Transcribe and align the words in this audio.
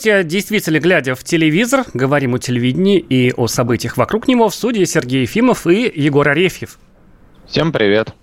Здравствуйте. 0.00 0.28
Действительно, 0.28 0.78
глядя 0.78 1.14
в 1.14 1.22
телевизор, 1.24 1.84
говорим 1.92 2.34
о 2.34 2.38
телевидении 2.38 2.98
и 2.98 3.34
о 3.36 3.48
событиях 3.48 3.98
вокруг 3.98 4.28
него. 4.28 4.48
В 4.48 4.54
студии 4.54 4.84
Сергей 4.84 5.22
Ефимов 5.22 5.66
и 5.66 5.92
Егор 5.94 6.26
Арефьев. 6.26 6.78
Всем 7.46 7.70
привет. 7.70 8.14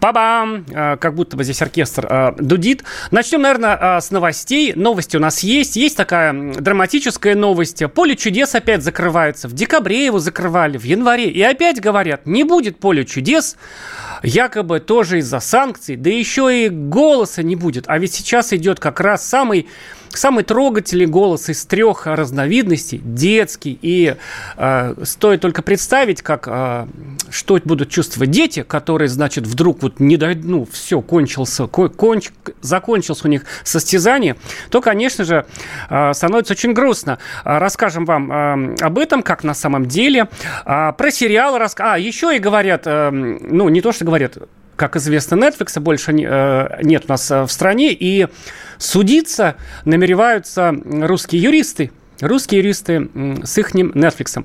Па-бам! 0.00 0.66
А, 0.74 0.96
Как 0.96 1.14
будто 1.14 1.36
бы 1.36 1.44
здесь 1.44 1.62
оркестр 1.62 2.06
а, 2.10 2.34
дудит. 2.40 2.82
Начнем, 3.12 3.42
наверное, 3.42 3.78
а, 3.80 4.00
с 4.00 4.10
новостей. 4.10 4.72
Новости 4.74 5.16
у 5.16 5.20
нас 5.20 5.44
есть. 5.44 5.76
Есть 5.76 5.96
такая 5.96 6.32
драматическая 6.32 7.36
новость. 7.36 7.84
Поле 7.94 8.16
чудес 8.16 8.56
опять 8.56 8.82
закрывается. 8.82 9.46
В 9.46 9.52
декабре 9.52 10.04
его 10.06 10.18
закрывали, 10.18 10.76
в 10.76 10.82
январе. 10.82 11.30
И 11.30 11.40
опять 11.40 11.80
говорят, 11.80 12.26
не 12.26 12.42
будет 12.42 12.80
поля 12.80 13.04
чудес. 13.04 13.56
Якобы 14.24 14.80
тоже 14.80 15.18
из-за 15.18 15.38
санкций. 15.38 15.94
Да 15.94 16.10
еще 16.10 16.66
и 16.66 16.68
голоса 16.68 17.44
не 17.44 17.54
будет. 17.54 17.84
А 17.86 17.96
ведь 17.96 18.12
сейчас 18.12 18.52
идет 18.52 18.80
как 18.80 18.98
раз 18.98 19.24
самый 19.24 19.68
Самый 20.14 20.44
трогательный 20.44 21.06
голос 21.06 21.48
из 21.48 21.64
трех 21.66 22.06
разновидностей, 22.06 22.98
детский, 23.04 23.78
и 23.82 24.16
э, 24.56 24.94
стоит 25.02 25.40
только 25.40 25.62
представить, 25.62 26.22
как, 26.22 26.46
э, 26.48 26.86
что 27.30 27.58
будут 27.64 27.90
чувствовать 27.90 28.30
дети, 28.30 28.62
которые, 28.62 29.08
значит, 29.08 29.46
вдруг 29.46 29.82
вот 29.82 30.00
не 30.00 30.16
дойдут, 30.16 30.44
ну, 30.44 30.68
все, 30.70 31.00
кончился, 31.00 31.66
ко- 31.66 31.88
конч, 31.88 32.30
закончился 32.60 33.26
у 33.26 33.30
них 33.30 33.44
состязание, 33.64 34.36
то, 34.70 34.80
конечно 34.80 35.24
же, 35.24 35.46
э, 35.90 36.12
становится 36.14 36.52
очень 36.54 36.72
грустно. 36.72 37.18
Э, 37.44 37.58
Расскажем 37.58 38.04
вам 38.04 38.30
э, 38.32 38.76
об 38.80 38.98
этом, 38.98 39.22
как 39.22 39.42
на 39.44 39.54
самом 39.54 39.86
деле. 39.86 40.28
А, 40.64 40.92
Про 40.92 41.10
сериал, 41.10 41.58
рас... 41.58 41.74
а, 41.78 41.98
еще 41.98 42.36
и 42.36 42.38
говорят, 42.38 42.82
э, 42.86 43.10
ну, 43.10 43.68
не 43.68 43.80
то, 43.80 43.92
что 43.92 44.04
говорят, 44.04 44.38
как 44.76 44.96
известно, 44.96 45.36
Netflix 45.36 45.78
больше 45.80 46.12
не- 46.12 46.26
э, 46.28 46.78
нет 46.82 47.04
у 47.08 47.12
нас 47.12 47.30
э, 47.30 47.42
в 47.42 47.50
стране, 47.52 47.92
и 47.92 48.26
судиться 48.78 49.56
намереваются 49.84 50.74
русские 50.84 51.42
юристы. 51.42 51.90
Русские 52.20 52.60
юристы 52.60 53.10
с 53.42 53.58
их 53.58 53.74
Netflix. 53.74 54.44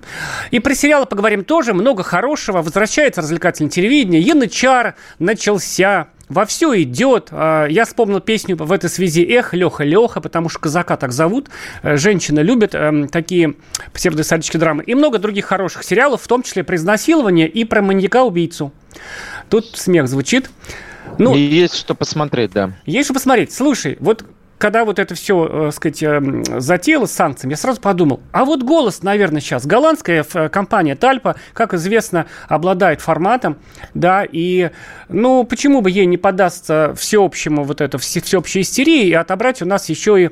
И 0.49 0.59
про 0.59 0.73
сериалы 0.73 1.05
поговорим 1.05 1.43
тоже. 1.43 1.73
Много 1.75 2.01
хорошего. 2.01 2.63
Возвращается 2.63 3.21
развлекательное 3.21 3.69
телевидение. 3.69 4.21
Янычар 4.21 4.95
начался. 5.19 6.07
Во 6.29 6.45
все 6.45 6.79
идет. 6.81 7.29
А, 7.31 7.65
Я 7.67 7.85
вспомнил 7.85 8.19
песню 8.21 8.55
в 8.55 8.71
этой 8.71 8.89
связи 8.89 9.23
«Эх, 9.23 9.53
Леха, 9.53 9.83
Леха», 9.83 10.19
потому 10.19 10.49
что 10.49 10.59
казака 10.59 10.97
так 10.97 11.11
зовут. 11.11 11.49
Э, 11.83 11.95
Женщина 11.95 12.39
любит 12.39 12.73
эм, 12.75 13.07
такие 13.07 13.53
псевдоисторические 13.93 14.59
драмы. 14.59 14.83
И 14.83 14.93
много 14.95 15.17
других 15.19 15.45
хороших 15.45 15.83
сериалов, 15.83 16.21
в 16.23 16.27
том 16.27 16.41
числе 16.43 16.63
про 16.63 16.75
изнасилование 16.75 17.47
и 17.47 17.65
про 17.65 17.81
маньяка-убийцу. 17.81 18.71
Тут 19.49 19.77
смех 19.77 20.07
звучит. 20.07 20.49
Ну, 21.17 21.35
И 21.35 21.39
есть 21.39 21.75
что 21.75 21.95
посмотреть, 21.95 22.51
да. 22.51 22.71
есть 22.85 23.07
что 23.07 23.13
посмотреть. 23.13 23.51
Слушай, 23.51 23.97
вот 23.99 24.23
когда 24.59 24.83
вот 24.83 24.99
это 24.99 25.15
все, 25.15 25.67
э, 25.69 25.71
сказать, 25.71 26.03
э, 26.03 26.21
затеяло 26.59 27.05
с 27.05 27.13
санкциями, 27.13 27.53
я 27.53 27.57
сразу 27.57 27.79
подумал, 27.79 28.19
а 28.33 28.43
вот 28.43 28.61
голос, 28.61 29.03
наверное, 29.03 29.39
сейчас. 29.39 29.65
Голландская 29.65 30.25
э, 30.33 30.49
компания 30.49 30.95
Тальпа, 30.95 31.37
как 31.53 31.73
известно, 31.73 32.25
обладает 32.49 32.99
форматом, 32.99 33.57
да, 33.93 34.25
и, 34.29 34.71
ну, 35.07 35.45
почему 35.45 35.79
бы 35.81 35.89
ей 35.89 36.05
не 36.05 36.17
поддаться 36.17 36.93
всеобщему 36.97 37.63
вот 37.63 37.79
это, 37.79 37.97
все- 37.97 38.21
всеобщей 38.21 38.61
истерии 38.61 39.07
и 39.07 39.13
отобрать 39.13 39.61
у 39.61 39.65
нас 39.65 39.87
еще 39.87 40.21
и 40.25 40.29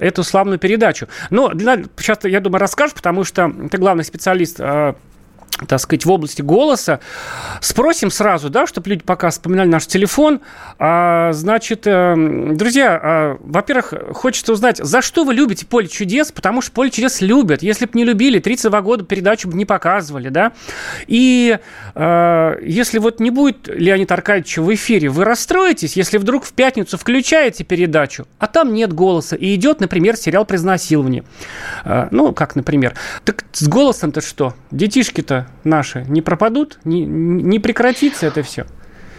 эту 0.00 0.24
славную 0.24 0.58
передачу. 0.58 1.06
Но 1.30 1.48
для, 1.50 1.84
сейчас, 1.98 2.18
я 2.24 2.40
думаю, 2.40 2.60
расскажешь, 2.60 2.94
потому 2.94 3.22
что 3.22 3.48
ты 3.70 3.78
главный 3.78 4.04
специалист 4.04 4.56
э, 4.58 4.94
так 5.66 5.80
сказать, 5.80 6.04
в 6.04 6.10
области 6.10 6.42
голоса. 6.42 7.00
Спросим 7.60 8.10
сразу, 8.10 8.50
да, 8.50 8.66
чтобы 8.66 8.90
люди 8.90 9.02
пока 9.04 9.30
вспоминали 9.30 9.68
наш 9.68 9.86
телефон. 9.86 10.40
А, 10.78 11.32
значит, 11.32 11.82
э, 11.86 12.14
друзья, 12.52 13.00
а, 13.02 13.36
во-первых, 13.40 13.94
хочется 14.12 14.52
узнать, 14.52 14.78
за 14.78 15.02
что 15.02 15.24
вы 15.24 15.34
любите 15.34 15.66
«Поле 15.66 15.88
чудес», 15.88 16.30
потому 16.32 16.60
что 16.60 16.72
«Поле 16.72 16.90
чудес» 16.90 17.20
любят. 17.20 17.62
Если 17.62 17.86
бы 17.86 17.92
не 17.94 18.04
любили, 18.04 18.38
32 18.38 18.80
года 18.82 19.04
передачу 19.04 19.48
бы 19.48 19.56
не 19.56 19.64
показывали, 19.64 20.28
да. 20.28 20.52
И 21.06 21.58
э, 21.94 22.58
если 22.62 22.98
вот 22.98 23.20
не 23.20 23.30
будет 23.30 23.68
Леонида 23.68 24.14
Аркадьевича 24.14 24.62
в 24.62 24.72
эфире, 24.74 25.08
вы 25.08 25.24
расстроитесь, 25.24 25.96
если 25.96 26.18
вдруг 26.18 26.44
в 26.44 26.52
пятницу 26.52 26.96
включаете 26.96 27.64
передачу, 27.64 28.26
а 28.38 28.46
там 28.46 28.72
нет 28.72 28.92
голоса, 28.92 29.36
и 29.36 29.54
идет, 29.54 29.80
например, 29.80 30.16
сериал 30.16 30.44
про 30.44 30.56
изнасилование. 30.56 31.24
Э, 31.84 32.08
Ну, 32.10 32.32
как, 32.32 32.54
например. 32.54 32.94
Так 33.24 33.44
с 33.52 33.66
голосом-то 33.66 34.20
что? 34.20 34.54
Детишки-то 34.70 35.47
наши 35.64 36.04
не 36.08 36.22
пропадут? 36.22 36.78
Не, 36.84 37.04
не 37.04 37.58
прекратится 37.58 38.26
это 38.26 38.42
все? 38.42 38.66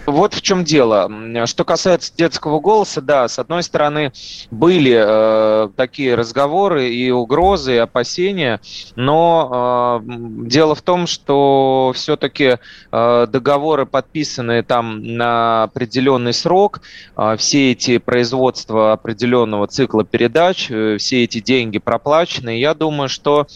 Вот 0.10 0.34
в 0.34 0.42
чем 0.42 0.64
дело. 0.64 1.10
Что 1.46 1.64
касается 1.64 2.12
детского 2.16 2.60
голоса, 2.60 3.02
да, 3.02 3.28
с 3.28 3.38
одной 3.38 3.64
стороны, 3.64 4.12
были 4.50 5.00
э, 5.00 5.70
такие 5.76 6.16
разговоры 6.16 6.90
и 6.90 7.12
угрозы, 7.12 7.76
и 7.76 7.78
опасения, 7.78 8.60
но 8.96 10.02
э, 10.02 10.12
дело 10.48 10.74
в 10.74 10.82
том, 10.82 11.06
что 11.06 11.92
все-таки 11.96 12.58
э, 12.92 13.28
договоры, 13.30 13.86
подписанные 13.86 14.64
там 14.64 15.04
на 15.04 15.64
определенный 15.64 16.34
срок, 16.34 16.82
э, 17.16 17.36
все 17.38 17.72
эти 17.72 18.00
производства 18.00 18.94
определенного 18.94 19.68
цикла 19.68 20.04
передач, 20.04 20.72
э, 20.72 20.98
все 20.98 21.24
эти 21.24 21.40
деньги 21.40 21.78
проплачены, 21.78 22.58
я 22.60 22.74
думаю, 22.74 23.10
что 23.10 23.48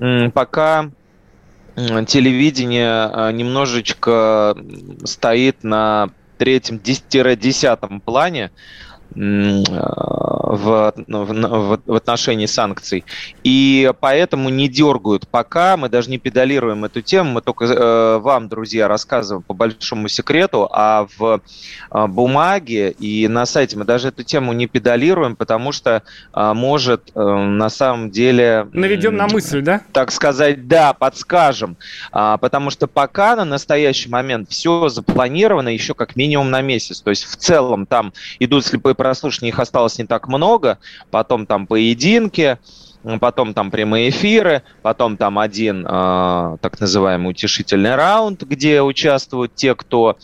м, 0.00 0.32
пока 0.32 0.90
телевидение 2.06 3.10
э, 3.12 3.32
немножечко 3.32 4.56
стоит 5.04 5.62
на 5.62 6.10
третьем-десятом 6.38 8.00
плане 8.00 8.44
м, 8.44 8.50
э, 8.50 8.50
в, 9.14 10.92
в, 10.94 10.94
в- 11.06 11.80
в 11.86 11.94
отношении 11.94 12.46
санкций. 12.46 13.04
И 13.44 13.92
поэтому 14.00 14.48
не 14.48 14.68
дергают 14.68 15.28
пока. 15.28 15.76
Мы 15.76 15.88
даже 15.88 16.10
не 16.10 16.18
педалируем 16.18 16.84
эту 16.84 17.02
тему. 17.02 17.32
Мы 17.32 17.40
только 17.40 17.64
э, 17.64 18.18
вам, 18.18 18.48
друзья, 18.48 18.88
рассказываем 18.88 19.42
по 19.42 19.54
большому 19.54 20.08
секрету. 20.08 20.68
А 20.70 21.06
в 21.18 21.40
э, 21.90 22.06
бумаге 22.06 22.90
и 22.90 23.28
на 23.28 23.46
сайте 23.46 23.76
мы 23.76 23.84
даже 23.84 24.08
эту 24.08 24.22
тему 24.22 24.52
не 24.52 24.66
педалируем, 24.66 25.36
потому 25.36 25.72
что 25.72 26.02
э, 26.34 26.52
может 26.52 27.10
э, 27.14 27.20
на 27.20 27.68
самом 27.70 28.10
деле... 28.10 28.68
Наведем 28.72 29.16
на 29.16 29.28
мысль, 29.28 29.62
да? 29.62 29.82
так 29.92 30.10
сказать, 30.12 30.66
да, 30.68 30.92
подскажем. 30.92 31.76
А, 32.12 32.36
потому 32.38 32.70
что 32.70 32.86
пока 32.86 33.36
на 33.36 33.44
настоящий 33.44 34.08
момент 34.08 34.50
все 34.50 34.88
запланировано 34.88 35.68
еще 35.68 35.94
как 35.94 36.16
минимум 36.16 36.50
на 36.50 36.62
месяц. 36.62 37.00
То 37.00 37.10
есть 37.10 37.24
в 37.24 37.36
целом 37.36 37.86
там 37.86 38.12
идут 38.38 38.64
слепые 38.64 38.94
прослушивания, 39.00 39.50
их 39.50 39.58
осталось 39.58 39.96
не 39.96 40.04
так 40.04 40.28
много. 40.28 40.78
Потом 41.10 41.46
там 41.46 41.66
поединки, 41.66 42.58
потом 43.18 43.54
там 43.54 43.70
прямые 43.70 44.10
эфиры, 44.10 44.62
потом 44.82 45.16
там 45.16 45.38
один 45.38 45.86
а, 45.88 46.58
так 46.60 46.78
называемый 46.80 47.30
утешительный 47.30 47.94
раунд, 47.94 48.42
где 48.42 48.82
участвуют 48.82 49.54
те, 49.54 49.74
кто 49.74 50.18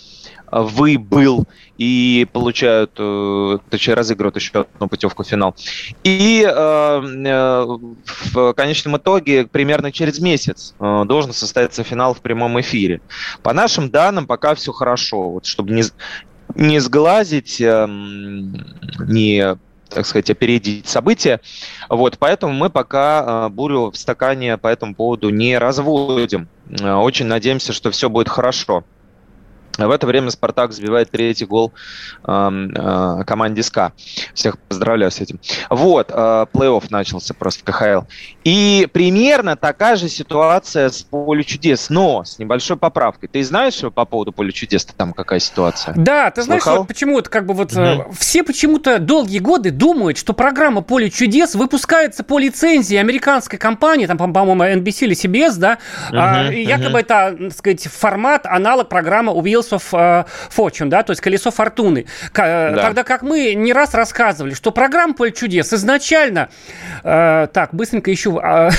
а, 0.46 0.62
выбыл 0.62 1.46
и 1.78 2.26
получают, 2.32 2.92
э, 2.98 3.58
точнее, 3.70 3.94
разыгрывают 3.94 4.36
еще 4.36 4.66
одну 4.74 4.88
путевку 4.88 5.24
в 5.24 5.26
финал. 5.26 5.54
И 6.04 6.46
э, 6.46 6.50
э, 6.50 7.66
в 8.32 8.52
конечном 8.52 8.98
итоге 8.98 9.46
примерно 9.46 9.90
через 9.90 10.18
месяц 10.18 10.74
э, 10.78 11.04
должен 11.06 11.32
состояться 11.32 11.82
финал 11.82 12.12
в 12.12 12.20
прямом 12.20 12.60
эфире. 12.60 13.00
По 13.42 13.54
нашим 13.54 13.90
данным, 13.90 14.26
пока 14.26 14.54
все 14.54 14.72
хорошо. 14.72 15.30
Вот, 15.30 15.46
чтобы 15.46 15.72
не, 15.72 15.82
не 16.56 16.80
сглазить, 16.80 17.60
эм, 17.60 18.64
не 18.98 19.56
так 19.88 20.04
сказать, 20.04 20.30
опередить 20.30 20.88
события. 20.88 21.40
Вот, 21.88 22.18
поэтому 22.18 22.52
мы 22.52 22.70
пока 22.70 23.46
э, 23.46 23.48
бурю 23.50 23.90
в 23.92 23.96
стакане 23.96 24.58
по 24.58 24.66
этому 24.66 24.94
поводу 24.94 25.30
не 25.30 25.56
разводим. 25.58 26.48
Э, 26.68 26.94
Очень 26.94 27.26
надеемся, 27.26 27.72
что 27.72 27.90
все 27.90 28.10
будет 28.10 28.28
хорошо. 28.28 28.84
В 29.78 29.90
это 29.90 30.06
время 30.06 30.30
«Спартак» 30.30 30.72
забивает 30.72 31.10
третий 31.10 31.44
гол 31.44 31.72
э, 32.26 33.22
команде 33.26 33.62
СКА. 33.62 33.92
Всех 34.34 34.58
поздравляю 34.58 35.10
с 35.10 35.20
этим. 35.20 35.38
Вот, 35.68 36.10
э, 36.10 36.46
плей-офф 36.52 36.84
начался 36.90 37.34
просто 37.34 37.60
в 37.60 37.64
КХЛ. 37.64 38.06
И 38.44 38.88
примерно 38.92 39.56
такая 39.56 39.96
же 39.96 40.08
ситуация 40.08 40.88
с 40.88 41.02
«Поле 41.02 41.44
чудес», 41.44 41.90
но 41.90 42.24
с 42.24 42.38
небольшой 42.38 42.76
поправкой. 42.76 43.28
Ты 43.28 43.44
знаешь 43.44 43.80
по 43.94 44.04
поводу 44.04 44.32
«Поля 44.32 44.52
чудес» 44.52 44.84
там 44.84 45.12
какая 45.12 45.40
ситуация? 45.40 45.94
Да, 45.96 46.30
ты 46.30 46.42
знаешь, 46.42 46.64
вот 46.64 46.88
почему-то 46.88 47.28
как 47.28 47.46
бы 47.46 47.54
вот 47.54 47.72
угу. 47.72 48.12
все 48.18 48.42
почему-то 48.42 48.98
долгие 48.98 49.38
годы 49.38 49.70
думают, 49.70 50.18
что 50.18 50.32
программа 50.32 50.80
«Поле 50.82 51.10
чудес» 51.10 51.54
выпускается 51.54 52.24
по 52.24 52.38
лицензии 52.38 52.96
американской 52.96 53.58
компании, 53.58 54.06
там, 54.06 54.16
по-моему, 54.16 54.62
NBC 54.64 55.06
или 55.06 55.14
CBS, 55.14 55.56
да, 55.58 55.78
угу, 56.08 56.18
а, 56.18 56.52
и 56.52 56.62
якобы 56.64 57.00
это, 57.00 57.36
так 57.38 57.52
сказать, 57.52 57.86
формат, 57.86 58.46
аналог 58.46 58.88
программы 58.88 59.32
«Wheels 59.32 59.65
of 59.72 59.82
э, 59.92 60.24
Fortune, 60.54 60.88
да, 60.88 61.02
то 61.02 61.12
есть 61.12 61.20
колесо 61.20 61.50
фортуны. 61.50 62.06
Э, 62.34 62.74
да. 62.74 62.82
Тогда 62.82 63.04
как 63.04 63.22
мы 63.22 63.54
не 63.54 63.72
раз 63.72 63.94
рассказывали, 63.94 64.54
что 64.54 64.70
программа 64.70 65.14
«Поле 65.14 65.32
чудес» 65.32 65.72
изначально, 65.72 66.48
э, 67.04 67.48
так, 67.52 67.70
быстренько 67.72 68.12
ищу 68.12 68.38
э, 68.38 68.70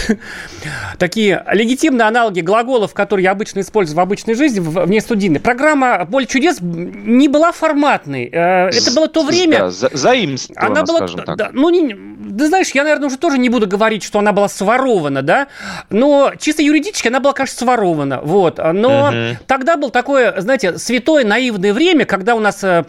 такие 0.97 1.43
легитимные 1.51 2.07
аналоги 2.07 2.41
глаголов, 2.41 2.93
которые 2.93 3.25
я 3.25 3.31
обычно 3.31 3.61
использую 3.61 3.97
в 3.97 3.99
обычной 3.99 4.33
жизни, 4.33 4.59
вне 4.59 5.01
студийной. 5.01 5.39
Программа 5.39 6.05
«Поле 6.05 6.25
чудес» 6.25 6.57
не 6.61 7.27
была 7.27 7.51
форматной. 7.51 8.29
Э, 8.31 8.69
это 8.69 8.91
было 8.93 9.07
то 9.07 9.23
время... 9.23 9.59
Да, 9.59 9.69
за, 9.69 9.89
заимствована, 9.93 10.67
она 10.67 10.83
была, 10.83 10.97
скажем 10.99 11.21
так. 11.23 11.37
Да, 11.37 11.49
ну, 11.53 11.69
не, 11.69 12.16
ты 12.37 12.47
знаешь, 12.47 12.71
я, 12.71 12.83
наверное, 12.83 13.07
уже 13.07 13.17
тоже 13.17 13.37
не 13.37 13.49
буду 13.49 13.67
говорить, 13.67 14.03
что 14.03 14.19
она 14.19 14.31
была 14.31 14.49
сворована, 14.49 15.21
да, 15.21 15.47
но 15.89 16.31
чисто 16.39 16.61
юридически 16.61 17.07
она 17.07 17.19
была, 17.19 17.33
конечно, 17.33 17.57
сворована, 17.57 18.21
вот. 18.21 18.57
Но 18.57 19.07
угу. 19.07 19.37
тогда 19.47 19.77
был 19.77 19.89
такое, 19.89 20.39
знаете, 20.41 20.77
святое 20.77 21.25
наивное 21.25 21.73
время, 21.73 22.05
когда 22.05 22.35
у 22.35 22.39
нас 22.39 22.63
э, 22.63 22.85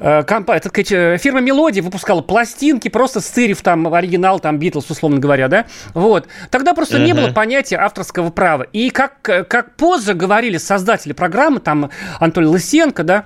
э, 0.00 0.22
компания, 0.24 0.60
так 0.60 0.72
сказать, 0.72 0.92
э, 0.92 1.18
фирма 1.18 1.40
Мелодия 1.40 1.82
выпускала 1.82 2.22
пластинки, 2.22 2.88
просто 2.88 3.20
стырив 3.20 3.62
там 3.62 3.92
оригинал, 3.92 4.40
там, 4.40 4.58
Битлз, 4.58 4.90
условно 4.90 5.18
говоря, 5.18 5.48
да, 5.48 5.66
вот. 5.94 6.28
Тогда 6.50 6.74
просто 6.74 6.96
угу. 6.96 7.04
не 7.04 7.14
было 7.14 7.32
понятия 7.32 7.76
авторского 7.76 8.30
права. 8.30 8.64
И 8.72 8.90
как, 8.90 9.20
как 9.22 9.76
позже 9.76 10.14
говорили 10.14 10.58
создатели 10.58 11.12
программы, 11.12 11.60
там, 11.60 11.90
Анатолий 12.20 12.46
Лысенко, 12.46 13.04
да, 13.04 13.24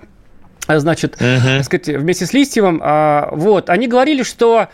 значит, 0.69 1.17
uh-huh. 1.21 1.57
так 1.59 1.65
сказать, 1.65 1.89
вместе 1.89 2.27
с 2.27 2.33
Листьевым, 2.33 2.81
а, 2.85 3.31
вот, 3.33 3.71
они 3.71 3.89
говорили, 3.89 4.23
что 4.23 4.69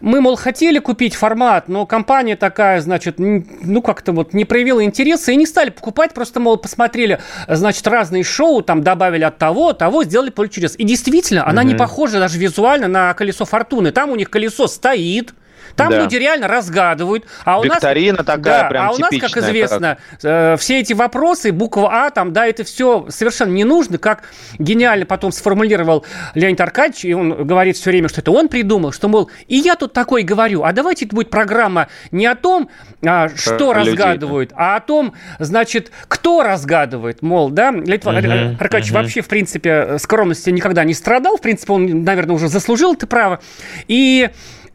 мы, 0.00 0.20
мол, 0.20 0.36
хотели 0.36 0.78
купить 0.78 1.14
формат, 1.14 1.68
но 1.68 1.86
компания 1.86 2.36
такая, 2.36 2.80
значит, 2.80 3.16
ну, 3.18 3.82
как-то 3.82 4.12
вот 4.12 4.34
не 4.34 4.44
проявила 4.44 4.84
интереса 4.84 5.32
и 5.32 5.36
не 5.36 5.46
стали 5.46 5.70
покупать, 5.70 6.14
просто, 6.14 6.40
мол, 6.40 6.56
посмотрели, 6.56 7.20
значит, 7.48 7.86
разные 7.86 8.24
шоу, 8.24 8.62
там 8.62 8.82
добавили 8.82 9.24
от 9.24 9.38
того, 9.38 9.72
того, 9.72 10.04
сделали 10.04 10.30
поле 10.30 10.48
чудес. 10.48 10.74
И 10.78 10.84
действительно, 10.84 11.46
она 11.46 11.62
угу. 11.62 11.68
не 11.68 11.74
похожа 11.74 12.18
даже 12.18 12.38
визуально 12.38 12.88
на 12.88 13.14
колесо 13.14 13.44
фортуны. 13.44 13.92
Там 13.92 14.10
у 14.10 14.16
них 14.16 14.30
колесо 14.30 14.66
стоит, 14.66 15.34
там 15.76 15.90
да. 15.90 16.00
люди 16.00 16.16
реально 16.16 16.48
разгадывают. 16.48 17.24
А 17.44 17.60
у 17.60 17.64
Викторина 17.64 18.18
нас, 18.18 18.26
такая 18.26 18.62
да, 18.62 18.68
прям 18.68 18.88
А 18.88 18.92
у 18.92 18.98
нас, 18.98 19.10
как 19.20 19.36
известно. 19.36 19.98
Э, 20.22 20.56
все 20.58 20.80
эти 20.80 20.92
вопросы, 20.92 21.52
буква 21.52 22.06
А, 22.06 22.10
там, 22.10 22.32
да, 22.32 22.46
это 22.46 22.64
все 22.64 23.06
совершенно 23.08 23.52
не 23.52 23.64
нужно, 23.64 23.98
как 23.98 24.24
гениально 24.58 25.06
потом 25.06 25.32
сформулировал 25.32 26.04
Леонид 26.34 26.60
Аркадьевич, 26.60 27.04
и 27.04 27.14
он 27.14 27.46
говорит 27.46 27.76
все 27.76 27.90
время, 27.90 28.08
что 28.08 28.20
это 28.20 28.30
он 28.30 28.48
придумал, 28.48 28.92
что, 28.92 29.08
мол, 29.08 29.30
и 29.46 29.56
я 29.56 29.76
тут 29.76 29.92
такой 29.92 30.22
говорю, 30.22 30.64
а 30.64 30.72
давайте 30.72 31.06
это 31.06 31.14
будет 31.14 31.30
программа 31.30 31.88
не 32.10 32.26
о 32.26 32.34
том, 32.34 32.70
а, 33.04 33.28
что 33.34 33.72
разгадывают, 33.72 34.50
людей. 34.50 34.62
а 34.62 34.76
о 34.76 34.80
том, 34.80 35.14
значит, 35.38 35.92
кто 36.08 36.42
разгадывает, 36.42 37.22
мол, 37.22 37.50
да, 37.50 37.70
Леонид 37.70 38.06
угу, 38.06 38.56
Аркадьевич 38.60 38.90
угу. 38.90 38.98
вообще, 38.98 39.20
в 39.20 39.28
принципе, 39.28 39.98
скромности 39.98 40.50
никогда 40.50 40.84
не 40.84 40.94
страдал, 40.94 41.36
в 41.36 41.40
принципе, 41.40 41.72
он, 41.72 42.04
наверное, 42.04 42.34
уже 42.34 42.48
заслужил 42.48 42.94
это 42.94 43.06
право, 43.06 43.40
и 43.86 44.30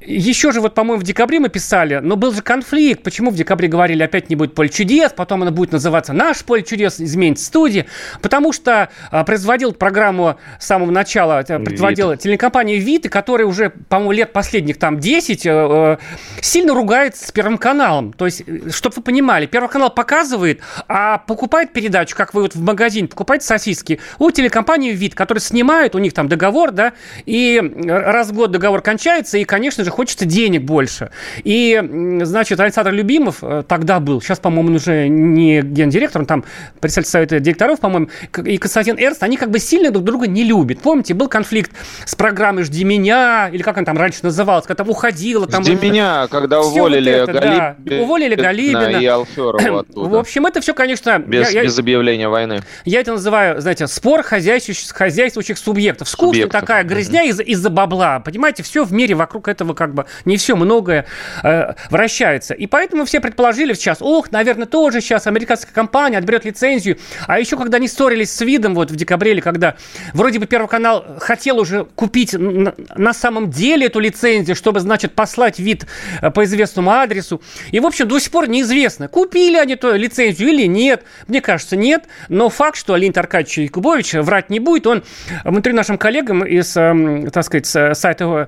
еще 0.05 0.51
же, 0.51 0.61
вот, 0.61 0.73
по-моему, 0.73 1.01
в 1.01 1.03
декабре 1.03 1.39
мы 1.39 1.49
писали, 1.49 1.99
но 2.01 2.15
был 2.15 2.33
же 2.33 2.41
конфликт. 2.41 3.03
Почему 3.03 3.31
в 3.31 3.35
декабре 3.35 3.67
говорили, 3.67 4.03
опять 4.03 4.29
не 4.29 4.35
будет 4.35 4.55
поле 4.55 4.69
чудес, 4.69 5.11
потом 5.15 5.41
она 5.41 5.51
будет 5.51 5.71
называться 5.71 6.13
«Наш 6.13 6.43
поле 6.43 6.63
чудес», 6.63 6.99
изменится 6.99 7.45
студия. 7.45 7.85
Потому 8.21 8.53
что 8.53 8.89
а, 9.11 9.23
производил 9.23 9.73
программу 9.73 10.37
с 10.59 10.65
самого 10.65 10.91
начала, 10.91 11.43
э, 11.47 11.59
производила 11.59 12.11
Вид. 12.11 12.21
телекомпания 12.21 12.77
«Вид», 12.77 13.09
которая 13.09 13.47
уже, 13.47 13.69
по-моему, 13.69 14.11
лет 14.11 14.33
последних 14.33 14.77
там 14.77 14.99
10 14.99 15.45
э, 15.45 15.49
э, 15.49 15.97
сильно 16.41 16.73
ругается 16.73 17.27
с 17.27 17.31
Первым 17.31 17.57
каналом. 17.57 18.13
То 18.13 18.25
есть, 18.25 18.43
э, 18.45 18.69
чтобы 18.71 18.95
вы 18.97 19.01
понимали, 19.03 19.45
Первый 19.45 19.69
канал 19.69 19.89
показывает, 19.89 20.61
а 20.87 21.19
покупает 21.19 21.73
передачу, 21.73 22.15
как 22.15 22.33
вы 22.33 22.43
вот 22.43 22.55
в 22.55 22.61
магазин 22.61 23.07
покупаете 23.07 23.45
сосиски, 23.45 23.99
у 24.19 24.31
телекомпании 24.31 24.91
«Вид», 24.91 25.15
которая 25.15 25.41
снимает, 25.41 25.95
у 25.95 25.99
них 25.99 26.13
там 26.13 26.27
договор, 26.27 26.71
да, 26.71 26.93
и 27.25 27.61
раз 27.85 28.29
в 28.29 28.33
год 28.33 28.51
договор 28.51 28.81
кончается, 28.81 29.37
и, 29.37 29.45
конечно 29.45 29.83
же, 29.83 29.92
хочется 29.93 30.25
денег 30.25 30.63
больше. 30.63 31.11
И, 31.43 31.81
значит, 32.23 32.59
Александр 32.59 32.91
Любимов 32.91 33.37
э, 33.41 33.63
тогда 33.67 33.99
был, 33.99 34.21
сейчас, 34.21 34.39
по-моему, 34.39 34.69
он 34.69 34.75
уже 34.75 35.07
не 35.07 35.61
гендиректор, 35.61 36.21
он 36.21 36.25
там 36.25 36.43
председатель 36.79 37.09
совета 37.09 37.39
директоров, 37.39 37.79
по-моему, 37.79 38.09
и 38.45 38.57
Константин 38.57 38.97
Эрст, 38.97 39.23
они 39.23 39.37
как 39.37 39.51
бы 39.51 39.59
сильно 39.59 39.91
друг 39.91 40.03
друга 40.03 40.27
не 40.27 40.43
любят. 40.43 40.79
Помните, 40.79 41.13
был 41.13 41.29
конфликт 41.29 41.71
с 42.05 42.15
программой 42.15 42.63
«Жди 42.63 42.83
меня», 42.83 43.49
или 43.51 43.61
как 43.61 43.77
она 43.77 43.85
там 43.85 43.97
раньше 43.97 44.19
называлась, 44.23 44.65
когда 44.65 44.83
там 44.83 44.89
уходила. 44.89 45.47
Там, 45.47 45.63
«Жди 45.63 45.75
меня», 45.75 46.27
когда 46.29 46.61
уволили 46.61 47.19
вот 47.19 47.29
это, 47.29 47.39
Галибина. 47.39 47.75
Да. 47.79 47.95
Уволили 48.01 48.35
Галибина. 48.35 48.99
И 48.99 49.05
Алферова 49.05 49.79
оттуда. 49.79 50.09
В 50.09 50.15
общем, 50.15 50.45
это 50.45 50.61
все, 50.61 50.73
конечно... 50.73 51.19
Без, 51.19 51.51
я, 51.51 51.63
без 51.63 51.77
объявления 51.77 52.27
войны. 52.27 52.61
Я 52.85 53.01
это 53.01 53.11
называю, 53.13 53.61
знаете, 53.61 53.87
спор 53.87 54.23
хозяйствующих, 54.23 54.89
хозяйствующих 54.91 55.57
субъектов. 55.57 56.09
Скучная 56.09 56.43
субъектов. 56.43 56.61
такая 56.61 56.83
грызня 56.83 57.25
mm-hmm. 57.25 57.29
из- 57.29 57.39
из-за 57.41 57.69
бабла. 57.69 58.19
Понимаете, 58.19 58.63
все 58.63 58.83
в 58.83 58.93
мире 58.93 59.15
вокруг 59.15 59.47
этого 59.47 59.73
как 59.83 59.93
бы 59.93 60.05
не 60.25 60.37
все, 60.37 60.55
многое 60.55 61.05
э, 61.43 61.73
вращается. 61.89 62.53
И 62.53 62.67
поэтому 62.67 63.05
все 63.05 63.19
предположили 63.19 63.73
сейчас, 63.73 63.97
ох, 64.01 64.31
наверное, 64.31 64.65
тоже 64.65 65.01
сейчас 65.01 65.27
американская 65.27 65.73
компания 65.73 66.17
отберет 66.17 66.45
лицензию. 66.45 66.97
А 67.27 67.39
еще, 67.39 67.57
когда 67.57 67.77
они 67.77 67.87
ссорились 67.87 68.31
с 68.31 68.41
видом 68.41 68.75
вот 68.75 68.91
в 68.91 68.95
декабре, 68.95 69.31
или 69.31 69.41
когда 69.41 69.75
вроде 70.13 70.39
бы 70.39 70.45
Первый 70.45 70.67
канал 70.67 71.05
хотел 71.19 71.59
уже 71.59 71.85
купить 71.95 72.33
на, 72.33 72.73
на 72.95 73.13
самом 73.13 73.49
деле 73.49 73.87
эту 73.87 73.99
лицензию, 73.99 74.55
чтобы, 74.55 74.79
значит, 74.79 75.13
послать 75.13 75.59
вид 75.59 75.85
э, 76.21 76.31
по 76.31 76.43
известному 76.43 76.91
адресу. 76.91 77.41
И, 77.71 77.79
в 77.79 77.85
общем, 77.85 78.07
до 78.07 78.19
сих 78.19 78.31
пор 78.31 78.47
неизвестно, 78.47 79.07
купили 79.07 79.57
они 79.57 79.73
эту 79.73 79.95
лицензию 79.95 80.49
или 80.49 80.65
нет. 80.67 81.03
Мне 81.27 81.41
кажется, 81.41 81.75
нет. 81.75 82.05
Но 82.29 82.49
факт, 82.49 82.77
что 82.77 82.95
Леонид 82.95 83.17
Аркадьевич 83.17 83.57
Якубович 83.69 84.13
врать 84.13 84.49
не 84.49 84.59
будет, 84.59 84.87
он 84.87 85.03
внутри 85.43 85.73
нашим 85.73 85.97
коллегам 85.97 86.45
из, 86.45 86.75
эм, 86.77 87.29
так 87.31 87.43
сказать, 87.43 87.97
сайта, 87.97 88.47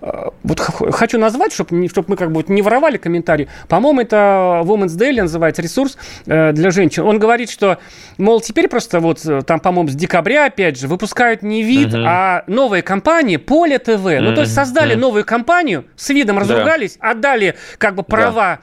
э, 0.00 0.28
вот 0.42 0.60
хочу 0.92 1.18
назвать, 1.18 1.52
чтобы, 1.52 1.88
чтобы 1.88 2.10
мы 2.10 2.16
как 2.16 2.32
бы 2.32 2.44
не 2.48 2.62
воровали 2.62 2.96
комментарии. 2.96 3.48
По-моему, 3.68 4.00
это 4.00 4.62
Women's 4.64 4.96
Daily 4.96 5.22
называется, 5.22 5.62
ресурс 5.62 5.96
э, 6.26 6.52
для 6.52 6.70
женщин. 6.70 7.04
Он 7.04 7.18
говорит, 7.18 7.50
что, 7.50 7.78
мол, 8.18 8.40
теперь 8.40 8.68
просто 8.68 9.00
вот 9.00 9.24
э, 9.24 9.42
там, 9.42 9.60
по-моему, 9.60 9.88
с 9.88 9.94
декабря, 9.94 10.46
опять 10.46 10.78
же, 10.78 10.88
выпускают 10.88 11.42
не 11.42 11.62
вид, 11.62 11.88
uh-huh. 11.88 12.04
а 12.06 12.44
новая 12.46 12.82
компания 12.82 13.38
Поле 13.38 13.78
ТВ. 13.78 13.90
Uh-huh. 13.90 14.20
Ну, 14.20 14.34
то 14.34 14.42
есть 14.42 14.54
создали 14.54 14.94
uh-huh. 14.94 15.00
новую 15.00 15.24
компанию, 15.24 15.86
с 15.96 16.08
видом 16.10 16.38
разругались, 16.38 16.98
да. 17.00 17.10
отдали 17.10 17.56
как 17.78 17.94
бы 17.94 18.02
права. 18.02 18.60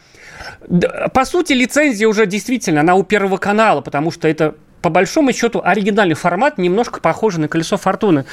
Да. 0.67 1.07
По 1.13 1.25
сути, 1.25 1.53
лицензия 1.53 2.07
уже 2.07 2.25
действительно, 2.25 2.81
она 2.81 2.95
у 2.95 3.03
Первого 3.03 3.37
канала, 3.37 3.81
потому 3.81 4.11
что 4.11 4.27
это 4.27 4.55
по 4.83 4.89
большому 4.89 5.31
счету, 5.31 5.61
оригинальный 5.63 6.13
формат, 6.13 6.57
немножко 6.57 6.99
похожий 6.99 7.39
на 7.39 7.47
колесо 7.47 7.77
фортуны 7.77 8.25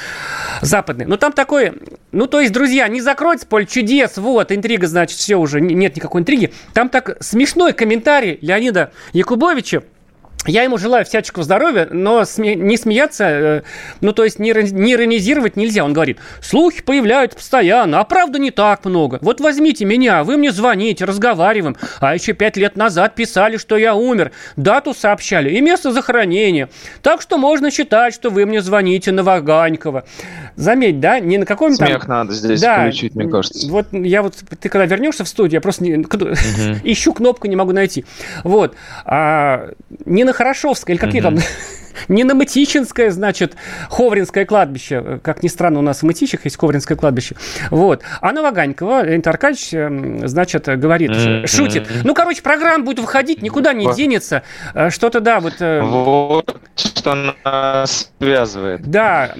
западный. 0.60 1.06
Но 1.06 1.16
там 1.16 1.32
такой, 1.32 1.72
ну, 2.10 2.26
то 2.26 2.40
есть, 2.40 2.52
друзья, 2.52 2.88
не 2.88 3.00
закройте 3.00 3.46
поле 3.46 3.66
чудес, 3.66 4.18
вот, 4.18 4.50
интрига, 4.50 4.88
значит, 4.88 5.16
все 5.16 5.36
уже, 5.36 5.60
нет 5.60 5.94
никакой 5.94 6.22
интриги. 6.22 6.52
Там 6.74 6.88
так 6.88 7.16
смешной 7.22 7.72
комментарий 7.72 8.36
Леонида 8.42 8.90
Якубовича, 9.12 9.84
я 10.46 10.62
ему 10.62 10.78
желаю 10.78 11.04
всяческого 11.04 11.44
здоровья, 11.44 11.88
но 11.90 12.22
сме- 12.22 12.54
не 12.54 12.76
смеяться, 12.76 13.24
э, 13.24 13.62
ну, 14.00 14.12
то 14.12 14.24
есть 14.24 14.38
не, 14.38 14.52
не 14.72 14.94
иронизировать 14.94 15.56
нельзя. 15.56 15.84
Он 15.84 15.92
говорит, 15.92 16.18
слухи 16.40 16.82
появляются 16.82 17.36
постоянно, 17.38 18.00
а 18.00 18.04
правда 18.04 18.38
не 18.38 18.50
так 18.50 18.84
много. 18.84 19.18
Вот 19.20 19.40
возьмите 19.40 19.84
меня, 19.84 20.24
вы 20.24 20.36
мне 20.36 20.50
звоните, 20.50 21.04
разговариваем. 21.04 21.76
А 22.00 22.14
еще 22.14 22.32
пять 22.32 22.56
лет 22.56 22.76
назад 22.76 23.14
писали, 23.14 23.58
что 23.58 23.76
я 23.76 23.94
умер. 23.94 24.32
Дату 24.56 24.94
сообщали 24.94 25.50
и 25.50 25.60
место 25.60 25.92
захоронения. 25.92 26.70
Так 27.02 27.20
что 27.20 27.36
можно 27.36 27.70
считать, 27.70 28.14
что 28.14 28.30
вы 28.30 28.46
мне 28.46 28.62
звоните 28.62 29.12
на 29.12 29.22
Ваганькова. 29.22 30.04
Заметь, 30.56 31.00
да, 31.00 31.20
не 31.20 31.38
на 31.38 31.46
каком-то... 31.46 31.84
Смех 31.84 32.00
там... 32.00 32.08
надо 32.08 32.32
здесь 32.32 32.60
да, 32.60 32.80
включить, 32.80 33.14
мне 33.14 33.28
кажется. 33.28 33.68
Вот 33.70 33.86
я 33.92 34.22
вот, 34.22 34.36
ты 34.60 34.68
когда 34.68 34.86
вернешься 34.86 35.24
в 35.24 35.28
студию, 35.28 35.54
я 35.54 35.60
просто 35.60 35.84
не, 35.84 35.94
угу. 35.96 36.06
ищу 36.84 37.12
кнопку, 37.12 37.46
не 37.46 37.56
могу 37.56 37.72
найти. 37.72 38.04
Вот. 38.44 38.74
А, 39.04 39.70
не 40.04 40.24
на 40.24 40.29
Хорошовской, 40.32 40.94
или 40.94 41.00
какие 41.00 41.20
угу. 41.20 41.36
там 41.36 41.44
не 42.08 42.24
на 42.24 42.34
Мытищинское, 42.34 43.10
значит, 43.10 43.56
Ховринское 43.88 44.44
кладбище. 44.44 45.20
Как 45.22 45.42
ни 45.42 45.48
странно, 45.48 45.78
у 45.78 45.82
нас 45.82 46.00
в 46.00 46.02
Мытищах 46.04 46.44
есть 46.44 46.58
Ховринское 46.58 46.96
кладбище. 46.96 47.36
Вот. 47.70 48.02
А 48.20 48.32
на 48.32 48.42
Ваганькова 48.42 49.04
Леонид 49.04 49.26
Аркадьевич, 49.26 49.74
эм, 49.74 50.28
значит, 50.28 50.66
говорит, 50.66 51.10
mm-hmm. 51.10 51.46
шутит. 51.46 51.88
Ну, 52.04 52.14
короче, 52.14 52.42
программа 52.42 52.84
будет 52.84 52.98
выходить, 53.00 53.42
никуда 53.42 53.72
не 53.72 53.92
денется. 53.94 54.42
Э, 54.74 54.90
что-то, 54.90 55.20
да, 55.20 55.40
вот... 55.40 55.54
Э, 55.60 55.82
вот 55.82 56.60
что 56.74 57.14
нас 57.44 58.12
связывает. 58.18 58.82
Да, 58.82 59.34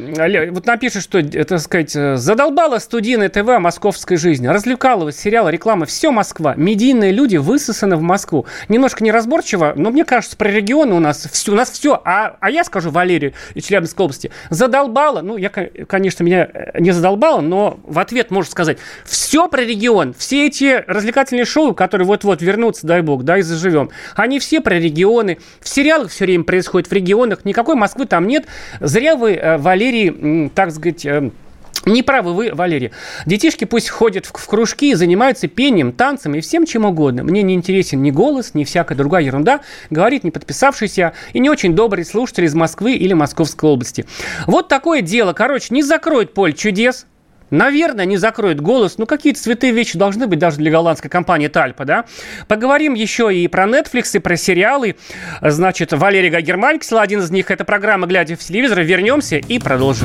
вот 0.51 0.67
напишет, 0.67 1.03
что, 1.03 1.23
так 1.23 1.61
сказать, 1.61 1.91
задолбала 1.91 2.79
студийная 2.79 3.29
ТВ 3.29 3.59
московской 3.59 4.17
жизни. 4.17 4.47
Развлекалово, 4.47 5.13
сериалы, 5.13 5.51
реклама, 5.53 5.87
все 5.87 6.11
Москва. 6.11 6.55
Медийные 6.57 7.13
люди 7.13 7.37
высосаны 7.37 7.97
в 7.97 8.03
Москву. 8.03 8.47
Немножко 8.69 9.05
неразборчиво, 9.05 9.75
но 9.77 9.91
мне 9.91 10.05
кажется, 10.05 10.37
про 10.37 10.49
регионы 10.49 10.95
у 10.95 11.01
нас 11.01 11.29
все, 11.31 11.53
у 11.53 11.55
нас 11.55 11.71
все. 11.71 12.01
А, 12.05 12.37
а 12.41 12.51
я 12.51 12.65
скажу 12.65 12.91
Валерию 12.91 13.33
из 13.55 13.65
Челябинской 13.65 14.05
области, 14.05 14.31
задолбала, 14.49 15.21
ну, 15.21 15.37
я, 15.37 15.51
конечно, 15.51 16.25
меня 16.25 16.49
э, 16.53 16.81
не 16.81 16.91
задолбала, 16.91 17.41
но 17.41 17.79
в 17.85 17.99
ответ 17.99 18.31
можно 18.31 18.51
сказать, 18.51 18.79
все 19.05 19.49
про 19.49 19.61
регион, 19.61 20.15
все 20.15 20.47
эти 20.47 20.83
развлекательные 20.87 21.45
шоу, 21.45 21.75
которые 21.75 22.07
вот-вот 22.07 22.43
вернутся, 22.43 22.87
дай 22.87 23.03
бог, 23.03 23.23
да, 23.23 23.39
и 23.39 23.43
заживем, 23.43 23.91
они 24.17 24.39
все 24.39 24.61
про 24.61 24.75
регионы, 24.75 25.39
в 25.61 25.69
сериалах 25.69 26.11
все 26.11 26.25
время 26.25 26.45
происходит 26.45 26.91
в 26.91 26.93
регионах, 26.93 27.45
никакой 27.45 27.77
Москвы 27.77 28.07
там 28.07 28.27
нет. 28.27 28.47
Зря 28.81 29.17
вы, 29.17 29.35
э, 29.35 29.59
Валерий, 29.59 30.51
так 30.55 30.71
сказать, 30.71 31.05
э, 31.05 31.31
не 31.87 32.03
правы 32.03 32.35
вы, 32.35 32.51
Валерий. 32.53 32.93
Детишки 33.27 33.65
пусть 33.65 33.89
ходят 33.89 34.27
в, 34.27 34.37
в 34.37 34.47
кружки, 34.47 34.95
занимаются 34.95 35.49
пением, 35.49 35.93
танцем 35.93 36.35
и 36.35 36.41
всем 36.41 36.67
чем 36.67 36.85
угодно. 36.85 37.25
Мне 37.25 37.43
не 37.43 37.55
интересен 37.55 38.03
ни 38.03 38.11
голос, 38.11 38.53
ни 38.55 38.65
всякая 38.65 38.95
другая 38.95 39.23
ерунда, 39.23 39.61
говорит 39.89 40.25
не 40.25 40.31
подписавшийся 40.31 41.15
и 41.33 41.39
не 41.39 41.49
очень 41.49 41.75
добрый 41.75 42.05
слушатель 42.05 42.45
из 42.45 42.55
Москвы 42.55 42.95
или 42.95 43.15
Московской 43.15 43.71
области. 43.71 44.05
Вот 44.47 44.69
такое 44.69 45.01
дело. 45.01 45.33
Короче, 45.33 45.69
не 45.71 45.83
закроет 45.83 46.35
поле 46.35 46.53
чудес, 46.53 47.07
Наверное, 47.51 48.05
не 48.05 48.17
закроет 48.17 48.61
голос. 48.61 48.97
Ну, 48.97 49.07
какие-то 49.07 49.41
святые 49.41 49.73
вещи 49.73 49.99
должны 49.99 50.29
быть 50.29 50.39
даже 50.39 50.59
для 50.59 50.71
голландской 50.71 51.11
компании 51.11 51.49
Тальпа, 51.49 51.85
да? 51.85 52.05
Поговорим 52.47 52.95
еще 52.95 53.35
и 53.35 53.49
про 53.49 53.65
Netflix, 53.65 54.11
и 54.15 54.19
про 54.21 54.37
сериалы. 54.37 54.95
Значит, 55.43 55.93
Валерий 55.93 56.31
Гагермальксел, 56.31 56.99
один 56.99 57.21
из 57.21 57.31
них. 57.33 57.51
Это 57.51 57.65
программа 57.65 58.07
«Глядя 58.07 58.37
в 58.37 58.39
телевизор». 58.39 58.81
Вернемся 58.83 59.39
и 59.39 59.59
продолжим. 59.59 60.05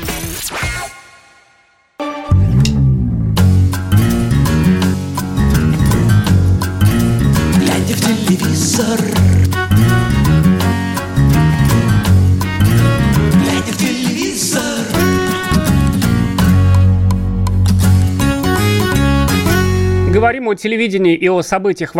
Говорим 20.21 20.49
о 20.49 20.53
телевидении 20.53 21.15
и 21.15 21.27
о 21.29 21.41
событиях 21.41 21.95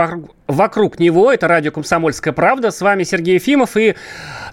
вокруг 0.46 1.00
него. 1.00 1.32
Это 1.32 1.48
радио 1.48 1.72
«Комсомольская 1.72 2.34
правда». 2.34 2.70
С 2.70 2.80
вами 2.80 3.02
Сергей 3.02 3.34
Ефимов. 3.34 3.76
И 3.78 3.96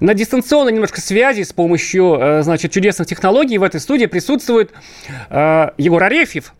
на 0.00 0.14
дистанционной 0.14 0.72
немножко 0.72 1.02
связи 1.02 1.42
с 1.42 1.52
помощью, 1.52 2.16
э, 2.18 2.42
значит, 2.42 2.72
чудесных 2.72 3.06
технологий 3.06 3.58
в 3.58 3.62
этой 3.62 3.78
студии 3.78 4.06
присутствует 4.06 4.72
э, 5.28 5.68
Егор 5.76 6.02
Арефьев, 6.02 6.54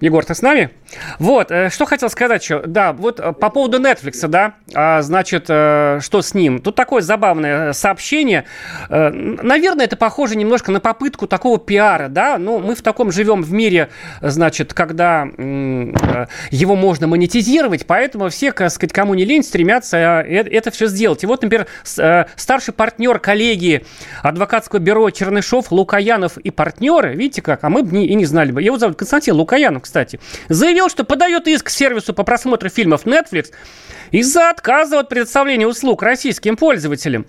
Егор, 0.00 0.24
ты 0.24 0.34
с 0.34 0.42
нами? 0.42 0.70
Вот, 1.18 1.50
э, 1.50 1.70
что 1.70 1.84
хотел 1.84 2.08
сказать 2.08 2.42
еще. 2.42 2.62
Да, 2.64 2.92
вот 2.92 3.18
э, 3.18 3.32
по 3.32 3.50
поводу 3.50 3.80
Netflix, 3.80 4.26
да, 4.28 4.54
а, 4.72 5.02
значит, 5.02 5.46
э, 5.48 5.98
что 6.00 6.22
с 6.22 6.34
ним? 6.34 6.60
Тут 6.60 6.76
такое 6.76 7.02
забавное 7.02 7.72
сообщение. 7.72 8.44
Наверное, 8.88 9.86
это 9.86 9.96
похоже 9.96 10.36
немножко 10.36 10.70
на 10.70 10.80
попытку 10.80 11.26
такого 11.26 11.58
пиара, 11.58 12.08
да, 12.08 12.38
ну, 12.38 12.58
мы 12.60 12.74
в 12.74 12.82
таком 12.82 13.10
живем 13.10 13.42
в 13.42 13.52
мире, 13.52 13.88
значит, 14.20 14.72
когда 14.72 15.22
его 15.22 16.76
можно 16.76 17.06
монетизировать, 17.06 17.86
поэтому 17.86 18.28
все, 18.28 18.52
так 18.52 18.70
сказать, 18.70 18.92
кому 18.92 19.14
не 19.14 19.24
лень, 19.24 19.42
стремятся 19.42 19.96
это 19.96 20.70
все 20.70 20.86
сделать. 20.86 21.22
И 21.24 21.26
вот, 21.26 21.42
например, 21.42 21.66
старший 22.36 22.74
партнер 22.74 23.18
коллеги 23.18 23.84
адвокатского 24.22 24.78
бюро 24.78 25.10
Чернышов, 25.10 25.70
Лукаянов 25.70 26.38
и 26.38 26.50
партнеры, 26.50 27.14
видите 27.14 27.42
как, 27.42 27.64
а 27.64 27.68
мы 27.68 27.82
бы 27.82 28.04
и 28.04 28.14
не 28.14 28.24
знали 28.24 28.52
бы. 28.52 28.62
Его 28.62 28.78
зовут 28.78 28.96
Константин 28.96 29.34
Лукаянов, 29.34 29.82
кстати, 29.88 30.20
заявил, 30.50 30.90
что 30.90 31.02
подает 31.02 31.48
иск 31.48 31.70
сервису 31.70 32.12
по 32.12 32.22
просмотру 32.22 32.68
фильмов 32.68 33.06
Netflix 33.06 33.46
из-за 34.10 34.50
отказа 34.50 35.00
от 35.00 35.08
предоставления 35.08 35.66
услуг 35.66 36.02
российским 36.02 36.56
пользователям. 36.56 37.24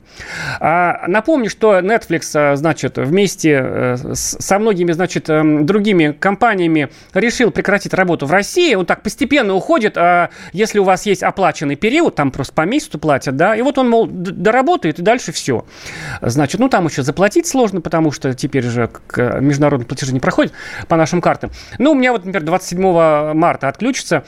А, 0.59 1.05
напомню, 1.07 1.49
что 1.49 1.79
Netflix, 1.79 2.31
а, 2.35 2.55
значит, 2.57 2.97
вместе 2.97 3.61
э, 3.63 3.95
со 4.13 4.59
многими, 4.59 4.91
значит, 4.91 5.29
эм, 5.29 5.65
другими 5.65 6.11
компаниями 6.11 6.89
решил 7.13 7.51
прекратить 7.51 7.93
работу 7.93 8.25
в 8.25 8.31
России. 8.31 8.75
Он 8.75 8.85
так 8.85 9.03
постепенно 9.03 9.53
уходит, 9.53 9.97
а 9.97 10.29
если 10.51 10.79
у 10.79 10.83
вас 10.83 11.05
есть 11.05 11.23
оплаченный 11.23 11.77
период, 11.77 12.15
там 12.15 12.31
просто 12.31 12.53
по 12.53 12.65
месяцу 12.65 12.99
платят, 12.99 13.37
да, 13.37 13.55
и 13.55 13.61
вот 13.61 13.77
он, 13.77 13.89
мол, 13.89 14.05
доработает, 14.07 14.99
и 14.99 15.01
дальше 15.01 15.31
все. 15.31 15.65
Значит, 16.21 16.59
ну, 16.59 16.67
там 16.67 16.87
еще 16.87 17.03
заплатить 17.03 17.47
сложно, 17.47 17.79
потому 17.79 18.11
что 18.11 18.33
теперь 18.33 18.63
же 18.63 18.89
международные 19.17 19.87
платежи 19.87 20.13
не 20.13 20.19
проходят 20.19 20.51
по 20.87 20.95
нашим 20.95 21.21
картам. 21.21 21.51
Ну, 21.77 21.91
у 21.91 21.95
меня 21.95 22.11
вот, 22.11 22.25
например, 22.25 22.45
27 22.49 23.33
марта 23.33 23.67
отключится 23.67 24.23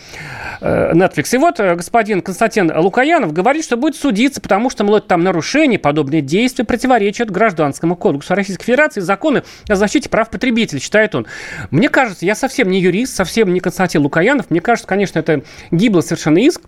э, 0.61 0.93
Netflix. 0.93 1.33
И 1.33 1.37
вот 1.37 1.59
э, 1.59 1.75
господин 1.75 2.21
Константин 2.21 2.71
Лукаянов 2.75 3.33
говорит, 3.33 3.65
что 3.65 3.77
будет 3.77 3.95
судиться, 3.95 4.41
потому 4.41 4.69
что, 4.69 4.83
мол, 4.83 4.97
это 4.97 5.07
там 5.07 5.23
нарушение, 5.23 5.79
подобные 5.79 6.21
действия 6.21 6.65
противоречат 6.65 7.29
гражданскому 7.31 7.95
кодексу 7.95 8.35
Российской 8.35 8.65
Федерации, 8.65 9.01
законы 9.01 9.43
о 9.67 9.75
защите 9.75 10.09
прав 10.09 10.29
потребителей, 10.29 10.79
считает 10.79 11.15
он. 11.15 11.27
Мне 11.71 11.89
кажется, 11.89 12.25
я 12.25 12.35
совсем 12.35 12.69
не 12.69 12.79
юрист, 12.79 13.15
совсем 13.15 13.53
не 13.53 13.59
Константин 13.59 14.01
Лукаянов, 14.01 14.49
мне 14.49 14.61
кажется, 14.61 14.87
конечно, 14.87 15.19
это 15.19 15.41
гибло 15.71 16.01
совершенно 16.01 16.37
иск, 16.37 16.61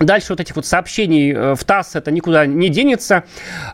Дальше 0.00 0.26
вот 0.30 0.40
этих 0.40 0.56
вот 0.56 0.66
сообщений 0.66 1.32
э, 1.32 1.54
в 1.54 1.62
ТАСС 1.62 1.94
это 1.94 2.10
никуда 2.10 2.46
не 2.46 2.68
денется. 2.68 3.24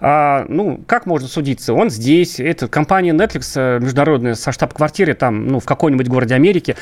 А, 0.01 0.45
ну, 0.49 0.79
как 0.87 1.07
можно 1.07 1.27
судиться? 1.27 1.73
Он 1.73 1.89
здесь, 1.89 2.39
это 2.39 2.69
компания 2.69 3.13
Netflix 3.13 3.53
э, 3.57 3.79
международная 3.81 4.35
со 4.35 4.53
штаб-квартиры 4.53 5.15
там, 5.15 5.47
ну, 5.49 5.61
в 5.61 5.65
каком-нибудь 5.65 6.09
городе 6.09 6.35
Америки. 6.35 6.77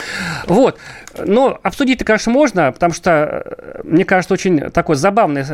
Вот. 0.47 0.79
Но 1.25 1.57
обсудить-то, 1.63 2.05
конечно, 2.05 2.33
можно, 2.33 2.73
потому 2.73 2.93
что, 2.93 3.45
э, 3.47 3.81
мне 3.85 4.05
кажется, 4.05 4.35
очень 4.35 4.59
такое 4.71 4.97
забавное, 4.97 5.47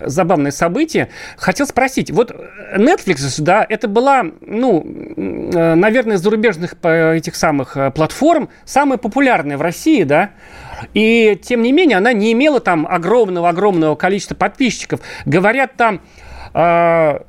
забавное 0.00 0.50
событие. 0.50 1.08
Хотел 1.38 1.66
спросить, 1.66 2.10
вот 2.10 2.30
Netflix, 2.76 3.40
да, 3.40 3.64
это 3.66 3.88
была, 3.88 4.26
ну, 4.42 4.84
наверное, 5.16 6.16
из 6.16 6.20
зарубежных 6.20 6.74
этих 6.82 7.36
самых 7.36 7.76
платформ 7.94 8.50
самая 8.66 8.98
популярная 8.98 9.56
в 9.56 9.62
России, 9.62 10.02
да, 10.02 10.30
и, 10.94 11.38
тем 11.42 11.62
не 11.62 11.72
менее, 11.72 11.98
она 11.98 12.12
не 12.12 12.32
имела 12.32 12.60
там 12.60 12.86
огромного-огромного 12.86 13.94
количества 13.96 14.34
подписчиков. 14.34 15.00
Говорят, 15.26 15.76
там 15.76 16.00
э, 16.58 17.20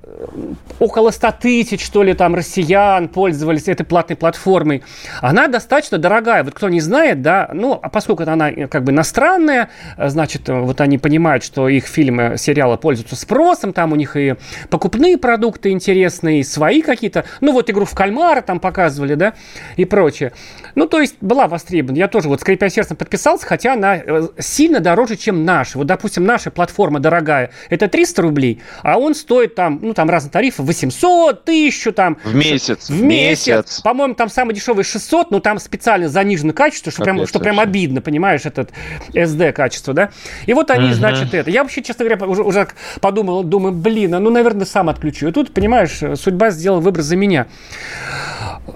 около 0.79 1.12
100 1.12 1.31
тысяч, 1.39 1.86
что 1.86 2.03
ли, 2.03 2.13
там 2.13 2.36
россиян 2.36 3.07
пользовались 3.07 3.67
этой 3.67 3.86
платной 3.86 4.15
платформой. 4.15 4.83
Она 5.21 5.48
достаточно 5.48 5.98
дорогая. 5.98 6.43
Вот 6.43 6.53
кто 6.53 6.69
не 6.69 6.81
знает, 6.81 7.21
да, 7.21 7.50
ну, 7.53 7.79
а 7.81 7.89
поскольку 7.89 8.24
она 8.24 8.50
э, 8.50 8.67
как 8.67 8.83
бы 8.83 8.91
иностранная, 8.91 9.69
значит, 9.98 10.50
э, 10.50 10.59
вот 10.59 10.81
они 10.81 10.98
понимают, 10.98 11.43
что 11.43 11.69
их 11.69 11.86
фильмы, 11.86 12.36
сериалы 12.38 12.77
пользуются 12.77 13.15
спросом, 13.15 13.74
там 13.74 13.91
у 13.91 13.95
них 13.95 14.15
и 14.15 14.36
покупные 14.69 15.17
продукты 15.17 15.69
интересные, 15.69 16.39
и 16.39 16.43
свои 16.43 16.81
какие-то, 16.81 17.25
ну, 17.41 17.51
вот 17.53 17.69
игру 17.69 17.86
в 17.86 17.93
кальмара 17.93 18.41
там 18.41 18.59
показывали, 18.59 19.15
да, 19.15 19.33
и 19.77 19.86
прочее. 19.86 20.33
Ну, 20.75 20.88
то 20.88 21.00
есть 21.00 21.17
была 21.21 21.48
востребована. 21.48 21.98
Я 21.98 22.07
тоже 22.07 22.29
вот, 22.29 22.41
скрипя 22.41 22.69
сердцем, 22.69 22.98
подписался, 22.98 23.45
хотя 23.45 23.74
она 23.74 23.98
э, 23.98 24.27
сильно 24.39 24.79
дороже, 24.79 25.17
чем 25.17 25.45
наша. 25.45 25.77
Вот, 25.77 25.88
допустим, 25.88 26.24
наша 26.24 26.51
платформа 26.51 27.00
дорогая, 27.00 27.51
это 27.69 27.88
300 27.88 28.21
рублей, 28.21 28.62
а 28.81 28.98
он 28.98 29.13
стоит 29.20 29.56
там, 29.56 29.80
ну, 29.82 29.94
там 29.94 30.10
разные 30.10 30.32
тарифы, 30.32 30.64
800, 30.64 31.44
1000 31.44 31.92
там. 31.92 32.18
В 32.24 32.34
месяц. 32.34 32.90
В 32.90 33.02
месяц. 33.02 33.48
месяц. 33.48 33.82
По-моему, 33.82 34.16
там 34.16 34.30
самый 34.30 34.54
дешевый 34.56 34.84
600, 34.84 35.32
но 35.32 35.40
там 35.40 35.60
специально 35.60 36.10
заниженное 36.10 36.54
качество, 36.54 36.92
что, 36.92 37.04
прям, 37.04 37.26
что 37.28 37.40
прям 37.40 37.60
обидно, 37.60 38.02
понимаешь, 38.02 38.46
этот 38.46 38.72
SD 39.14 39.52
качество, 39.52 39.94
да? 39.94 40.10
И 40.46 40.54
вот 40.54 40.72
они, 40.72 40.88
угу. 40.88 40.94
значит, 40.94 41.34
это. 41.34 41.50
Я 41.50 41.64
вообще, 41.64 41.82
честно 41.82 42.06
говоря, 42.06 42.26
уже, 42.26 42.44
уже 42.44 42.68
подумал, 43.02 43.44
думаю, 43.44 43.74
блин, 43.74 44.16
а 44.16 44.20
ну, 44.20 44.30
наверное, 44.30 44.66
сам 44.66 44.90
отключу. 44.90 45.28
И 45.28 45.32
тут, 45.32 45.54
понимаешь, 45.54 46.00
судьба 46.20 46.52
сделала 46.52 46.80
выбор 46.80 47.02
за 47.02 47.16
меня. 47.16 47.48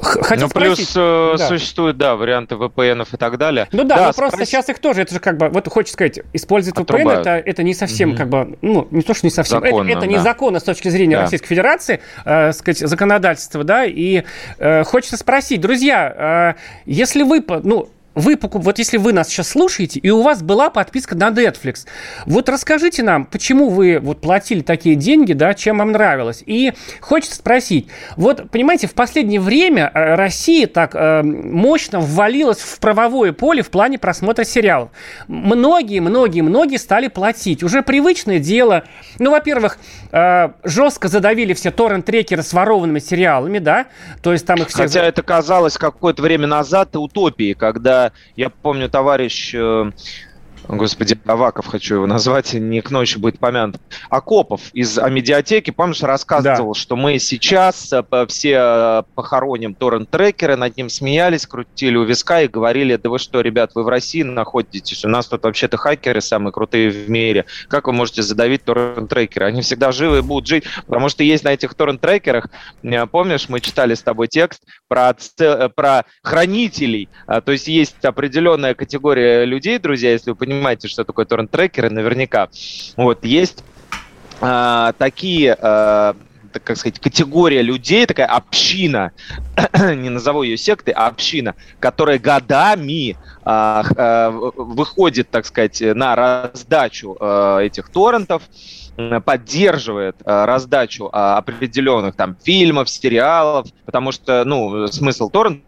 Хочу 0.02 0.42
ну, 0.44 0.50
спросить. 0.50 0.78
плюс 0.78 0.94
э, 0.96 1.36
Да. 1.38 1.48
существуют, 1.48 1.98
да, 1.98 2.16
варианты 2.16 2.56
VPN 2.56 3.06
и 3.12 3.18
так 3.18 3.38
далее. 3.38 3.68
Ну 3.72 3.84
да, 3.84 4.08
но 4.08 4.14
просто 4.14 4.38
спроси- 4.38 4.46
сейчас 4.46 4.70
их 4.70 4.80
тоже, 4.80 5.02
это 5.02 5.14
же 5.14 5.20
как 5.20 5.38
бы, 5.38 5.50
вот 5.50 5.68
хочется 5.68 5.94
сказать, 5.94 6.20
использовать 6.34 6.78
VPN, 6.80 6.84
Отрубают. 6.84 7.22
это, 7.22 7.30
это 7.50 7.64
не 7.64 7.74
совсем 7.74 8.10
Мгм. 8.10 8.18
как 8.18 8.30
бы, 8.30 8.58
ну, 8.62 8.88
не 8.92 9.02
то, 9.02 9.14
что 9.14 9.26
не 9.26 9.32
совсем, 9.32 9.60
это, 9.60 9.68
Законно, 9.68 9.90
это 9.92 10.00
да. 10.02 10.06
незаконно 10.08 10.60
с 10.60 10.64
точки 10.64 10.90
зрения 10.90 11.16
Да. 11.16 11.22
Российской 11.24 11.48
Федерации, 11.48 12.02
э, 12.26 12.52
сказать, 12.54 12.80
законодательства, 12.80 13.64
да, 13.64 13.86
и 13.86 14.24
э, 14.60 14.84
хочется 14.84 15.18
спросить, 15.18 15.62
друзья, 15.62 16.56
э, 16.58 16.60
если 16.86 17.24
вы, 17.24 17.44
ну, 17.64 17.90
вы 18.16 18.38
покуп... 18.38 18.64
вот 18.64 18.80
если 18.80 18.98
вы 18.98 19.14
нас 19.14 19.28
сейчас 19.28 19.50
слушаете, 19.50 20.00
и 20.00 20.10
у 20.10 20.22
вас 20.22 20.42
была 20.42 20.70
подписка 20.70 21.16
на 21.16 21.30
Netflix, 21.30 21.86
вот 22.26 22.50
расскажите 22.50 23.04
нам, 23.04 23.26
почему 23.26 23.70
вы 23.70 24.00
вот 24.00 24.22
платили 24.22 24.62
такие 24.62 24.96
деньги, 24.96 25.34
да, 25.34 25.54
чем 25.54 25.80
вам 25.80 25.92
нравилось. 25.92 26.44
И 26.46 26.74
хочется 27.02 27.36
спросить, 27.36 27.88
вот, 28.16 28.50
понимаете, 28.50 28.88
в 28.88 28.94
последнее 28.94 29.40
время 29.40 29.92
э, 29.94 30.16
Россия 30.16 30.68
так 30.68 30.96
э, 30.96 31.24
мощно 31.24 32.00
ввалилась 32.00 32.60
в 32.60 32.80
правовое 32.80 33.34
поле 33.34 33.62
в 33.62 33.70
плане 33.70 33.98
просмотра 33.98 34.44
сериалов. 34.44 34.90
Многие, 35.28 36.00
многие, 36.00 36.42
многие 36.42 36.78
стали 36.78 37.08
платить. 37.08 37.64
Уже 37.64 37.82
привычное 37.82 38.40
дело. 38.40 38.84
Ну, 39.20 39.32
во-первых, 39.32 39.78
э, 40.14 40.50
жестко 40.64 41.10
задавили 41.10 41.54
все 41.54 41.72
торрент-трекеры 41.72 42.44
с 42.44 42.54
ворованными 42.54 43.00
сериалами, 43.00 43.60
да, 43.60 43.88
то 44.22 44.32
есть 44.32 44.46
там 44.46 44.62
их 44.62 44.70
все... 44.70 44.84
Хотя 44.84 45.04
это 45.04 45.24
казалось 45.24 45.78
какое-то 45.78 46.22
время 46.22 46.48
назад 46.48 46.96
утопией, 46.96 47.56
когда, 47.56 48.14
я 48.38 48.50
помню, 48.50 48.90
товарищ, 48.90 49.54
э, 49.54 49.92
господи, 50.68 51.18
Аваков 51.26 51.68
хочу 51.68 51.96
его 51.96 52.08
назвать, 52.08 52.54
не 52.54 52.82
к 52.82 52.92
ночи 52.92 53.18
будет 53.18 53.40
помянут, 53.40 53.78
Акопов 54.10 54.62
из 54.74 54.98
Амедиатеки, 54.98 55.72
помнишь, 55.72 56.02
рассказывал, 56.02 56.74
что 56.74 56.96
мы 56.96 57.20
сейчас 57.20 57.92
э, 57.92 58.26
все 58.28 58.58
э, 58.60 59.04
похороним 59.16 59.76
торрент-трекеры, 59.76 60.56
над 60.56 60.78
ним 60.78 60.90
смеялись, 60.90 61.46
крутили 61.46 61.98
у 61.98 62.04
виска 62.04 62.42
и 62.42 62.48
говорили, 62.48 62.96
да 62.96 63.10
вы 63.10 63.20
что, 63.20 63.42
ребят, 63.42 63.72
вы 63.76 63.84
в 63.84 63.88
России 63.88 64.24
находитесь, 64.24 65.06
у 65.06 65.10
нас 65.10 65.28
тут 65.28 65.44
вообще-то 65.44 65.78
хакеры 65.78 66.22
самые 66.22 66.52
крутые 66.52 66.90
в 66.90 67.10
мире, 67.10 67.46
как 67.68 67.88
вы 67.88 67.94
можете 67.94 68.22
задавить 68.22 68.64
торрент-трекеры? 68.64 69.46
Они 69.46 69.62
всегда 69.62 69.92
живы 69.92 70.20
и 70.20 70.22
будут 70.22 70.48
жить, 70.48 70.66
потому 70.88 71.10
что 71.10 71.24
есть 71.24 71.44
на 71.44 71.54
этих 71.54 71.74
торрент-трекерах, 71.74 72.48
э, 72.84 73.06
помнишь, 73.08 73.50
мы 73.50 73.60
читали 73.60 73.96
с 73.96 74.02
тобой 74.02 74.28
текст 74.28 74.64
про, 74.88 75.16
про 75.76 76.06
хранителей, 76.22 77.10
А, 77.26 77.42
то 77.42 77.52
есть 77.52 77.68
есть 77.68 78.04
определенная 78.06 78.74
категория 78.74 79.46
людей, 79.46 79.80
друзья, 79.80 80.12
если 80.12 80.32
вы 80.32 80.36
понимаете, 80.36 80.53
что 80.86 81.04
такое 81.04 81.26
торрент-трекеры, 81.26 81.90
наверняка, 81.90 82.50
вот, 82.98 83.26
есть 83.26 83.64
а, 84.42 84.94
такие 84.98 85.56
так 86.54 86.64
как 86.64 86.78
сказать, 86.78 87.00
категория 87.00 87.62
людей, 87.62 88.06
такая 88.06 88.28
община, 88.28 89.12
не 89.74 90.10
назову 90.10 90.44
ее 90.44 90.56
сектой, 90.56 90.94
а 90.94 91.08
община, 91.08 91.56
которая 91.80 92.20
годами 92.20 93.18
а, 93.44 93.84
в- 94.30 94.54
выходит, 94.58 95.30
так 95.30 95.46
сказать, 95.46 95.82
на 95.82 96.16
раздачу 96.16 97.18
а, 97.20 97.60
этих 97.60 97.90
торрентов, 97.90 98.44
поддерживает 99.26 100.18
а, 100.24 100.46
раздачу 100.46 101.10
а, 101.12 101.38
определенных 101.38 102.16
там 102.16 102.38
фильмов, 102.44 102.90
сериалов, 102.90 103.68
потому 103.86 104.12
что, 104.12 104.44
ну, 104.46 104.88
смысл 104.88 105.30
торрента 105.30 105.64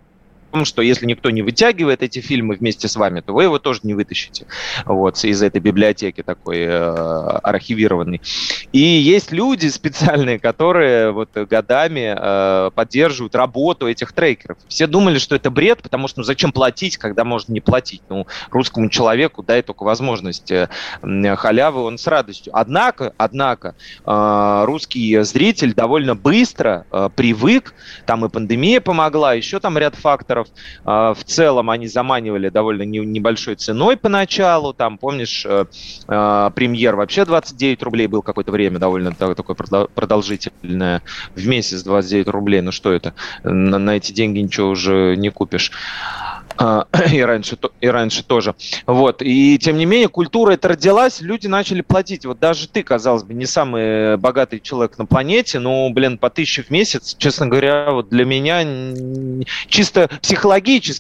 том, 0.56 0.64
что 0.64 0.82
если 0.82 1.06
никто 1.06 1.32
не 1.32 1.42
вытягивает 1.42 2.02
эти 2.02 2.20
фильмы 2.20 2.56
вместе 2.56 2.88
с 2.88 2.96
вами, 2.96 3.20
то 3.20 3.34
вы 3.34 3.44
его 3.44 3.60
тоже 3.60 3.82
не 3.84 3.94
вытащите 3.94 4.48
вот, 4.86 5.22
из 5.22 5.44
этой 5.44 5.60
библиотеки 5.60 6.24
такой 6.24 6.60
э, 6.60 6.70
архивированной. 7.44 8.22
И 8.72 8.80
есть 8.80 9.34
люди 9.34 9.68
специальные, 9.68 10.40
которые 10.40 11.12
вот 11.12 11.32
годами 11.34 12.16
э, 12.18 12.72
поддерживают 12.74 13.36
работу 13.36 13.90
этих 13.90 14.14
трекеров. 14.14 14.58
Все 14.70 14.88
думали, 14.88 15.18
что 15.18 15.36
это 15.36 15.52
бред, 15.52 15.82
потому 15.82 16.08
что 16.08 16.22
ну 16.22 16.24
зачем 16.24 16.54
платить, 16.54 16.96
когда 16.96 17.26
можно 17.26 17.52
не 17.52 17.60
платить? 17.60 18.02
Ну, 18.08 18.26
русскому 18.50 18.90
человеку 18.90 19.44
дай 19.44 19.62
только 19.62 19.84
возможность 19.84 20.52
э, 20.52 20.70
халявы, 21.02 21.82
он 21.82 21.98
с 21.98 22.08
радостью. 22.08 22.54
Однако, 22.56 23.14
однако, 23.18 23.76
э, 24.06 24.64
русский 24.66 25.22
зритель 25.24 25.74
довольно 25.74 26.16
быстро 26.16 26.86
э, 26.92 27.10
привык, 27.14 27.74
там 28.06 28.24
и 28.24 28.30
пандемия 28.30 28.80
помогла, 28.80 29.34
еще 29.34 29.60
там 29.60 29.78
ряд 29.78 29.96
факторов. 29.96 30.45
Э, 30.86 31.14
в 31.18 31.24
целом 31.26 31.70
они 31.70 31.88
заманивали 31.88 32.50
довольно 32.50 32.84
не- 32.84 33.00
небольшой 33.00 33.56
ценой 33.56 33.98
поначалу, 33.98 34.74
там, 34.74 34.98
помнишь, 34.98 35.46
э, 35.46 35.66
э, 36.08 36.52
премьер 36.56 36.96
вообще 36.96 37.26
29 37.26 37.84
рублей 37.84 38.08
был 38.08 38.22
какое-то 38.22 38.52
время 38.52 38.80
довольно 38.80 39.14
та- 39.14 39.34
такое 39.36 39.56
продол- 39.56 39.90
продолжительное, 39.94 41.02
в 41.36 41.48
месяц 41.48 41.84
29 41.84 42.28
рублей, 42.28 42.62
ну 42.62 42.72
что 42.72 42.92
это, 42.92 43.14
на, 43.44 43.96
эти 43.96 44.12
деньги 44.12 44.40
ничего 44.40 44.70
уже 44.70 45.16
не 45.18 45.30
купишь. 45.30 45.72
А, 46.58 46.88
И 47.14 47.22
раньше, 47.22 47.58
и 47.82 47.88
раньше 47.88 48.24
тоже. 48.24 48.56
Вот. 48.86 49.22
И 49.22 49.58
тем 49.60 49.78
не 49.78 49.86
менее, 49.86 50.08
культура 50.08 50.52
это 50.52 50.70
родилась, 50.70 51.22
люди 51.22 51.48
начали 51.48 51.82
платить. 51.82 52.26
Вот 52.26 52.40
даже 52.40 52.68
ты, 52.68 52.84
казалось 52.84 53.24
бы, 53.24 53.34
не 53.34 53.46
самый 53.46 54.18
богатый 54.18 54.60
человек 54.60 54.98
на 54.98 55.06
планете, 55.06 55.60
но, 55.60 55.90
блин, 55.90 56.18
по 56.18 56.30
тысяче 56.30 56.64
в 56.64 56.70
месяц, 56.70 57.16
честно 57.18 57.48
говоря, 57.48 57.92
вот 57.92 58.10
для 58.10 58.26
меня 58.26 58.64
чисто 59.68 60.10
психологически, 60.22 60.35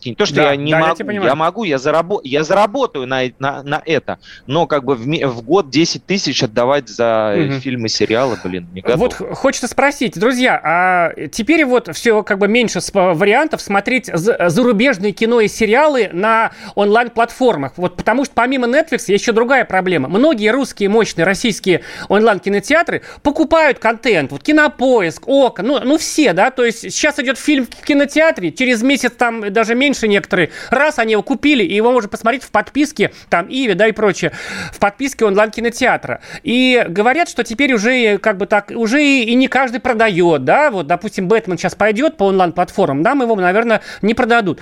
не 0.05 0.15
то, 0.15 0.25
что 0.25 0.35
Да, 0.35 0.51
я 0.51 0.55
не 0.55 0.71
да, 0.71 0.79
я 0.79 0.85
могу, 0.87 0.97
я, 0.99 1.05
понимаю. 1.05 1.35
могу, 1.35 1.63
я, 1.63 1.77
зарабо- 1.77 2.21
я 2.23 2.43
заработаю 2.43 3.07
на, 3.07 3.21
на, 3.39 3.63
на 3.63 3.81
это, 3.85 4.19
но 4.47 4.67
как 4.67 4.83
бы 4.83 4.95
в, 4.95 5.05
в 5.05 5.41
год 5.41 5.69
10 5.69 6.05
тысяч 6.05 6.43
отдавать 6.43 6.87
за 6.89 7.35
Мгм. 7.37 7.59
фильмы, 7.61 7.89
сериалы, 7.89 8.37
блин, 8.43 8.67
не 8.73 8.81
готов. 8.81 8.99
Вот 8.99 9.13
хочется 9.37 9.67
спросить, 9.67 10.17
друзья, 10.19 10.59
а 10.63 11.11
теперь 11.31 11.65
вот 11.65 11.89
все 11.95 12.23
как 12.23 12.39
бы 12.39 12.47
меньше 12.47 12.79
вариантов 12.93 13.61
смотреть 13.61 14.07
за- 14.13 14.49
зарубежные 14.49 15.11
кино 15.11 15.41
и 15.41 15.47
сериалы 15.47 16.09
на 16.11 16.51
онлайн-платформах. 16.75 17.73
Вот 17.77 17.95
потому 17.97 18.25
что 18.25 18.33
помимо 18.35 18.67
Netflix 18.67 19.03
есть 19.07 19.21
еще 19.23 19.31
другая 19.31 19.65
проблема. 19.65 20.07
Многие 20.09 20.49
русские 20.51 20.89
мощные 20.89 21.25
российские 21.25 21.81
онлайн-кинотеатры 22.09 23.01
покупают 23.21 23.79
контент. 23.79 24.31
Вот 24.31 24.43
Кинопоиск, 24.43 25.27
ОК, 25.27 25.59
ну, 25.59 25.79
ну 25.83 25.97
все, 25.97 26.33
да, 26.33 26.51
то 26.51 26.63
есть 26.63 26.81
сейчас 26.81 27.19
идет 27.19 27.37
фильм 27.37 27.65
в 27.65 27.85
кинотеатре, 27.85 28.51
через 28.51 28.81
месяц 28.81 29.11
там 29.17 29.51
даже 29.51 29.75
меньше 29.75 30.07
некоторые, 30.07 30.51
раз 30.69 30.99
они 30.99 31.13
его 31.13 31.23
купили, 31.23 31.63
и 31.63 31.73
его 31.73 31.91
можно 31.91 32.09
посмотреть 32.09 32.43
в 32.43 32.51
подписке, 32.51 33.11
там, 33.29 33.47
Иви, 33.49 33.73
да, 33.73 33.87
и 33.87 33.91
прочее, 33.91 34.31
в 34.71 34.79
подписке 34.79 35.25
онлайн-кинотеатра. 35.25 36.21
И 36.43 36.85
говорят, 36.87 37.29
что 37.29 37.43
теперь 37.43 37.73
уже 37.73 37.91
э, 37.91 38.17
как 38.17 38.37
бы 38.37 38.45
так, 38.45 38.71
уже 38.75 39.03
и, 39.03 39.23
и 39.23 39.35
не 39.35 39.47
каждый 39.47 39.79
продает, 39.79 40.43
да, 40.43 40.71
вот, 40.71 40.87
допустим, 40.87 41.27
Бэтмен 41.27 41.57
сейчас 41.57 41.75
пойдет 41.75 42.17
по 42.17 42.23
онлайн-платформам, 42.25 43.01
нам 43.01 43.21
его, 43.21 43.35
наверное, 43.35 43.81
не 44.01 44.13
продадут. 44.13 44.59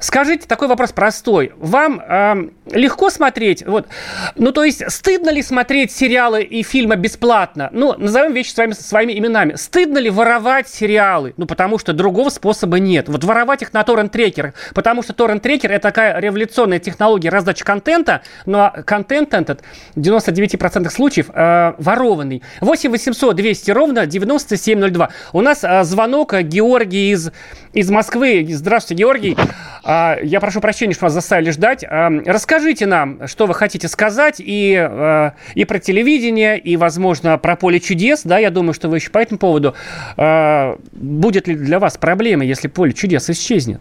Скажите, 0.00 0.46
такой 0.46 0.68
вопрос 0.68 0.92
простой. 0.92 1.52
Вам 1.56 2.00
эм, 2.00 2.52
легко 2.70 3.10
смотреть, 3.10 3.64
вот, 3.66 3.86
ну, 4.34 4.52
то 4.52 4.64
есть, 4.64 4.90
стыдно 4.90 5.30
ли 5.30 5.42
смотреть 5.42 5.92
сериалы 5.92 6.42
и 6.42 6.62
фильмы 6.62 6.96
бесплатно? 6.96 7.68
Ну, 7.72 7.94
назовем 7.96 8.32
вещи 8.32 8.50
своими, 8.50 8.72
своими 8.72 9.18
именами. 9.18 9.54
Стыдно 9.54 9.98
ли 9.98 10.10
воровать 10.10 10.68
сериалы? 10.68 11.34
Ну, 11.36 11.46
потому 11.46 11.78
что 11.78 11.92
другого 11.92 12.30
способа 12.30 12.78
нет. 12.78 13.08
Вот 13.08 13.24
воровать 13.24 13.62
их 13.62 13.72
на 13.72 13.81
торрент-трекерах, 13.84 14.54
потому 14.74 15.02
что 15.02 15.12
торрент-трекер– 15.12 15.70
это 15.72 15.88
такая 15.88 16.18
революционная 16.20 16.78
технология 16.78 17.28
раздачи 17.28 17.64
контента, 17.64 18.22
но 18.46 18.72
контент 18.84 19.34
этот 19.34 19.62
в 19.94 20.00
99% 20.00 20.90
случаев 20.90 21.30
э, 21.32 21.74
ворованный. 21.78 22.42
8 22.60 22.90
800 22.90 23.36
200 23.36 23.70
ровно 23.70 24.06
9702. 24.06 25.10
У 25.32 25.40
нас 25.40 25.64
э, 25.64 25.84
звонок 25.84 26.34
э, 26.34 26.42
Георгий 26.42 27.12
из, 27.12 27.32
из 27.72 27.90
Москвы. 27.90 28.46
Здравствуйте, 28.48 29.02
Георгий. 29.02 29.36
А, 29.84 30.16
я 30.22 30.40
прошу 30.40 30.60
прощения, 30.60 30.94
что 30.94 31.06
вас 31.06 31.12
заставили 31.12 31.50
ждать. 31.50 31.84
А, 31.84 32.10
расскажите 32.26 32.86
нам, 32.86 33.26
что 33.26 33.46
вы 33.46 33.54
хотите 33.54 33.88
сказать 33.88 34.36
и, 34.38 34.76
э, 34.78 35.30
и 35.54 35.64
про 35.64 35.78
телевидение, 35.78 36.58
и, 36.58 36.76
возможно, 36.76 37.38
про 37.38 37.56
поле 37.56 37.80
чудес. 37.80 38.22
Да, 38.24 38.38
я 38.38 38.50
думаю, 38.50 38.74
что 38.74 38.88
вы 38.88 38.98
еще 38.98 39.10
по 39.10 39.18
этому 39.18 39.38
поводу. 39.38 39.74
А, 40.16 40.78
будет 40.92 41.48
ли 41.48 41.54
для 41.54 41.78
вас 41.78 41.96
проблема, 41.96 42.44
если 42.44 42.68
поле 42.68 42.92
чудес 42.92 43.28
исчезнет? 43.30 43.71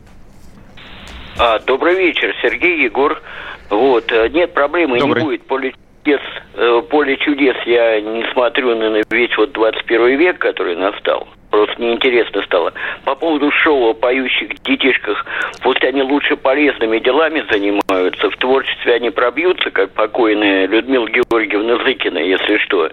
А, 1.39 1.59
добрый 1.59 1.95
вечер, 1.95 2.35
Сергей 2.41 2.83
Егор. 2.83 3.21
Вот, 3.69 4.11
э, 4.11 4.27
нет 4.29 4.53
проблемы, 4.53 4.99
Добрый. 4.99 5.21
не 5.21 5.25
будет 5.27 5.47
поле 5.47 5.73
чудес. 6.03 6.21
Э, 6.55 6.81
Поле 6.89 7.17
чудес 7.17 7.55
я 7.65 8.01
не 8.01 8.23
смотрю 8.33 8.75
на 8.75 9.01
весь 9.09 9.37
вот 9.37 9.51
21 9.53 10.17
век, 10.17 10.39
который 10.39 10.75
настал. 10.75 11.27
Просто 11.49 11.81
неинтересно 11.81 12.41
стало. 12.43 12.73
По 13.05 13.15
поводу 13.15 13.51
шоу 13.51 13.89
о 13.89 13.93
поющих 13.93 14.61
детишках, 14.63 15.25
пусть 15.61 15.83
они 15.83 16.01
лучше 16.01 16.35
полезными 16.37 16.99
делами 16.99 17.43
занимаются, 17.51 18.29
в 18.29 18.37
творчестве 18.37 18.95
они 18.95 19.09
пробьются, 19.09 19.69
как 19.71 19.91
покойная 19.91 20.67
Людмила 20.67 21.07
Георгиевна 21.07 21.83
Зыкина, 21.83 22.19
если 22.19 22.57
что. 22.57 22.89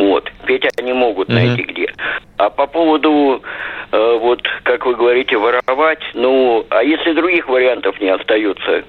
Вот. 0.00 0.30
Петь 0.46 0.64
они 0.78 0.92
могут 0.92 1.28
Мгм. 1.28 1.36
найти 1.36 1.62
где. 1.62 1.92
А 2.38 2.48
по 2.48 2.66
поводу, 2.66 3.42
э, 3.92 4.18
вот, 4.20 4.40
как 4.64 4.86
вы 4.86 4.94
говорите, 4.96 5.36
воровать, 5.36 6.00
ну, 6.14 6.64
а 6.70 6.82
если 6.82 7.12
других 7.12 7.48
вариантов 7.48 8.00
не 8.00 8.08
остается, 8.08 8.82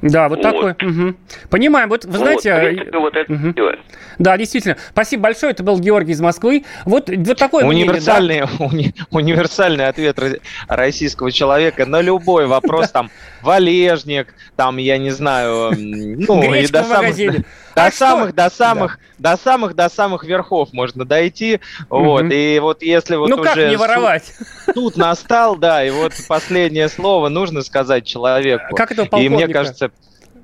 Да, 0.00 0.28
вот, 0.28 0.38
Вот. 0.38 0.42
такой. 0.42 0.74
мгм. 0.80 1.16
Понимаем. 1.50 1.88
Вот, 1.88 2.04
вы 2.04 2.18
знаете... 2.18 2.52
вот, 2.54 2.60
принципе, 2.62 2.98
вот 2.98 3.16
это 3.16 3.32
мгм. 3.32 3.52
всё. 3.52 3.72
Да, 4.18 4.36
действительно. 4.36 4.76
Спасибо 4.90 5.24
большое. 5.24 5.50
Это 5.52 5.64
был 5.64 5.80
Георгий 5.80 6.12
из 6.12 6.20
Москвы. 6.20 6.64
Вот, 6.84 7.08
вот 7.10 7.36
такое 7.38 7.64
мнение, 7.64 7.86
да? 7.86 7.92
Универсальный, 7.92 8.40
уни- 8.60 8.94
универсальный 9.10 9.86
ответ 9.88 10.16
ро- 10.18 10.40
российского 10.68 11.32
человека 11.32 11.84
на 11.86 12.00
любой 12.00 12.46
вопрос, 12.46 12.90
там, 12.92 13.10
валежник, 13.42 14.34
там, 14.56 14.76
я 14.76 14.98
не 14.98 15.10
знаю, 15.10 15.72
ну, 15.76 16.42
и 16.44 16.48
Гречка 16.48 16.72
до 16.78 16.82
в 16.84 16.88
магазине. 16.90 17.44
До 17.78 17.86
А 17.86 17.90
что? 17.90 17.98
самых, 17.98 18.34
до 18.34 18.50
самых, 18.50 18.98
до 19.18 19.36
самых, 19.36 19.74
до 19.74 19.88
самых 19.88 20.24
верхов 20.24 20.72
можно 20.72 21.04
дойти, 21.04 21.60
вот, 21.88 22.26
и 22.30 22.58
вот 22.60 22.82
если 22.82 23.16
вот 23.16 23.28
ну 23.30 23.38
как 23.42 23.52
уже 23.56 23.66
не 23.68 23.76
суд- 23.76 23.80
воровать? 23.80 24.32
суд 24.74 24.96
настал, 24.96 25.56
да, 25.56 25.84
и 25.84 25.90
вот 25.90 26.12
последнее 26.28 26.88
слово 26.88 27.28
нужно 27.28 27.62
сказать 27.62 28.04
человеку. 28.06 28.74
Как 28.76 28.92
этого 28.92 29.20
И 29.20 29.28
мне 29.28 29.48
кажется, 29.48 29.90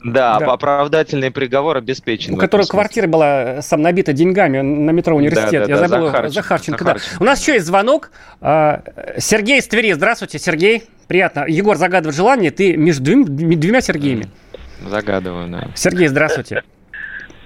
да, 0.05 0.39
Да. 0.39 0.53
оправдательный 0.53 1.31
приговор 1.31 1.79
обеспечен. 1.79 2.35
У 2.35 2.37
которого 2.37 2.67
квартира 2.67 3.07
была 3.07 3.63
сам 3.63 3.81
набита 3.81 4.13
деньгами 4.13 4.61
на 4.61 4.91
метро 4.91 5.17
университет. 5.17 5.63
Да, 5.63 5.67
да, 5.67 5.73
Я 5.75 5.77
да, 5.81 5.89
забыл. 5.89 6.07
Захарченко, 6.09 6.35
Захарченко, 6.35 6.85
да. 6.85 6.93
Захарченко. 6.95 7.23
У 7.23 7.25
нас 7.27 7.41
еще 7.41 7.53
есть 7.55 7.67
звонок. 7.67 8.11
А, 8.43 8.83
Сергей 9.19 9.61
из 9.61 9.67
Твери. 9.67 9.93
Здравствуйте, 9.93 10.39
Сергей. 10.39 10.85
Приятно. 11.07 11.47
Егор 11.49 11.77
загадывает 11.79 12.15
желание. 12.17 12.51
Ты 12.51 12.77
между 12.77 13.05
двум- 13.05 13.25
двумя 13.57 13.81
Сергеями. 13.81 14.27
Загадываю, 14.87 15.49
да. 15.49 15.69
Сергей, 15.75 16.09
здравствуйте. 16.09 16.65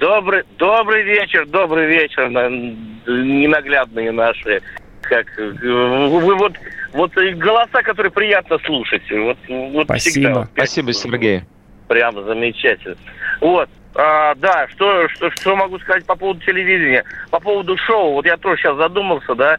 Добрый, 0.00 0.44
добрый 0.58 1.02
вечер, 1.02 1.46
добрый 1.46 1.86
вечер, 1.86 2.28
на- 2.28 2.48
ненаглядные 2.48 4.12
наши. 4.12 4.62
Как 5.02 5.26
э, 5.38 5.50
вы 5.62 6.34
вот 6.36 6.52
вот 6.92 7.12
голоса, 7.14 7.82
которые 7.82 8.12
приятно 8.12 8.58
слушать. 8.64 9.02
Вот, 9.10 9.36
вот 9.48 9.84
Спасибо. 9.84 10.10
всегда. 10.12 10.48
Спасибо, 10.54 10.92
Сергей. 10.92 11.42
Прямо 11.88 12.22
замечательно. 12.22 12.96
Вот. 13.40 13.68
А, 13.94 14.34
да, 14.36 14.68
что, 14.68 15.08
что, 15.08 15.30
что 15.32 15.56
могу 15.56 15.78
сказать 15.80 16.04
по 16.06 16.14
поводу 16.14 16.40
телевидения? 16.44 17.04
По 17.30 17.40
поводу 17.40 17.76
шоу, 17.78 18.12
вот 18.12 18.26
я 18.26 18.36
тоже 18.36 18.60
сейчас 18.60 18.76
задумался, 18.76 19.34
да, 19.34 19.58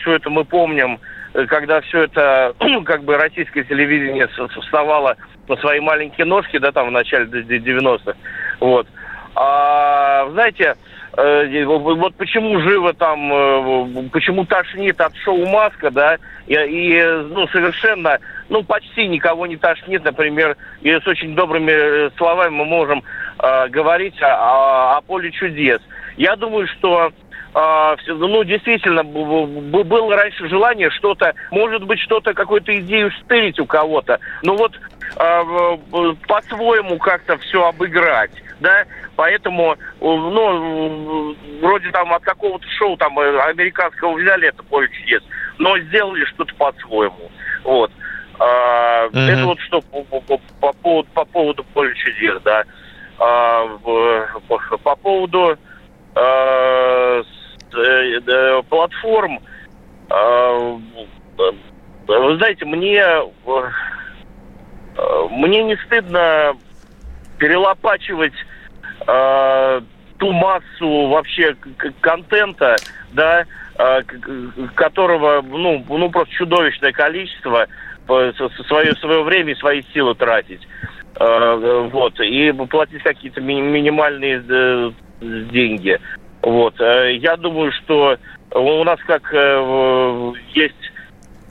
все 0.00 0.12
это 0.12 0.30
мы 0.30 0.44
помним, 0.44 1.00
э, 1.34 1.46
когда 1.46 1.80
все 1.80 2.02
это, 2.04 2.54
как 2.84 3.02
бы, 3.04 3.16
российское 3.16 3.64
телевидение 3.64 4.28
вставало 4.60 5.16
на 5.48 5.56
свои 5.56 5.80
маленькие 5.80 6.26
ножки, 6.26 6.58
да, 6.58 6.70
там 6.70 6.88
в 6.88 6.92
начале 6.92 7.26
д- 7.26 7.42
д- 7.42 7.58
90-х, 7.58 8.14
вот. 8.60 8.86
А, 9.38 10.26
знаете, 10.30 10.74
э, 11.16 11.64
вот 11.66 12.14
почему 12.16 12.58
живо 12.60 12.94
там, 12.94 13.30
э, 13.30 14.08
почему 14.10 14.46
тошнит 14.46 14.98
от 14.98 15.14
шоу 15.16 15.44
«Маска», 15.46 15.90
да, 15.90 16.16
и, 16.46 17.02
ну, 17.28 17.46
совершенно, 17.48 18.18
ну, 18.48 18.62
почти 18.62 19.06
никого 19.06 19.46
не 19.46 19.58
тошнит, 19.58 20.02
например, 20.04 20.56
и 20.80 20.90
с 20.90 21.06
очень 21.06 21.34
добрыми 21.34 21.70
э, 21.70 22.10
словами 22.16 22.54
мы 22.54 22.64
можем 22.64 23.02
э, 23.38 23.68
говорить 23.68 24.20
о, 24.22 24.26
о- 24.28 24.96
о 24.96 25.00
поле 25.02 25.30
чудес. 25.32 25.80
Я 26.16 26.34
думаю, 26.36 26.66
что 26.68 27.12
всё- 27.52 28.14
ну, 28.16 28.44
действительно, 28.44 29.02
было 29.02 30.14
раньше 30.16 30.46
желание 30.48 30.90
что-то, 30.90 31.32
может 31.50 31.82
быть, 31.84 31.98
что-то, 32.00 32.34
какую-то 32.34 32.74
идею 32.80 33.10
стырить 33.24 33.58
у 33.58 33.64
кого-то, 33.64 34.18
но 34.42 34.56
вот 34.56 34.72
в- 35.16 36.16
по-своему 36.28 36.98
как-то 36.98 37.38
все 37.38 37.66
обыграть, 37.66 38.30
да, 38.60 38.84
поэтому, 39.16 39.72
э, 39.72 39.76
ну, 40.00 41.32
э, 41.32 41.34
вроде 41.60 41.90
там 41.90 42.12
от 42.12 42.22
какого-то 42.22 42.66
шоу 42.78 42.96
там 42.96 43.18
э, 43.18 43.38
американского 43.40 44.14
взяли 44.14 44.48
это 44.48 44.62
поле 44.64 44.88
чудес, 44.88 45.22
но 45.58 45.78
сделали 45.78 46.24
что-то 46.24 46.54
по-своему, 46.56 47.30
вот. 47.64 47.90
А, 48.38 49.08
Мгм. 49.08 49.18
Это 49.28 49.44
вот 49.46 49.60
что 49.60 49.80
по, 49.82 50.02
по- 50.02 50.20
по- 50.20 50.40
по 50.60 50.72
поводу, 50.74 51.08
по 51.14 51.24
поводу 51.24 51.64
поля 51.72 51.94
чудес, 51.94 52.42
да. 52.44 52.64
А, 53.18 53.66
по, 53.78 54.58
по 54.82 54.96
поводу 54.96 55.58
с- 56.14 57.24
э, 57.74 58.20
э, 58.26 58.62
платформ, 58.68 59.40
э, 60.10 60.78
вы 62.08 62.36
знаете, 62.36 62.64
мне 62.64 63.02
мне 65.30 65.62
не 65.64 65.76
стыдно 65.76 66.56
перелопачивать 67.38 68.34
э, 69.06 69.80
ту 70.18 70.32
массу 70.32 71.08
вообще 71.08 71.56
контента, 72.00 72.82
да, 73.12 73.44
э, 73.78 74.02
которого, 74.74 75.42
ну, 75.42 75.84
ну 75.88 76.10
просто 76.10 76.32
чудовищное 76.34 76.92
количество, 76.92 77.66
свое, 78.06 78.94
свое 78.96 79.22
время 79.22 79.52
и 79.52 79.56
свои 79.56 79.82
силы 79.92 80.14
тратить. 80.14 80.66
Э, 81.18 81.88
вот, 81.92 82.18
и 82.20 82.52
платить 82.70 83.02
какие-то 83.02 83.40
ми- 83.40 83.60
минимальные 83.60 84.42
э, 84.48 84.90
деньги. 85.20 85.98
Вот, 86.42 86.80
э, 86.80 87.16
я 87.16 87.36
думаю, 87.36 87.72
что 87.72 88.18
у 88.52 88.84
нас 88.84 89.00
как 89.06 89.32
э, 89.32 90.32
есть 90.54 90.74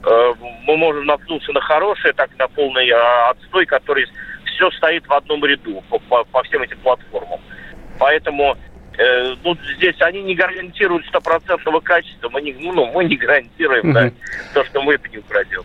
э, 0.04 0.34
мы 0.66 0.76
можем 0.76 1.06
наткнуться 1.06 1.52
на 1.52 1.60
хорошее, 1.60 2.14
так 2.14 2.30
и 2.32 2.38
на 2.38 2.48
полный 2.48 2.88
э, 2.88 3.30
отстой, 3.30 3.66
который 3.66 4.06
все 4.56 4.70
стоит 4.72 5.06
в 5.06 5.12
одном 5.12 5.44
ряду 5.44 5.82
по, 5.88 5.98
по- 5.98 6.24
по 6.24 6.42
всем 6.44 6.62
этим 6.62 6.78
платформам. 6.78 7.40
Поэтому 7.98 8.56
э, 8.98 9.34
ну, 9.44 9.56
здесь 9.76 9.96
они 10.00 10.22
не 10.22 10.34
гарантируют 10.34 11.06
стопроцентного 11.06 11.80
качества, 11.80 12.28
мы 12.30 12.40
не, 12.42 12.52
ну, 12.54 12.86
мы 12.92 13.04
не 13.04 13.16
гарантируем 13.16 13.92
да, 13.92 14.06
Мгм. 14.06 14.14
то, 14.54 14.64
что 14.64 14.82
мы 14.82 14.94
это 14.94 15.08
не 15.08 15.18
украдем. 15.18 15.62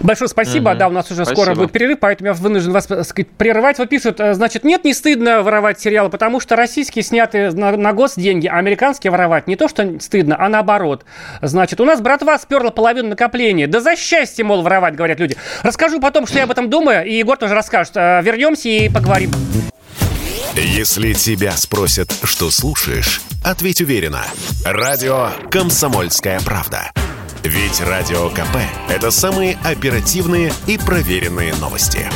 Большое 0.00 0.28
спасибо. 0.28 0.70
Мгм. 0.70 0.78
Да, 0.78 0.88
у 0.88 0.92
нас 0.92 1.10
уже 1.10 1.24
скоро 1.24 1.46
Спасибо. 1.46 1.62
будет 1.62 1.72
перерыв, 1.72 1.98
поэтому 2.00 2.28
я 2.28 2.34
вынужден 2.34 2.72
вас 2.72 2.86
так 2.86 3.04
сказать, 3.04 3.28
прерывать. 3.30 3.78
Вот 3.78 3.88
пишут, 3.88 4.20
э, 4.20 4.34
значит, 4.34 4.64
нет, 4.64 4.84
не 4.84 4.94
стыдно 4.94 5.42
воровать 5.42 5.80
сериалы, 5.80 6.10
потому 6.10 6.40
что 6.40 6.56
российские 6.56 7.02
сняты 7.02 7.50
на, 7.52 7.76
на 7.76 7.92
госденьги, 7.92 8.46
а 8.46 8.56
американские 8.56 9.10
воровать 9.10 9.46
не 9.46 9.56
то, 9.56 9.68
что 9.68 10.00
стыдно, 10.00 10.36
а 10.38 10.48
наоборот. 10.48 11.04
Значит, 11.42 11.80
у 11.80 11.84
нас 11.84 12.00
братва 12.00 12.38
сперла 12.38 12.70
половину 12.70 13.10
накопления. 13.10 13.66
Да 13.66 13.80
за 13.80 13.96
счастье, 13.96 14.44
мол, 14.44 14.62
воровать, 14.62 14.94
говорят 14.96 15.20
люди. 15.20 15.36
Расскажу 15.62 16.00
потом, 16.00 16.26
что 16.26 16.38
я 16.38 16.44
об 16.44 16.50
этом 16.50 16.70
думаю, 16.70 17.06
и 17.06 17.18
Егор 17.18 17.36
тоже 17.36 17.54
расскажет. 17.54 17.96
Э, 17.96 18.20
Вернемся 18.22 18.68
и 18.68 18.88
поговорим. 18.88 19.30
Если 20.54 21.12
тебя 21.12 21.52
спросят, 21.52 22.14
что 22.22 22.50
слушаешь, 22.50 23.20
ответь 23.44 23.82
уверенно. 23.82 24.24
Радио 24.64 25.30
«Комсомольская 25.50 26.40
правда». 26.40 26.90
Ведь 27.48 27.80
Радио 27.80 28.28
КП– 28.30 28.56
это 28.88 29.12
самые 29.12 29.56
оперативные 29.62 30.52
и 30.66 30.76
проверенные 30.78 31.54
новости. 31.54 32.10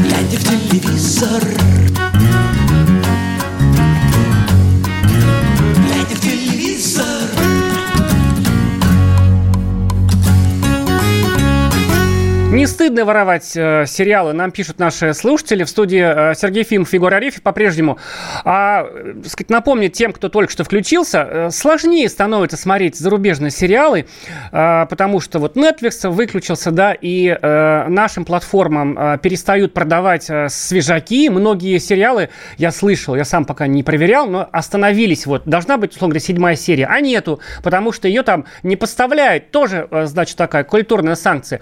глядя 0.00 0.36
в 0.36 0.42
телевизор. 0.42 1.49
Не 12.50 12.66
стыдно 12.66 13.04
воровать 13.04 13.52
э, 13.54 13.84
сериалы, 13.86 14.32
нам 14.32 14.50
пишут 14.50 14.80
наши 14.80 15.14
слушатели. 15.14 15.62
В 15.62 15.68
студии 15.68 16.32
э, 16.32 16.34
Сергей 16.34 16.64
Фимов, 16.64 16.92
Егор 16.92 17.14
Арефьев 17.14 17.42
по-прежнему. 17.42 17.96
А, 18.44 18.84
э, 18.84 19.22
сказать, 19.24 19.50
напомнить 19.50 19.92
тем, 19.92 20.12
кто 20.12 20.28
только 20.28 20.50
что 20.50 20.64
включился, 20.64 21.28
э, 21.30 21.50
сложнее 21.50 22.08
становится 22.08 22.56
смотреть 22.56 22.96
зарубежные 22.96 23.52
сериалы, 23.52 24.06
э, 24.50 24.86
потому 24.90 25.20
что 25.20 25.38
вот 25.38 25.56
Netflix 25.56 26.08
выключился, 26.08 26.72
да, 26.72 26.92
и 26.92 27.28
э, 27.28 27.84
нашим 27.86 28.24
платформам 28.24 28.98
э, 28.98 29.18
перестают 29.22 29.72
продавать 29.72 30.28
э, 30.28 30.48
свежаки. 30.48 31.28
Многие 31.28 31.78
сериалы, 31.78 32.30
я 32.58 32.72
слышал, 32.72 33.14
я 33.14 33.24
сам 33.24 33.44
пока 33.44 33.68
не 33.68 33.84
проверял, 33.84 34.26
но 34.26 34.48
остановились. 34.50 35.24
Вот, 35.24 35.44
должна 35.44 35.78
быть, 35.78 35.92
условно 35.92 36.14
говоря, 36.14 36.26
седьмая 36.26 36.56
серия, 36.56 36.86
а 36.86 37.00
нету, 37.00 37.38
потому 37.62 37.92
что 37.92 38.08
ее 38.08 38.24
там 38.24 38.46
не 38.64 38.74
поставляют. 38.74 39.52
Тоже, 39.52 39.86
э, 39.88 40.06
значит, 40.06 40.36
такая 40.36 40.64
культурная 40.64 41.14
санкция. 41.14 41.60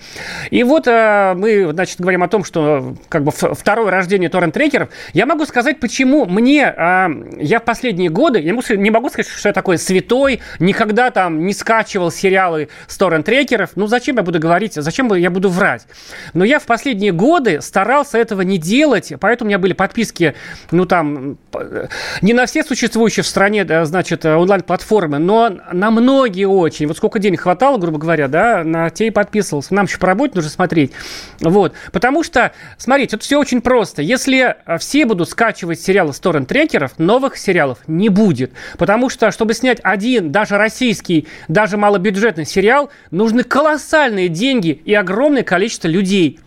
И 0.51 0.63
вот 0.63 0.78
э, 0.87 1.35
мы, 1.37 1.73
значит, 1.73 2.01
говорим 2.01 2.23
о 2.23 2.29
том, 2.29 2.45
что 2.45 2.95
э, 2.97 3.05
как 3.09 3.25
бы 3.25 3.33
второе 3.33 3.91
рождение 3.91 4.29
торрент-трекеров. 4.29 4.89
Я 5.13 5.27
могу 5.27 5.47
сказать, 5.47 5.81
почему 5.81 6.27
мне, 6.27 6.63
э, 6.65 7.09
я 7.39 7.61
в 7.61 7.65
последние 7.65 8.11
годы, 8.11 8.41
я 8.41 8.55
могу 8.55 8.63
не 8.75 8.91
могу 8.91 9.09
сказать, 9.09 9.31
что 9.31 9.49
я 9.49 9.53
такой 9.53 9.79
святой, 9.79 10.41
никогда 10.59 11.11
там 11.11 11.47
не 11.47 11.53
скачивал 11.53 12.11
сериалы 12.11 12.69
с 12.87 12.97
торрент-трекеров. 12.97 13.71
Ну, 13.75 13.87
зачем 13.87 14.17
я 14.17 14.23
буду 14.23 14.39
говорить, 14.39 14.75
зачем 14.75 15.13
я 15.15 15.31
буду 15.31 15.49
врать? 15.49 15.87
Но 16.35 16.45
я 16.45 16.59
в 16.59 16.65
последние 16.67 17.13
годы 17.13 17.61
старался 17.61 18.19
этого 18.19 18.43
не 18.43 18.59
делать, 18.59 19.13
поэтому 19.21 19.47
у 19.47 19.49
меня 19.49 19.59
были 19.59 19.73
подписки, 19.73 20.35
ну, 20.71 20.85
там, 20.87 21.39
п- 21.51 21.89
не 22.23 22.33
на 22.33 22.47
все 22.47 22.63
существующие 22.63 23.23
в 23.25 23.27
стране, 23.27 23.65
да, 23.65 23.85
значит, 23.85 24.25
э, 24.25 24.35
онлайн-платформы, 24.35 25.19
но 25.19 25.51
на 25.73 25.91
многие 25.91 26.45
очень. 26.45 26.87
Вот 26.87 26.97
сколько 26.97 27.19
денег 27.19 27.41
хватало, 27.41 27.79
грубо 27.79 27.99
говоря, 27.99 28.29
да, 28.29 28.63
на 28.65 28.91
те 28.91 29.07
и 29.07 29.11
подписывался. 29.11 29.75
Нам 29.75 29.87
еще 29.87 29.99
по 29.99 30.07
работе 30.07 30.33
нужно 30.35 30.51
смотреть 30.51 30.68
смотреть. 30.69 30.93
Вот. 31.41 31.73
Потому 31.93 32.23
что, 32.23 32.53
смотрите, 32.77 33.13
тут 33.13 33.23
все 33.23 33.39
очень 33.39 33.63
просто. 33.63 34.03
Если 34.03 34.57
э, 34.67 34.79
все 34.79 35.07
будут 35.07 35.31
скачивать 35.31 35.81
сериалы 35.81 36.13
с 36.13 36.21
торрент-трекеров, 36.21 36.99
новых 36.99 37.37
сериалов 37.37 37.79
не 37.87 38.09
будет. 38.09 38.53
Потому 38.77 39.09
что, 39.09 39.31
чтобы 39.31 39.55
снять 39.55 39.81
один, 39.83 40.31
даже 40.31 40.59
российский, 40.59 41.27
даже 41.49 41.77
малобюджетный 41.77 42.45
сериал, 42.45 42.91
нужны 43.11 43.45
колоссальные 43.45 44.29
деньги 44.29 44.71
и 44.85 44.95
огромное 44.95 45.43
количество 45.43 45.89
людей. 45.89 46.39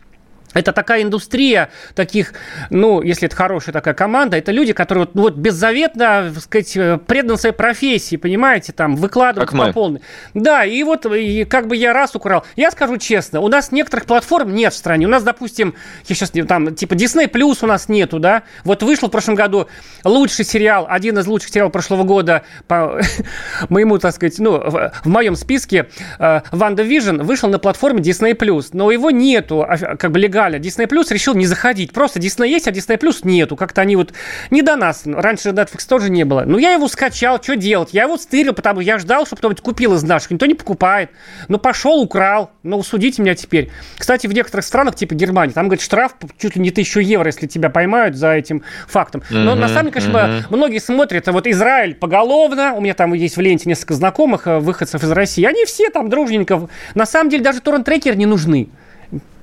Это 0.53 0.73
такая 0.73 1.03
индустрия 1.03 1.69
таких, 1.95 2.33
ну, 2.69 3.01
если 3.01 3.27
это 3.27 3.35
хорошая 3.35 3.73
такая 3.73 3.93
команда, 3.93 4.37
это 4.37 4.51
люди, 4.51 4.73
которые 4.73 5.05
вот, 5.05 5.15
ну, 5.15 5.21
вот 5.23 5.35
беззаветно, 5.35 6.31
так 6.33 6.43
сказать, 6.43 6.75
э, 6.75 6.97
преданы 6.97 7.37
своей 7.37 7.55
профессии, 7.55 8.17
понимаете, 8.17 8.73
там, 8.73 8.95
выкладывают 8.95 9.49
по 9.49 9.71
полной. 9.71 10.01
Да, 10.33 10.65
и 10.65 10.83
вот 10.83 11.05
и 11.05 11.45
как 11.45 11.67
бы 11.67 11.77
я 11.77 11.93
раз 11.93 12.15
украл. 12.15 12.45
Я 12.55 12.71
скажу 12.71 12.97
честно, 12.97 13.39
у 13.39 13.47
нас 13.47 13.71
некоторых 13.71 14.05
платформ 14.05 14.53
нет 14.53 14.73
в 14.73 14.77
стране. 14.77 15.05
У 15.05 15.09
нас, 15.09 15.23
допустим, 15.23 15.75
я 16.07 16.15
сейчас 16.15 16.31
там, 16.47 16.75
типа, 16.75 16.95
Disney 16.95 17.31
Plus 17.31 17.59
у 17.61 17.67
нас 17.67 17.87
нету, 17.87 18.19
да. 18.19 18.43
Вот 18.65 18.83
вышел 18.83 19.07
в 19.07 19.11
прошлом 19.11 19.35
году 19.35 19.67
лучший 20.03 20.43
сериал, 20.43 20.85
один 20.89 21.17
из 21.17 21.27
лучших 21.27 21.49
сериалов 21.49 21.71
прошлого 21.71 22.03
года 22.03 22.43
по 22.67 23.01
моему, 23.69 23.99
так 23.99 24.13
сказать, 24.13 24.37
ну, 24.39 24.57
в, 24.57 24.91
в 25.03 25.07
моем 25.07 25.35
списке, 25.35 25.87
э, 26.19 26.41
WandaVision 26.51 27.21
вышел 27.21 27.47
на 27.47 27.59
платформе 27.59 28.01
Disney 28.01 28.35
Plus, 28.35 28.69
но 28.73 28.91
его 28.91 29.11
нету, 29.11 29.63
а, 29.63 29.95
как 29.95 30.11
бы 30.11 30.19
легально 30.19 30.40
легально. 30.41 30.62
Disney 30.62 30.88
Plus 30.88 31.13
решил 31.13 31.36
не 31.36 31.45
заходить. 31.45 31.91
Просто 31.93 32.19
Disney 32.19 32.47
есть, 32.47 32.67
а 32.67 32.71
Disney 32.71 32.97
Plus 32.97 33.19
нету. 33.23 33.56
Как-то 33.56 33.82
они 33.82 33.95
вот 33.95 34.13
не 34.49 34.62
до 34.62 34.75
нас. 34.75 35.04
Раньше 35.06 35.49
Netflix 35.49 35.88
тоже 35.88 36.10
не 36.10 36.23
было. 36.23 36.43
Но 36.45 36.58
я 36.58 36.73
его 36.73 36.88
скачал, 36.88 37.41
что 37.41 37.56
делать? 37.56 37.89
Я 37.93 38.04
его 38.04 38.17
стырил, 38.17 38.54
потому 38.54 38.82
что 38.82 38.88
я 38.88 38.99
ждал, 38.99 39.25
чтобы 39.25 39.39
кто-нибудь 39.39 39.62
купил 39.62 39.95
из 39.95 40.04
наших. 40.04 40.32
Никто 40.32 40.45
не 40.45 40.56
покупает. 40.56 41.12
Ну, 41.47 41.58
пошел, 41.58 42.01
украл. 42.01 42.51
Ну, 42.63 42.82
судите 42.84 43.21
меня 43.21 43.36
теперь. 43.36 43.69
Кстати, 43.97 44.27
в 44.27 44.34
некоторых 44.34 44.65
странах, 44.65 44.95
типа 44.95 45.15
Германии, 45.15 45.54
там, 45.54 45.67
говорит, 45.67 45.84
штраф 45.84 46.13
чуть 46.38 46.56
ли 46.56 46.62
не 46.62 46.71
тысячу 46.71 46.99
евро, 46.99 47.27
если 47.27 47.47
тебя 47.47 47.69
поймают 47.69 48.15
за 48.15 48.34
этим 48.34 48.63
фактом. 48.88 49.23
Но 49.30 49.54
mm-hmm, 49.54 49.56
на 49.56 49.67
самом 49.67 49.91
деле, 49.91 49.91
конечно, 49.91 50.17
mm-hmm. 50.17 50.56
многие 50.56 50.80
смотрят, 50.80 51.27
а 51.27 51.32
вот 51.32 51.47
Израиль 51.47 51.95
поголовно, 51.95 52.73
у 52.73 52.82
меня 52.82 52.93
там 52.93 53.13
есть 53.13 53.38
в 53.38 53.41
ленте 53.41 53.67
несколько 53.67 53.93
знакомых 53.93 54.47
э, 54.47 54.60
выходцев 54.60 55.04
из 55.04 55.12
России, 55.12 55.43
они 55.43 55.65
все 55.65 55.89
там 55.89 56.10
дружненько. 56.10 56.67
На 56.95 57.06
самом 57.06 57.30
деле 57.30 57.43
даже 57.43 57.62
торрент-трекер 57.62 58.15
не 58.15 58.25
нужны. 58.25 58.69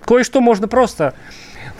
Кое-что 0.09 0.41
можно 0.41 0.69
просто 0.69 1.13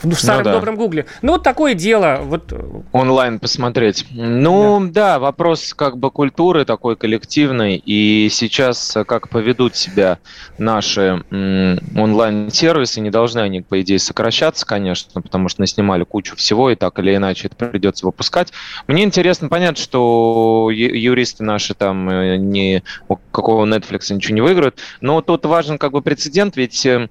в 0.03 0.13
старом 0.13 0.43
ну, 0.43 0.45
да. 0.45 0.53
добром 0.53 0.75
гугле. 0.75 1.05
Ну, 1.21 1.33
вот 1.33 1.43
такое 1.43 1.73
дело. 1.73 2.19
Вот... 2.21 2.53
Онлайн 2.91 3.39
посмотреть. 3.39 4.05
Ну, 4.11 4.79
да. 4.81 4.91
да, 4.91 5.19
вопрос 5.19 5.73
как 5.73 5.97
бы 5.97 6.11
культуры 6.11 6.63
такой 6.63 6.95
коллективной. 6.95 7.81
И 7.83 8.29
сейчас 8.31 8.95
как 9.07 9.29
поведут 9.29 9.75
себя 9.75 10.19
наши 10.57 11.23
онлайн-сервисы, 11.31 13.01
не 13.01 13.09
должны 13.09 13.39
они, 13.39 13.61
по 13.61 13.81
идее, 13.81 13.99
сокращаться, 13.99 14.65
конечно, 14.65 15.21
потому 15.21 15.49
что 15.49 15.61
наснимали 15.61 16.03
кучу 16.03 16.35
всего, 16.35 16.69
и 16.69 16.75
так 16.75 16.99
или 16.99 17.15
иначе 17.15 17.47
это 17.47 17.55
придется 17.55 18.05
выпускать. 18.05 18.53
Мне 18.87 19.03
интересно 19.03 19.49
понять, 19.49 19.77
что 19.77 20.69
юристы 20.71 21.43
наши 21.43 21.73
там 21.73 22.09
э, 22.09 22.37
не 22.37 22.83
у 23.07 23.17
какого 23.31 23.65
Netflix 23.65 24.13
ничего 24.13 24.35
не 24.35 24.41
выиграют, 24.41 24.77
но 25.01 25.21
тут 25.21 25.45
важен 25.45 25.77
как 25.77 25.91
бы 25.91 26.01
прецедент, 26.01 26.55
ведь 26.55 26.85
э, 26.85 27.09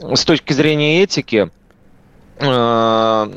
с 0.00 0.24
точки 0.24 0.52
зрения 0.52 1.02
этики, 1.02 1.50
э, 2.38 3.30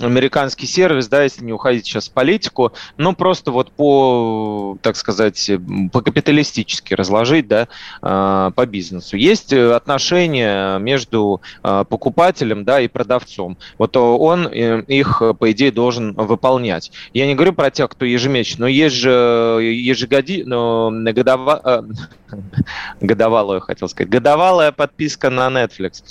американский 0.00 0.66
сервис, 0.66 1.08
да, 1.08 1.22
если 1.22 1.42
не 1.42 1.54
уходить 1.54 1.86
сейчас 1.86 2.08
в 2.08 2.12
политику, 2.12 2.72
но 2.98 3.14
просто 3.14 3.50
вот 3.50 3.70
по, 3.72 4.76
так 4.82 4.96
сказать, 4.96 5.50
по 5.90 6.02
капиталистически 6.02 6.92
разложить, 6.92 7.48
да, 7.48 7.68
э, 8.02 8.50
по 8.54 8.66
бизнесу. 8.66 9.16
Есть 9.16 9.52
отношения 9.54 10.78
между 10.78 11.40
э, 11.62 11.84
покупателем, 11.88 12.64
да, 12.64 12.80
и 12.80 12.88
продавцом. 12.88 13.56
Вот 13.78 13.96
он 13.96 14.46
их, 14.48 15.22
по 15.38 15.50
идее, 15.52 15.72
должен 15.72 16.12
выполнять. 16.12 16.92
Я 17.14 17.26
не 17.26 17.34
говорю 17.34 17.54
про 17.54 17.70
тех, 17.70 17.88
кто 17.88 18.04
ежемесячно, 18.04 18.62
но 18.62 18.68
есть 18.68 18.96
же 18.96 19.60
ежегоди, 19.62 20.42
но 20.44 20.90
годово, 20.90 21.86
годовалую, 23.00 23.60
хотел 23.60 23.88
сказать, 23.88 24.10
годовалая 24.10 24.72
подписка 24.72 25.30
на 25.30 25.48
Netflix, 25.48 26.02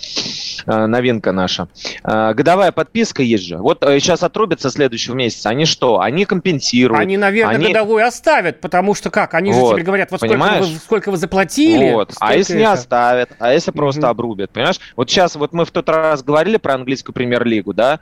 э, 0.65 0.85
новинка 0.85 1.31
наша. 1.31 1.67
Э, 2.03 2.33
годовая 2.33 2.71
подписка 2.71 3.23
есть 3.23 3.45
же. 3.45 3.57
Вот 3.57 3.79
сейчас 3.81 4.23
э, 4.23 4.25
отрубятся 4.25 4.69
следующего 4.69 5.15
месяца. 5.15 5.49
Они 5.49 5.65
что? 5.65 5.99
Они 5.99 6.25
компенсируют. 6.25 7.01
Они, 7.01 7.17
наверное, 7.17 7.55
они... 7.55 7.67
годовую 7.67 8.05
оставят, 8.05 8.61
потому 8.61 8.93
что 8.95 9.09
как? 9.09 9.33
Они 9.33 9.51
же 9.51 9.59
вот, 9.59 9.73
теперь 9.73 9.85
говорят, 9.85 10.11
вот 10.11 10.19
сколько 10.19 10.37
вы, 10.37 10.65
сколько 10.65 11.11
вы 11.11 11.17
заплатили. 11.17 11.93
Вот. 11.93 12.13
А 12.19 12.35
если 12.35 12.55
это... 12.55 12.59
не 12.59 12.71
оставят? 12.71 13.29
А 13.39 13.53
если 13.53 13.71
просто 13.71 14.01
угу. 14.01 14.07
обрубят? 14.07 14.51
Понимаешь? 14.51 14.79
Вот 14.95 15.09
сейчас 15.09 15.35
вот 15.35 15.53
мы 15.53 15.65
в 15.65 15.71
тот 15.71 15.89
раз 15.89 16.23
говорили 16.23 16.57
про 16.57 16.75
английскую 16.75 17.13
премьер-лигу, 17.13 17.73
да, 17.73 17.99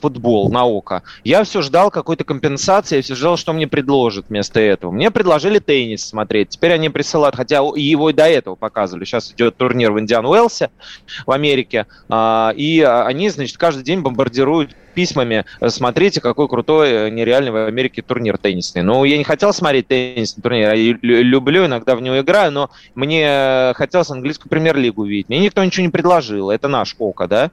футбол 0.00 0.50
на 0.50 0.64
око. 0.64 1.02
Я 1.24 1.44
все 1.44 1.62
ждал 1.62 1.90
какой-то 1.90 2.24
компенсации, 2.24 2.96
я 2.96 3.02
все 3.02 3.14
ждал, 3.14 3.36
что 3.36 3.52
мне 3.52 3.66
предложат 3.66 4.26
вместо 4.28 4.60
этого. 4.60 4.90
Мне 4.90 5.10
предложили 5.10 5.58
теннис 5.58 6.06
смотреть. 6.06 6.50
Теперь 6.50 6.72
они 6.72 6.88
присылают, 6.88 7.36
хотя 7.36 7.57
его 7.58 8.10
и 8.10 8.12
до 8.12 8.26
этого 8.28 8.54
показывали. 8.54 9.04
Сейчас 9.04 9.32
идет 9.32 9.56
турнир 9.56 9.92
в 9.92 10.00
Индиан 10.00 10.24
Уэлсе 10.26 10.70
в 11.26 11.30
Америке, 11.30 11.86
а, 12.08 12.52
и 12.56 12.80
они, 12.80 13.30
значит, 13.30 13.56
каждый 13.56 13.82
день 13.82 14.00
бомбардируют 14.00 14.76
письмами, 14.98 15.44
смотрите, 15.68 16.20
какой 16.20 16.48
крутой, 16.48 16.90
э, 16.90 17.10
нереальный 17.10 17.52
в 17.52 17.66
Америке 17.68 18.02
турнир 18.02 18.36
теннисный. 18.36 18.82
Ну, 18.82 19.04
я 19.04 19.16
не 19.16 19.22
хотел 19.22 19.52
смотреть 19.52 19.86
теннисный 19.86 20.42
турнир, 20.42 20.74
я 20.74 20.98
люблю, 21.02 21.66
иногда 21.66 21.94
в 21.94 22.02
него 22.02 22.18
играю, 22.18 22.50
но 22.50 22.70
мне 22.96 23.74
хотелось 23.76 24.10
английскую 24.10 24.50
премьер-лигу 24.50 25.02
увидеть. 25.02 25.28
Мне 25.28 25.38
никто 25.38 25.62
ничего 25.62 25.86
не 25.86 25.92
предложил, 25.92 26.50
это 26.50 26.66
наш 26.66 26.96
Ока, 26.98 27.28
да? 27.28 27.52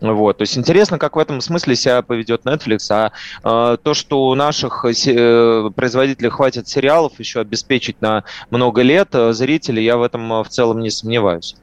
Вот, 0.00 0.38
то 0.38 0.42
есть 0.44 0.56
интересно, 0.56 0.98
как 0.98 1.16
в 1.16 1.18
этом 1.18 1.42
смысле 1.42 1.76
себя 1.76 2.00
поведет 2.00 2.46
Netflix, 2.46 2.86
а 2.88 3.12
э, 3.44 3.76
то, 3.82 3.92
что 3.92 4.28
у 4.28 4.34
наших 4.34 4.86
э, 4.86 5.70
производителей 5.76 6.30
хватит 6.30 6.68
сериалов 6.68 7.12
еще 7.18 7.40
обеспечить 7.40 8.00
на 8.00 8.24
много 8.48 8.80
лет 8.80 9.08
э, 9.12 9.34
зрителей, 9.34 9.84
я 9.84 9.98
в 9.98 10.02
этом 10.02 10.32
э, 10.32 10.42
в 10.42 10.48
целом 10.48 10.80
не 10.80 10.88
сомневаюсь. 10.88 11.54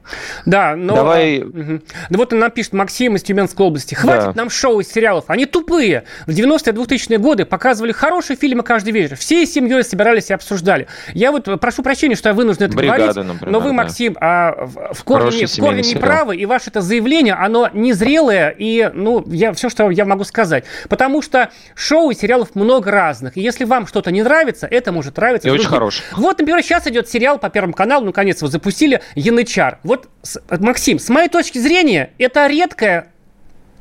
Да, 0.44 0.76
но... 0.76 0.94
Давай... 0.94 1.40
А, 1.40 1.44
угу. 1.44 1.80
Да 2.10 2.16
вот 2.16 2.30
нам 2.30 2.50
пишет 2.52 2.74
Максим 2.74 3.16
из 3.16 3.24
Тюменской 3.24 3.66
области. 3.66 3.96
Хватит 3.96 4.26
да. 4.26 4.32
нам 4.36 4.50
шоу 4.50 4.78
из 4.78 4.92
сериалов 4.92 5.15
сериалов. 5.16 5.24
Они 5.28 5.46
тупые. 5.46 6.04
В 6.26 6.30
90-е 6.30 6.72
2000-е 6.72 7.18
годы 7.18 7.44
показывали 7.44 7.92
хорошие 7.92 8.36
фильмы 8.36 8.62
каждый 8.62 8.92
вечер. 8.92 9.16
Всей 9.16 9.46
семьей 9.46 9.84
собирались 9.84 10.30
и 10.30 10.34
обсуждали. 10.34 10.86
Я 11.12 11.32
вот 11.32 11.48
прошу 11.60 11.82
прощения, 11.82 12.14
что 12.14 12.28
я 12.28 12.34
вынужден 12.34 12.66
это 12.66 12.76
Бригада, 12.76 13.12
говорить, 13.12 13.32
например, 13.32 13.52
но 13.52 13.60
вы, 13.60 13.72
Максим, 13.72 14.16
а, 14.20 14.66
в 14.92 15.04
корне, 15.04 15.38
не, 15.38 15.46
в 15.46 15.56
корне 15.56 15.82
не 15.82 15.94
правы, 15.96 16.36
и 16.36 16.46
ваше 16.46 16.70
это 16.70 16.80
заявление, 16.80 17.34
оно 17.34 17.70
незрелое, 17.72 18.50
и, 18.50 18.90
ну, 18.92 19.24
я, 19.28 19.52
все, 19.52 19.68
что 19.68 19.90
я 19.90 20.04
могу 20.04 20.24
сказать. 20.24 20.64
Потому 20.88 21.22
что 21.22 21.50
шоу 21.74 22.10
и 22.10 22.14
сериалов 22.14 22.54
много 22.54 22.90
разных. 22.90 23.36
И 23.36 23.40
если 23.40 23.64
вам 23.64 23.86
что-то 23.86 24.10
не 24.10 24.22
нравится, 24.22 24.66
это 24.66 24.92
может 24.92 25.16
нравиться. 25.16 25.48
И 25.48 25.50
очень 25.50 25.68
хороший. 25.68 26.02
Вот, 26.12 26.38
например, 26.38 26.62
сейчас 26.62 26.86
идет 26.86 27.08
сериал 27.08 27.38
по 27.38 27.50
Первому 27.50 27.74
каналу, 27.74 28.04
наконец 28.04 28.38
его 28.38 28.48
запустили, 28.48 29.00
Янычар. 29.14 29.78
Вот, 29.82 30.08
Максим, 30.50 30.98
с 30.98 31.08
моей 31.08 31.28
точки 31.28 31.58
зрения, 31.58 32.10
это 32.18 32.46
редкая 32.46 33.12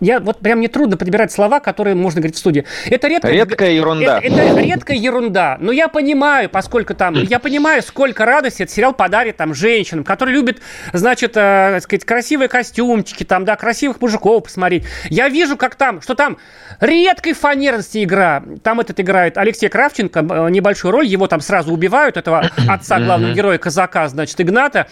я 0.06 0.20
вот 0.20 0.40
прям 0.40 0.62
не 0.62 0.68
трудно 0.68 0.98
подбирать 0.98 1.32
слова, 1.32 1.60
которые 1.60 1.96
можно 1.96 2.22
говорить 2.22 2.36
в 2.36 2.40
студии. 2.40 2.66
Это 2.86 3.08
редкая, 3.08 3.34
редкая 3.34 3.72
ерунда. 3.72 4.20
Это, 4.22 4.36
это 4.36 4.62
редкая 4.62 4.98
ерунда. 4.98 5.58
Но 5.60 5.72
я 5.72 5.88
понимаю, 5.88 6.50
поскольку 6.50 6.94
там, 6.94 7.14
я 7.30 7.40
понимаю, 7.40 7.82
сколько 7.82 8.26
радости 8.26 8.64
этот 8.64 8.74
сериал 8.74 8.94
подарит 8.94 9.38
там 9.38 9.54
женщинам, 9.54 10.04
которые 10.04 10.36
любят, 10.36 10.60
значит, 10.94 11.34
э, 11.36 11.80
сказать, 11.82 12.06
красивые 12.06 12.48
костюмчики, 12.48 13.24
там, 13.24 13.46
да, 13.46 13.56
красивых 13.56 14.00
мужиков 14.00 14.44
посмотреть. 14.44 14.86
Я 15.10 15.28
вижу, 15.30 15.58
как 15.58 15.76
там, 15.76 16.02
что 16.02 16.14
там 16.14 16.38
редкой 16.80 17.34
фанерности 17.34 18.04
игра. 18.04 18.44
Там 18.64 18.80
этот 18.80 19.00
играет 19.00 19.38
Алексей 19.38 19.70
Кравченко, 19.70 20.20
э, 20.20 20.50
небольшую 20.52 20.92
роль, 20.92 21.08
его 21.08 21.28
там 21.28 21.42
сразу 21.42 21.74
убивают, 21.74 22.18
этого 22.18 22.50
отца 22.68 23.00
главного 23.04 23.34
героя 23.34 23.58
казака, 23.58 24.08
значит, 24.08 24.40
Игната. 24.40 24.88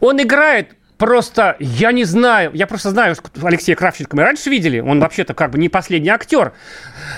Он 0.00 0.20
играет 0.20 0.70
Просто 1.04 1.56
я 1.58 1.92
не 1.92 2.04
знаю, 2.04 2.50
я 2.54 2.66
просто 2.66 2.88
знаю 2.88 3.14
Алексея 3.42 3.76
Кравченко, 3.76 4.16
мы 4.16 4.22
раньше 4.22 4.48
видели, 4.48 4.80
он 4.80 5.00
вообще-то 5.00 5.34
как 5.34 5.50
бы 5.50 5.58
не 5.58 5.68
последний 5.68 6.08
актер, 6.08 6.54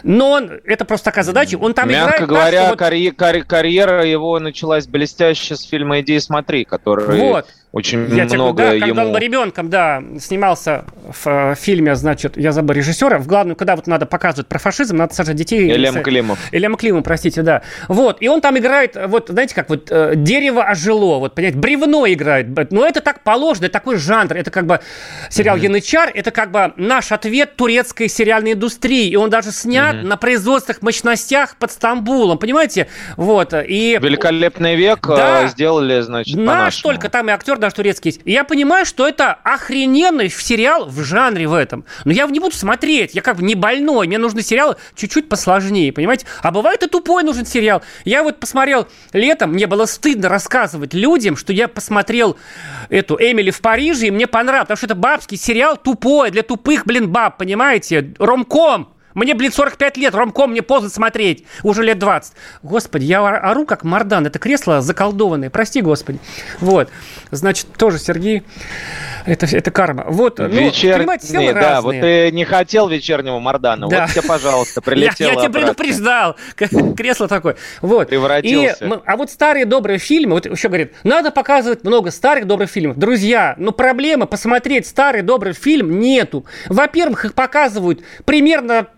но 0.03 0.31
он, 0.31 0.61
это 0.65 0.85
просто 0.85 1.05
такая 1.05 1.23
задача, 1.23 1.57
он 1.57 1.73
там 1.73 1.89
Мягко 1.89 2.25
играет... 2.25 2.29
говоря, 2.29 2.61
так, 2.63 2.71
вот... 2.71 2.79
карьера, 2.81 3.45
карьера 3.45 4.05
его 4.05 4.41
началась 4.41 4.89
блестяще 4.89 5.55
с 5.55 5.63
фильма 5.63 6.01
«Иди 6.01 6.19
смотри», 6.19 6.65
который... 6.65 7.17
Вот 7.17 7.47
очень 7.77 8.09
я 8.17 8.25
много 8.25 8.63
да, 8.63 8.73
ему... 8.73 8.87
Когда 8.87 9.03
он 9.03 9.13
был 9.13 9.19
ребенком, 9.19 9.69
да, 9.69 10.03
снимался 10.19 10.87
в 11.07 11.27
э, 11.27 11.55
фильме, 11.57 11.95
значит, 11.95 12.39
я 12.39 12.53
забыл 12.53 12.75
режиссера, 12.75 13.19
в 13.19 13.27
главную, 13.27 13.55
когда 13.55 13.77
вот 13.77 13.87
надо 13.87 14.07
показывать 14.07 14.47
про 14.47 14.59
фашизм, 14.59 14.97
надо 14.97 15.13
сажать 15.13 15.37
детей... 15.37 15.71
Элем 15.71 16.03
Климов. 16.03 16.39
Элем 16.53 16.77
Климов, 16.77 17.05
простите, 17.05 17.43
да. 17.43 17.61
Вот, 17.89 18.23
и 18.23 18.29
он 18.29 18.41
там 18.41 18.57
играет, 18.57 18.97
вот, 19.09 19.29
знаете, 19.29 19.55
как 19.55 19.69
вот 19.69 19.89
э, 19.91 20.15
дерево 20.17 20.63
ожило, 20.63 21.19
вот, 21.19 21.35
понимаете, 21.35 21.59
бревно 21.59 22.07
играет. 22.07 22.47
Но 22.73 22.87
это 22.87 23.03
так 23.03 23.23
положено, 23.23 23.67
это 23.67 23.75
такой 23.75 23.97
жанр, 23.97 24.33
это 24.33 24.51
как 24.51 24.65
бы 24.65 24.81
сериал 25.29 25.59
mm-hmm. 25.59 25.65
Янычар, 25.65 26.11
это 26.15 26.31
как 26.31 26.53
бы 26.53 26.73
наш 26.77 27.13
ответ 27.13 27.57
турецкой 27.57 28.09
сериальной 28.09 28.55
индустрии, 28.55 29.11
и 29.11 29.17
он 29.17 29.29
даже 29.29 29.53
снят 29.53 29.97
mm-hmm. 29.97 30.07
на 30.07 30.17
производственных 30.17 30.81
мощностях 30.81 31.57
под 31.57 31.71
Стамбулом, 31.71 32.39
понимаете? 32.39 32.89
Вот, 33.19 33.53
и... 33.53 33.99
Великолепный 34.01 34.77
век 34.77 35.07
э, 35.11 35.15
да, 35.15 35.47
сделали, 35.49 36.01
значит, 36.01 36.39
Наш 36.39 36.81
только 36.81 37.11
там 37.11 37.29
и 37.29 37.33
актер 37.33 37.59
даже 37.67 37.77
турецкий. 37.77 38.21
И 38.25 38.33
я 38.33 38.45
понимаю, 38.45 38.87
что 38.87 39.07
это 39.07 39.33
охрененный 39.33 40.31
сериал 40.31 40.87
в 40.87 41.03
жанре 41.03 41.47
в 41.47 41.55
этом. 41.55 41.85
Но 42.05 42.13
я 42.13 42.27
не 42.27 42.41
буду 42.41 42.57
смотреть. 42.57 43.15
Я 43.15 43.23
как 43.23 43.37
бы 43.37 43.43
не 43.43 43.55
больной. 43.55 44.07
Мне 44.07 44.19
нужны 44.19 44.43
сериалы 44.43 44.77
чуть-чуть 44.95 45.29
посложнее, 45.29 45.93
понимаете? 45.93 46.27
А 46.43 46.51
бывает 46.51 46.83
и 46.83 46.89
тупой 46.89 47.23
нужен 47.23 47.47
сериал. 47.47 47.83
Я 48.05 48.23
вот 48.23 48.41
посмотрел 48.41 48.89
летом, 49.13 49.53
мне 49.53 49.67
было 49.67 49.87
стыдно 49.87 50.29
рассказывать 50.29 50.95
людям, 50.95 51.37
что 51.37 51.53
я 51.53 51.69
посмотрел 51.69 52.37
эту 52.89 53.17
Эмили 53.17 53.51
в 53.51 53.61
Париже, 53.61 54.07
и 54.07 54.11
мне 54.11 54.27
понравилось, 54.27 54.67
потому 54.67 54.77
что 54.77 54.87
это 54.87 54.95
бабский 54.95 55.37
сериал 55.37 55.77
тупой, 55.77 56.31
для 56.31 56.43
тупых, 56.43 56.87
блин, 56.87 57.11
баб, 57.11 57.39
понимаете? 57.39 58.15
Ромком. 58.19 58.96
Мне, 59.17 59.35
блин, 59.35 59.51
45 59.51 59.97
лет, 59.97 60.15
ромком 60.15 60.51
мне 60.51 60.61
поздно 60.61 60.91
смотреть. 60.91 61.45
Уже 61.63 61.83
лет 61.83 61.99
20. 61.99 62.35
Господи, 62.63 63.05
я 63.05 63.27
ору 63.27 63.65
как 63.65 63.83
Мардан. 63.83 64.27
Это 64.27 64.39
кресло 64.39 64.83
заколдованное. 64.83 65.49
Прости, 65.49 65.81
Господи. 65.81 66.21
Вот. 66.61 66.91
Значит, 67.31 67.69
тоже 67.79 67.99
Сергей. 67.99 68.43
Это, 69.25 69.47
это 69.47 69.71
карма. 69.71 70.05
Вот, 70.07 70.39
ну, 70.39 70.49
Вечерний, 70.49 71.53
да, 71.53 71.61
разные. 71.61 71.81
вот 71.81 72.07
ты 72.07 72.31
не 72.31 72.45
хотел 72.45 72.89
вечернего 72.89 73.39
Мардана. 73.41 73.89
Да. 73.89 74.03
Вот 74.03 74.11
тебе, 74.11 74.23
пожалуйста, 74.23 74.81
прилетело 74.83 75.29
Я, 75.29 75.35
я 75.35 75.41
тебя 75.49 75.61
предупреждал. 75.61 76.37
Кресло 76.55 77.27
такое. 77.27 77.57
Вот. 77.81 78.11
Превратился. 78.11 78.85
И, 78.85 78.93
а 79.07 79.17
вот 79.17 79.31
старые 79.31 79.65
добрые 79.65 79.99
фильмы, 79.99 80.35
вот 80.35 80.45
еще 80.45 80.69
говорит, 80.69 80.93
надо 81.05 81.31
показывать 81.31 81.85
много 81.85 82.11
старых 82.11 82.47
добрых 82.47 82.71
фильмов. 82.71 82.99
Друзья, 82.99 83.55
ну 83.57 83.73
проблема 83.73 84.27
посмотреть 84.27 84.87
старый 84.87 85.23
добрый 85.23 85.55
фильм 85.55 86.01
нету. 86.01 86.45
Во-первых, 86.69 87.25
их 87.25 87.33
показывают 87.33 88.03
примерно 88.27 88.89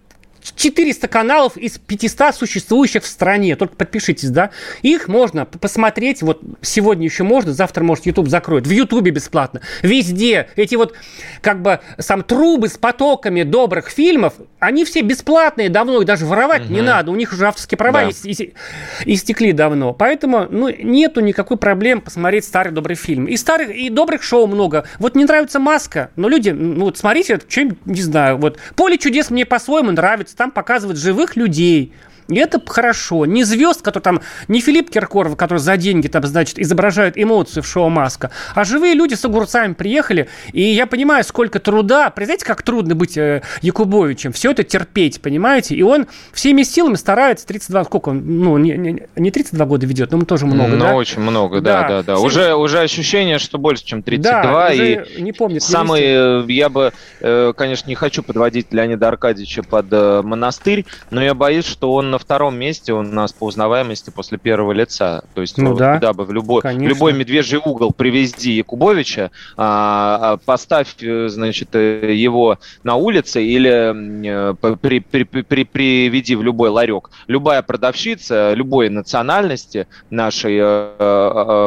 400 0.55 1.09
каналов 1.09 1.57
из 1.57 1.79
500 1.79 2.35
существующих 2.35 3.03
в 3.03 3.07
стране. 3.07 3.57
Только 3.57 3.77
подпишитесь, 3.77 4.31
да? 4.31 4.51
Их 4.83 5.09
можно 5.09 5.45
посмотреть. 5.45 6.23
Вот 6.23 6.41
сегодня 6.63 7.05
еще 7.05 7.25
можно, 7.25 7.53
завтра, 7.53 7.85
может, 7.85 8.07
YouTube 8.07 8.29
закроют. 8.29 8.67
В 8.67 8.71
YouTube 8.71 9.05
бесплатно. 9.05 9.61
Везде. 9.83 10.49
Эти 10.57 10.75
вот 10.75 10.95
как 11.41 11.63
бы 11.63 11.81
сам 11.99 12.23
трубы 12.23 12.69
с 12.69 12.77
потоками 12.77 13.43
добрых 13.43 13.89
фильмов, 13.89 14.35
они 14.59 14.85
все 14.85 15.03
бесплатные 15.03 15.69
давно, 15.69 16.01
их 16.01 16.07
даже 16.07 16.27
воровать 16.27 16.65
угу. 16.65 16.75
не 16.75 16.83
надо. 16.83 17.11
У 17.11 17.17
них 17.17 17.33
уже 17.33 17.47
авторские 17.47 17.79
права 17.79 18.03
да. 18.03 18.11
истекли 18.11 19.53
давно. 19.53 19.93
Поэтому 19.93 20.47
ну, 20.51 20.69
нету 20.69 21.21
никакой 21.21 21.57
проблем 21.57 22.01
посмотреть 22.01 22.45
старый 22.45 22.73
добрый 22.73 22.97
фильм. 22.97 23.27
И 23.27 23.37
старых, 23.37 23.71
и 23.71 23.91
добрых 23.91 24.23
шоу 24.23 24.47
много. 24.47 24.85
Вот 24.99 25.15
не 25.15 25.25
нравится 25.25 25.59
«Маска», 25.59 26.11
но 26.17 26.29
люди, 26.29 26.51
ну 26.51 26.87
вот 26.87 26.99
смотрите, 26.99 27.41
что 27.49 27.63
не 27.85 28.03
знаю, 28.03 28.39
вот 28.39 28.59
«Поле 28.77 28.99
чудес» 28.99 29.31
мне 29.31 29.45
по-своему 29.45 29.91
нравится 29.91 30.37
там 30.39 30.53
показывают 30.53 30.99
живых 30.99 31.35
людей, 31.35 31.93
и 32.29 32.37
это 32.37 32.61
хорошо. 32.65 33.25
Не 33.25 33.43
звезд, 33.45 33.81
которые 33.81 34.03
там, 34.03 34.21
не 34.49 34.61
Филипп 34.61 34.91
Киркоров, 34.91 35.37
который 35.37 35.59
за 35.59 35.77
деньги 35.79 36.09
там, 36.09 36.23
значит, 36.25 36.59
изображают 36.59 37.17
эмоции 37.17 37.63
в 37.63 37.67
шоу 37.67 37.89
«Маска», 37.89 38.31
а 38.55 38.65
живые 38.65 38.95
люди 38.95 39.15
с 39.15 39.25
огурцами 39.25 39.73
приехали, 39.73 40.29
и 40.53 40.63
я 40.63 40.87
понимаю, 40.87 41.25
сколько 41.25 41.59
труда. 41.59 42.11
Представляете, 42.11 42.45
как 42.45 42.63
трудно 42.63 42.95
быть 42.95 43.17
э, 43.17 43.43
Якубовичем, 43.63 44.33
все 44.33 44.51
это 44.51 44.63
терпеть, 44.63 45.23
понимаете? 45.23 45.75
И 45.75 45.83
он 45.83 46.07
всеми 46.33 46.65
силами 46.65 46.97
старается, 46.97 47.47
32, 47.47 47.85
сколько 47.85 48.11
он, 48.11 48.23
ну, 48.27 48.59
не, 48.59 48.77
не, 48.77 49.03
не 49.17 49.31
32 49.31 49.65
года 49.65 49.87
ведет, 49.87 50.13
но 50.13 50.23
тоже 50.23 50.45
много, 50.45 50.73
ну, 50.73 50.79
да? 50.79 50.95
очень 50.95 51.23
много, 51.23 51.63
да, 51.63 51.83
да, 51.83 51.89
да. 51.89 52.03
да. 52.03 52.19
Уже, 52.19 52.55
уже 52.55 52.81
ощущение, 52.81 53.39
что 53.39 53.57
больше, 53.57 53.87
чем 53.87 54.03
32, 54.03 54.43
да, 54.43 54.73
и 54.73 55.23
не 55.23 55.33
помню. 55.33 55.61
самый, 55.61 56.03
э, 56.03 56.45
я 56.49 56.69
бы, 56.69 56.93
э, 57.21 57.53
конечно, 57.57 57.89
не 57.89 57.95
хочу 57.95 58.23
подводить 58.23 58.71
Леонида 58.71 59.09
Аркадьевича 59.09 59.63
под 59.63 59.87
э, 59.93 60.21
монастырь, 60.23 60.85
но 61.11 61.23
я 61.23 61.35
боюсь, 61.35 61.65
что 61.65 61.95
он 61.95 62.18
на 62.19 62.25
втором 62.25 62.59
месте 62.59 62.93
у 62.93 63.03
нас 63.03 63.33
по 63.33 63.45
узнаваемости 63.45 64.11
после 64.11 64.39
первого 64.39 64.73
лица. 64.73 65.23
То 65.35 65.41
есть 65.41 65.57
ну, 65.57 65.77
да, 65.77 65.95
куда 65.95 66.13
бы 66.13 66.25
в 66.25 66.33
любой, 66.33 66.63
в 66.63 66.81
любой 66.81 67.13
медвежий 67.13 67.61
угол 67.65 67.93
привезди 67.93 68.51
Якубовича, 68.51 69.31
а, 69.57 70.19
а, 70.21 70.37
поставь, 70.37 70.97
э, 71.01 71.29
значит, 71.29 71.69
э, 71.75 72.13
его 72.15 72.59
на 72.83 72.97
улице 72.97 73.45
или 73.45 74.51
э, 74.51 74.55
при, 74.81 74.99
при, 74.99 75.23
при, 75.23 75.65
приведи 75.65 76.35
в 76.35 76.43
любой 76.43 76.71
ларек. 76.71 77.11
Любая 77.29 77.63
продавщица 77.63 78.53
любой 78.55 78.89
национальности 78.89 79.87
нашей 80.11 80.59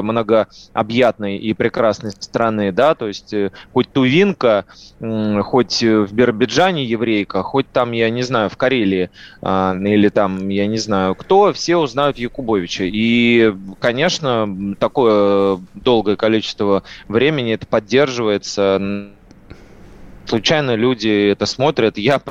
многообъятной 0.01 1.37
и 1.37 1.53
прекрасной 1.53 2.11
страны, 2.11 2.73
да, 2.73 2.95
то 2.95 3.07
есть 3.07 3.33
хоть 3.73 3.91
тувинка, 3.91 4.65
хоть 5.43 5.81
в 5.81 6.13
Биробиджане 6.13 6.83
еврейка, 6.83 7.41
хоть 7.43 7.71
там, 7.71 7.93
я 7.93 8.09
не 8.09 8.23
знаю, 8.23 8.49
в 8.49 8.57
Карелии 8.57 9.09
а, 9.41 9.75
или 9.75 10.09
там, 10.09 10.40
я 10.49 10.67
не 10.67 10.77
знаю 10.77 11.15
кто, 11.15 11.53
все 11.53 11.77
узнают 11.77 12.17
Якубовича. 12.17 12.85
И, 12.85 13.53
конечно, 13.79 14.75
такое 14.79 15.59
долгое 15.73 16.15
количество 16.15 16.83
времени 17.07 17.53
это 17.53 17.67
поддерживается. 17.67 19.11
Случайно 20.31 20.75
люди 20.75 21.29
это 21.29 21.45
смотрят. 21.45 21.97
Я 21.97 22.21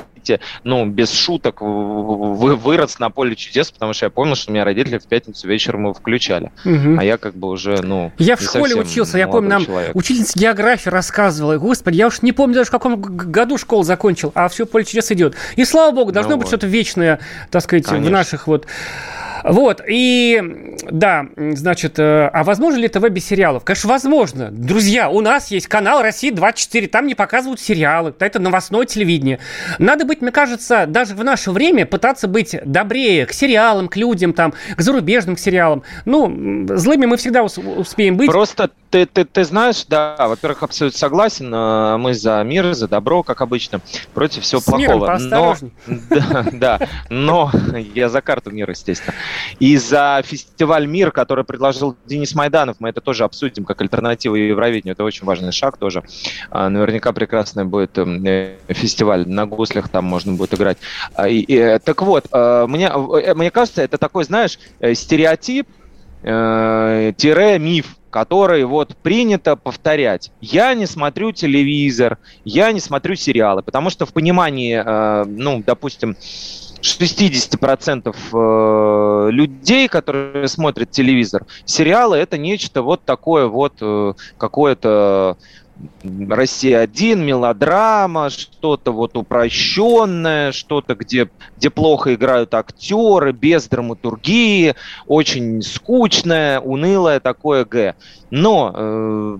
ну, 0.63 0.85
без 0.85 1.11
шуток, 1.11 1.61
вы, 1.61 2.55
вырос 2.55 2.99
на 2.99 3.09
поле 3.09 3.35
чудес, 3.35 3.71
потому 3.71 3.93
что 3.93 4.05
я 4.05 4.09
помню, 4.09 4.35
что 4.35 4.51
меня 4.51 4.63
родители 4.63 4.97
в 4.97 5.05
пятницу 5.05 5.47
вечером 5.47 5.81
его 5.81 5.93
включали. 5.93 6.51
Угу. 6.65 6.99
А 6.99 7.03
я 7.03 7.17
как 7.17 7.35
бы 7.35 7.49
уже, 7.49 7.81
ну... 7.81 8.11
Я 8.17 8.35
в 8.35 8.41
школе 8.41 8.75
учился, 8.75 9.17
я 9.17 9.27
помню, 9.27 9.49
нам 9.49 9.65
человек. 9.65 9.95
учительница 9.95 10.37
географии 10.37 10.89
рассказывала. 10.89 11.57
Господи, 11.57 11.97
я 11.97 12.07
уж 12.07 12.21
не 12.21 12.31
помню 12.31 12.55
даже, 12.55 12.67
в 12.67 12.71
каком 12.71 13.01
году 13.01 13.57
школу 13.57 13.83
закончил, 13.83 14.31
а 14.35 14.47
все 14.49 14.65
поле 14.65 14.85
чудес 14.85 15.11
идет. 15.11 15.35
И 15.55 15.65
слава 15.65 15.93
богу, 15.93 16.11
должно 16.11 16.31
ну 16.31 16.37
быть 16.37 16.45
вот. 16.45 16.49
что-то 16.49 16.67
вечное, 16.67 17.19
так 17.49 17.63
сказать, 17.63 17.85
Конечно. 17.85 18.09
в 18.09 18.11
наших 18.11 18.47
вот 18.47 18.67
вот, 19.43 19.81
и 19.87 20.75
да, 20.89 21.25
значит, 21.37 21.99
э, 21.99 22.29
а 22.31 22.43
возможно 22.43 22.79
ли 22.79 22.87
ТВ 22.87 23.07
без 23.09 23.25
сериалов? 23.25 23.63
Конечно, 23.63 23.89
возможно. 23.89 24.49
Друзья, 24.51 25.09
у 25.09 25.21
нас 25.21 25.51
есть 25.51 25.67
канал 25.67 26.01
«Россия-24», 26.01 26.87
там 26.87 27.07
не 27.07 27.15
показывают 27.15 27.59
сериалы, 27.59 28.13
это 28.19 28.39
новостное 28.39 28.85
телевидение. 28.85 29.39
Надо 29.79 30.05
быть, 30.05 30.21
мне 30.21 30.31
кажется, 30.31 30.85
даже 30.87 31.15
в 31.15 31.23
наше 31.23 31.51
время 31.51 31.85
пытаться 31.85 32.27
быть 32.27 32.55
добрее 32.65 33.25
к 33.25 33.33
сериалам, 33.33 33.87
к 33.87 33.95
людям, 33.95 34.33
там, 34.33 34.53
к 34.75 34.81
зарубежным 34.81 35.37
сериалам. 35.37 35.83
Ну, 36.05 36.67
злыми 36.75 37.05
мы 37.05 37.17
всегда 37.17 37.43
успеем 37.43 38.17
быть. 38.17 38.29
Просто 38.29 38.69
ты, 38.89 39.05
ты, 39.05 39.25
ты 39.25 39.43
знаешь, 39.45 39.85
да, 39.87 40.15
во-первых, 40.19 40.63
абсолютно 40.63 40.99
согласен, 40.99 41.53
э, 41.53 41.97
мы 41.97 42.13
за 42.13 42.43
мир, 42.43 42.73
за 42.73 42.87
добро, 42.87 43.23
как 43.23 43.41
обычно, 43.41 43.81
против 44.13 44.43
всего 44.43 44.61
С 44.61 44.65
плохого. 44.65 45.17
Миром, 45.17 45.29
но, 45.29 45.55
да, 46.09 46.45
да, 46.51 46.79
но 47.09 47.51
я 47.95 48.09
за 48.09 48.21
карту 48.21 48.51
мира, 48.51 48.71
естественно. 48.71 49.15
И 49.59 49.77
за 49.77 50.21
фестиваль 50.25 50.87
«Мир», 50.87 51.11
который 51.11 51.43
предложил 51.43 51.95
Денис 52.05 52.35
Майданов, 52.35 52.77
мы 52.79 52.89
это 52.89 53.01
тоже 53.01 53.23
обсудим 53.23 53.65
как 53.65 53.81
альтернативу 53.81 54.35
Евровидению, 54.35 54.93
это 54.93 55.03
очень 55.03 55.25
важный 55.25 55.51
шаг 55.51 55.77
тоже. 55.77 56.03
А, 56.49 56.69
наверняка 56.69 57.11
прекрасный 57.11 57.65
будет 57.65 57.97
эм, 57.97 58.23
э, 58.25 58.57
фестиваль, 58.69 59.27
на 59.27 59.45
гуслях 59.45 59.89
там 59.89 60.05
можно 60.05 60.33
будет 60.33 60.53
играть. 60.53 60.77
А, 61.15 61.27
и, 61.27 61.39
и, 61.39 61.55
э, 61.55 61.79
так 61.79 62.01
вот, 62.01 62.25
мне, 62.31 62.91
мне 63.35 63.51
кажется, 63.51 63.81
это 63.81 63.97
такой, 63.97 64.23
знаешь, 64.23 64.59
стереотип, 64.93 65.67
тире 66.23 67.57
миф, 67.59 67.95
который 68.11 68.65
вот 68.65 68.95
принято 68.97 69.55
повторять. 69.55 70.31
Я 70.41 70.75
не 70.75 70.85
смотрю 70.85 71.31
телевизор, 71.31 72.19
я 72.45 72.71
не 72.71 72.79
смотрю 72.79 73.15
сериалы, 73.15 73.63
потому 73.63 73.89
что 73.89 74.05
в 74.05 74.13
понимании, 74.13 74.83
э, 74.85 75.25
ну, 75.25 75.63
допустим, 75.65 76.15
60% 76.81 78.15
э, 78.33 79.31
людей, 79.31 79.87
которые 79.87 80.47
смотрят 80.47 80.91
телевизор, 80.91 81.45
сериалы 81.65 82.17
это 82.17 82.37
нечто 82.37 82.81
вот 82.81 83.03
такое 83.05 83.47
вот 83.47 83.73
э, 83.81 84.13
какое-то 84.37 85.37
Россия-1, 86.03 87.15
мелодрама, 87.15 88.29
что-то 88.29 88.91
вот 88.91 89.17
упрощенное, 89.17 90.51
что-то, 90.51 90.95
где, 90.95 91.29
где 91.57 91.69
плохо 91.69 92.13
играют 92.13 92.53
актеры, 92.53 93.31
без 93.31 93.67
драматургии, 93.67 94.75
очень 95.07 95.61
скучное, 95.61 96.59
унылое 96.59 97.19
такое 97.19 97.65
Г. 97.65 97.95
Но 98.29 98.73
э, 98.73 99.37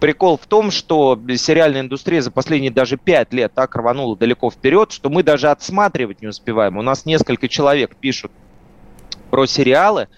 прикол 0.00 0.36
в 0.36 0.46
том, 0.46 0.70
что 0.70 1.16
сериальная 1.36 1.82
индустрия 1.82 2.20
за 2.22 2.30
последние 2.32 2.72
даже 2.72 2.96
пять 2.96 3.32
лет 3.32 3.52
так 3.54 3.76
рванула 3.76 4.16
далеко 4.16 4.50
вперед, 4.50 4.90
что 4.90 5.10
мы 5.10 5.22
даже 5.22 5.48
отсматривать 5.48 6.22
не 6.22 6.28
успеваем. 6.28 6.76
У 6.76 6.82
нас 6.82 7.06
несколько 7.06 7.48
человек 7.48 7.94
пишут 7.96 8.32
про 9.30 9.46
сериалы, 9.46 10.08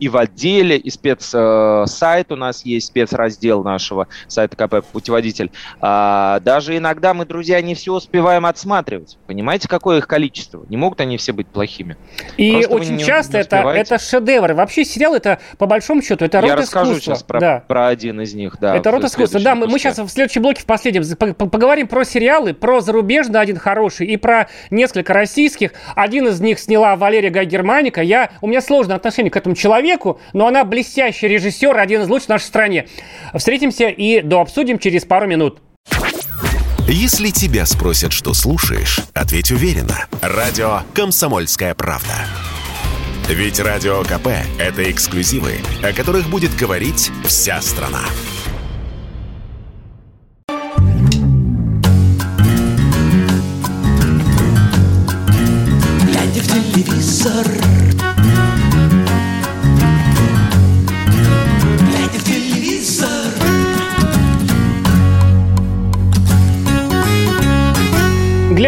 и 0.00 0.08
в 0.08 0.16
отделе, 0.16 0.76
и 0.76 0.90
спецсайт 0.90 2.30
э, 2.30 2.34
у 2.34 2.36
нас 2.36 2.64
есть, 2.64 2.88
спецраздел 2.88 3.62
нашего 3.62 4.08
сайта 4.26 4.56
КП 4.56 4.84
«Путеводитель». 4.84 5.52
А, 5.80 6.40
даже 6.40 6.76
иногда 6.76 7.14
мы, 7.14 7.26
друзья, 7.26 7.60
не 7.60 7.74
все 7.74 7.92
успеваем 7.92 8.46
отсматривать. 8.46 9.18
Понимаете, 9.26 9.68
какое 9.68 9.98
их 9.98 10.08
количество? 10.08 10.64
Не 10.68 10.78
могут 10.78 11.00
они 11.00 11.18
все 11.18 11.32
быть 11.32 11.46
плохими. 11.46 11.96
И 12.38 12.52
Просто 12.52 12.74
очень 12.74 12.96
не, 12.96 13.04
часто 13.04 13.36
не 13.36 13.42
это, 13.42 13.56
это 13.56 13.98
шедевры. 13.98 14.54
Вообще 14.54 14.84
сериал 14.84 15.14
это, 15.14 15.38
по 15.58 15.66
большому 15.66 16.02
счету, 16.02 16.24
это 16.24 16.40
род 16.40 16.48
Я 16.48 16.56
расскажу 16.56 16.98
сейчас 16.98 17.22
про, 17.22 17.38
да. 17.38 17.64
про 17.68 17.88
один 17.88 18.20
из 18.22 18.34
них. 18.34 18.56
Да, 18.58 18.74
это 18.74 18.90
род 18.90 19.04
искусства. 19.04 19.40
Да, 19.40 19.54
мы, 19.54 19.66
мы 19.66 19.78
сейчас 19.78 19.98
в 19.98 20.08
следующем 20.08 20.42
блоке 20.42 20.62
в 20.62 20.66
последнем 20.66 21.04
поговорим 21.34 21.88
про 21.88 22.04
сериалы, 22.04 22.54
про 22.54 22.80
зарубежный 22.80 23.40
один 23.40 23.58
хороший 23.58 24.06
и 24.06 24.16
про 24.16 24.48
несколько 24.70 25.12
российских. 25.12 25.72
Один 25.94 26.28
из 26.28 26.40
них 26.40 26.58
сняла 26.58 26.96
Валерия 26.96 27.30
Гай 27.30 27.44
Германика. 27.44 28.00
Я, 28.00 28.30
у 28.40 28.46
меня 28.46 28.62
сложное 28.62 28.96
отношение 28.96 29.30
к 29.30 29.36
этому 29.36 29.54
человеку, 29.54 29.89
человеку, 29.90 30.20
но 30.32 30.46
она 30.46 30.64
блестящий 30.64 31.28
режиссер, 31.28 31.76
один 31.76 32.02
из 32.02 32.08
лучших 32.08 32.26
в 32.26 32.30
нашей 32.30 32.44
стране. 32.44 32.88
Встретимся 33.34 33.88
и 33.88 34.20
дообсудим 34.22 34.78
через 34.78 35.04
пару 35.04 35.26
минут. 35.26 35.60
Если 36.86 37.30
тебя 37.30 37.66
спросят, 37.66 38.12
что 38.12 38.34
слушаешь, 38.34 39.00
ответь 39.14 39.52
уверенно. 39.52 40.06
Радио 40.22 40.80
«Комсомольская 40.94 41.74
правда». 41.74 42.14
Ведь 43.28 43.60
Радио 43.60 44.02
КП– 44.02 44.28
это 44.58 44.90
эксклюзивы, 44.90 45.52
о 45.84 45.92
которых 45.92 46.28
будет 46.28 46.54
говорить 46.56 47.12
вся 47.24 47.62
страна. 47.62 48.02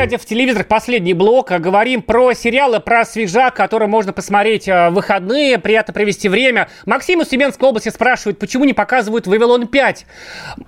Глядя 0.02 0.18
в 0.18 0.24
телевизор, 0.24 0.64
последний 0.64 1.14
блок, 1.14 1.52
а, 1.52 1.60
говорим 1.60 2.02
про 2.02 2.34
сериалы, 2.34 2.80
про 2.80 3.04
свежак, 3.04 3.54
который 3.54 3.86
можно 3.86 4.12
посмотреть 4.12 4.68
а, 4.68 4.90
в 4.90 4.94
выходные, 4.94 5.60
приятно 5.60 5.94
провести 5.94 6.28
время. 6.28 6.68
Максим 6.86 7.20
из 7.20 7.28
Тюменской 7.28 7.68
области 7.68 7.88
спрашивает, 7.88 8.40
почему 8.40 8.64
не 8.64 8.72
показывают 8.72 9.28
«Вавилон 9.28 9.62
5». 9.62 10.04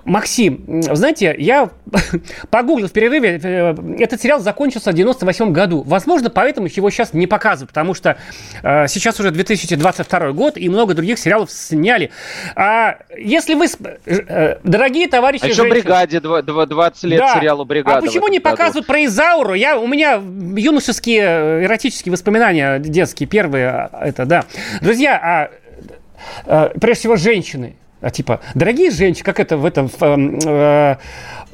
Максим, 0.04 0.82
знаете, 0.82 1.34
я 1.36 1.70
погуглил 2.50 2.88
в 2.88 2.92
перерыве, 2.92 3.40
э, 3.42 3.74
этот 3.98 4.20
сериал 4.20 4.40
закончился 4.40 4.90
в 4.90 4.94
98 4.94 5.52
году. 5.52 5.82
Возможно, 5.82 6.30
поэтому 6.30 6.66
его 6.66 6.90
сейчас 6.90 7.12
не 7.12 7.26
показывают, 7.26 7.70
потому 7.70 7.94
что 7.94 8.16
э, 8.62 8.86
сейчас 8.88 9.20
уже 9.20 9.30
2022 9.30 10.32
год, 10.32 10.56
и 10.56 10.68
много 10.68 10.94
других 10.94 11.18
сериалов 11.18 11.50
сняли. 11.50 12.10
А 12.56 12.98
если 13.16 13.54
вы, 13.54 13.66
э, 14.06 14.56
дорогие 14.64 15.08
товарищи 15.08 15.44
А 15.44 15.46
еще 15.46 15.62
женщины- 15.62 15.80
«Бригаде» 15.82 16.20
два- 16.20 16.42
два- 16.42 16.66
20 16.66 17.04
лет 17.04 17.20
да. 17.20 17.34
сериалу 17.34 17.64
«Бригада». 17.64 17.98
А 17.98 18.02
почему 18.02 18.28
не 18.28 18.38
году. 18.38 18.50
показывают 18.50 18.86
про 18.86 19.04
Изауру? 19.04 19.54
Я, 19.54 19.78
у 19.78 19.86
меня 19.86 20.14
юношеские 20.56 21.22
э, 21.24 21.64
эротические 21.64 22.12
воспоминания 22.12 22.78
детские, 22.78 23.28
первые, 23.28 23.68
а, 23.68 23.90
это, 24.06 24.26
да. 24.26 24.44
Друзья, 24.80 25.50
а, 26.46 26.70
э, 26.70 26.78
прежде 26.78 27.00
всего, 27.00 27.16
женщины. 27.16 27.76
А, 28.00 28.10
типа, 28.10 28.40
дорогие 28.54 28.90
женщины, 28.90 29.24
как 29.24 29.40
это 29.40 29.56
в 29.56 29.64
этом 29.64 29.88
в, 29.88 30.02
эм, 30.02 30.38
э, 30.44 30.96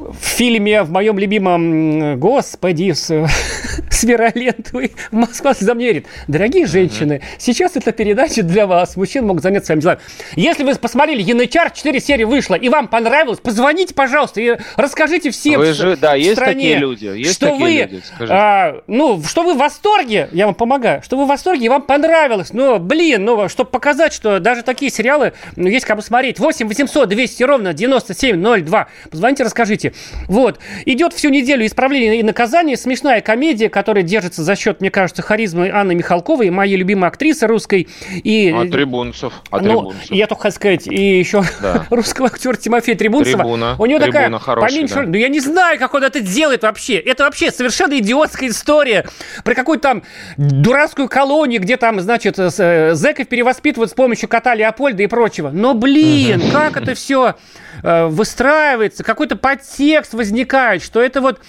в 0.01 0.17
фильме 0.25 0.83
в 0.83 0.91
моем 0.91 1.19
любимом, 1.19 2.19
господи, 2.19 2.93
с, 2.93 3.07
с 3.91 4.03
Веролентовой 4.05 4.93
Москва 5.11 5.55
слезам 5.55 5.79
не 5.79 5.85
верит. 5.87 6.07
Дорогие 6.27 6.67
женщины, 6.67 7.21
сейчас 7.39 7.77
эта 7.77 7.93
передача 7.93 8.43
для 8.43 8.67
вас. 8.67 8.97
Мужчины 8.97 9.27
могут 9.27 9.43
заняться 9.43 9.67
своими 9.67 9.81
делами. 9.83 10.01
Если 10.37 10.65
вы 10.65 10.75
посмотрели 10.75 11.21
Янычар, 11.23 11.71
4 11.71 12.01
серии 12.01 12.25
вышло, 12.25 12.55
и 12.55 12.69
вам 12.69 12.89
понравилось, 12.89 13.39
позвоните, 13.41 13.95
пожалуйста, 13.95 14.41
и 14.41 14.57
расскажите 14.77 15.31
всем 15.31 15.61
Вы 15.61 15.73
в- 15.73 15.75
же- 15.75 15.97
да, 15.97 16.13
в 16.15 16.19
есть 16.19 16.33
стране, 16.33 16.55
такие 16.55 16.77
люди, 16.79 17.05
есть 17.05 17.35
что 17.35 17.47
такие 17.47 17.61
вы, 17.63 17.93
люди, 17.93 18.03
скажите. 18.07 18.33
а, 18.35 18.83
ну, 18.87 19.23
что 19.23 19.43
вы 19.43 19.55
в 19.55 19.59
восторге, 19.59 20.29
я 20.33 20.47
вам 20.47 20.55
помогаю, 20.55 21.03
что 21.03 21.17
вы 21.19 21.25
в 21.27 21.29
восторге, 21.29 21.67
и 21.67 21.69
вам 21.69 21.83
понравилось. 21.83 22.53
Но, 22.53 22.79
блин, 22.79 23.25
ну, 23.25 23.49
чтобы 23.49 23.71
показать, 23.71 24.13
что 24.13 24.41
даже 24.41 24.63
такие 24.63 24.91
сериалы 24.91 25.33
ну, 25.57 25.69
есть 25.69 25.85
кому 25.85 26.01
смотреть. 26.03 26.39
8 26.39 26.67
800 26.69 27.09
200 27.09 27.43
ровно 27.43 27.73
9702. 27.75 28.89
Позвоните, 29.11 29.45
расскажите. 29.45 29.90
Вот. 30.29 30.59
Идет 30.87 31.13
всю 31.13 31.29
неделю 31.31 31.67
исправление 31.67 32.21
и 32.21 32.23
наказание. 32.23 32.77
Смешная 32.77 33.21
комедия, 33.21 33.69
которая 33.69 34.03
держится 34.03 34.43
за 34.43 34.57
счет, 34.57 34.81
мне 34.81 34.91
кажется, 34.91 35.23
харизмы 35.23 35.71
Анны 35.71 35.95
Михалковой, 35.95 36.51
моей 36.51 36.77
любимой 36.77 37.09
актрисы 37.09 37.47
русской. 37.47 37.89
И, 38.23 38.55
А 38.57 38.67
Трибунцев. 38.67 39.33
А 39.51 39.59
ну, 39.59 39.65
Трибунцев. 39.65 40.11
я 40.11 40.27
только 40.27 40.43
хотел 40.43 40.57
сказать, 40.57 40.87
и 40.87 41.19
еще 41.19 41.43
Да. 41.61 41.87
русского 41.91 42.27
актера 42.29 42.57
Тимофея 42.57 42.97
Трибунцева. 42.97 43.39
Трибуна. 43.39 43.77
У 43.79 43.87
него 43.87 43.99
такая, 43.99 44.25
Трибуна 44.25 44.39
хороший, 44.39 44.69
поменьше, 44.69 44.95
да. 44.95 45.03
ну 45.03 45.15
я 45.17 45.29
не 45.29 45.41
знаю, 45.41 45.79
как 45.79 45.95
он 45.95 46.05
это 46.05 46.21
делает 46.21 46.63
вообще. 46.63 46.97
Это 46.97 47.25
вообще 47.25 47.51
совершенно 47.51 47.99
идиотская 47.99 48.49
история. 48.49 49.07
Про 49.45 49.55
какую-то 49.55 49.83
там 49.83 50.03
дурацкую 50.37 51.09
колонию, 51.09 51.61
где 51.61 51.77
там, 51.77 52.01
значит, 52.01 52.39
э, 52.39 52.95
зэков 52.95 53.29
перевоспитывают 53.29 53.91
с 53.91 53.95
помощью 53.95 54.29
кота 54.29 54.55
Леопольда 54.55 55.03
и 55.03 55.07
прочего. 55.07 55.51
Но, 55.51 55.75
блин, 55.75 56.43
как 56.53 56.77
это 56.77 56.95
все 56.95 57.35
выстраивается, 57.83 59.05
какой-то 59.05 59.37
подтекст 59.81 60.15
возникает, 60.15 60.83
что 60.83 61.01
это 61.01 61.21
вот 61.21 61.41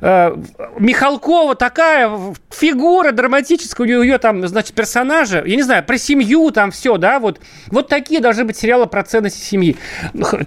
э, 0.00 0.36
Михалкова 0.78 1.54
такая 1.54 2.10
фигура 2.50 3.12
драматическая, 3.12 3.84
у 3.84 3.88
нее, 3.88 3.98
у 3.98 4.02
нее 4.02 4.18
там, 4.18 4.46
значит, 4.46 4.74
персонажа, 4.74 5.42
я 5.44 5.56
не 5.56 5.62
знаю, 5.62 5.84
про 5.84 5.98
семью 5.98 6.50
там 6.50 6.70
все, 6.70 6.96
да, 6.96 7.18
вот, 7.18 7.40
вот 7.68 7.88
такие 7.88 8.20
должны 8.20 8.44
быть 8.44 8.56
сериалы 8.56 8.86
про 8.86 9.02
ценности 9.02 9.42
семьи. 9.42 9.76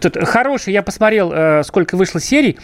Тут 0.01 0.17
Хороший, 0.27 0.73
я 0.73 0.81
посмотрел, 0.81 1.31
э, 1.31 1.63
сколько 1.63 1.95
вышло 1.95 2.19
серий, 2.19 2.57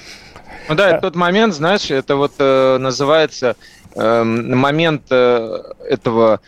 Ну 0.68 0.76
да, 0.76 0.90
это 0.90 1.02
тот 1.02 1.16
момент, 1.16 1.54
знаешь, 1.54 1.92
это 1.92 2.16
вот 2.16 2.34
э, 2.40 2.78
называется 2.80 3.56
эм, 3.96 4.58
момент 4.58 5.04
э, 5.12 5.62
этого 5.88 6.42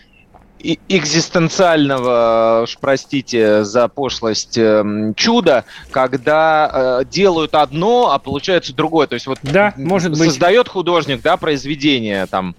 и- 0.60 0.80
экзистенциального, 0.90 2.62
уж 2.64 2.78
простите 2.80 3.64
за 3.64 3.88
пошлость, 3.88 4.58
эм, 4.58 5.14
чуда, 5.16 5.66
когда 5.92 7.00
э, 7.02 7.06
делают 7.06 7.56
одно, 7.56 8.12
а 8.12 8.20
получается 8.20 8.74
другое. 8.76 9.08
То 9.08 9.14
есть 9.16 9.28
вот 9.28 9.40
Да, 9.44 9.74
может 9.78 10.12
быть. 10.12 10.20
создает 10.30 10.68
художник, 10.68 11.22
да, 11.22 11.38
произведение, 11.38 12.26
там, 12.28 12.56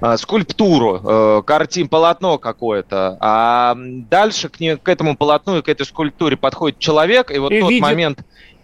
э, 0.00 0.16
скульптуру, 0.16 1.00
э, 1.04 1.42
картин, 1.46 1.88
полотно 1.88 2.38
какое-то, 2.38 3.16
а 3.20 3.74
дальше 3.76 4.48
к, 4.48 4.60
не- 4.60 4.76
к 4.76 4.88
этому 4.88 5.16
полотну 5.16 5.58
и 5.58 5.62
к 5.62 5.68
этой 5.68 5.84
скульптуре 5.86 6.36
подходит 6.36 6.78
человек, 6.78 7.30
и 7.30 7.38
вот 7.38 7.52
И 7.52 7.60
тот 7.60 7.70
видит. 7.70 7.82
момент, 7.82 8.18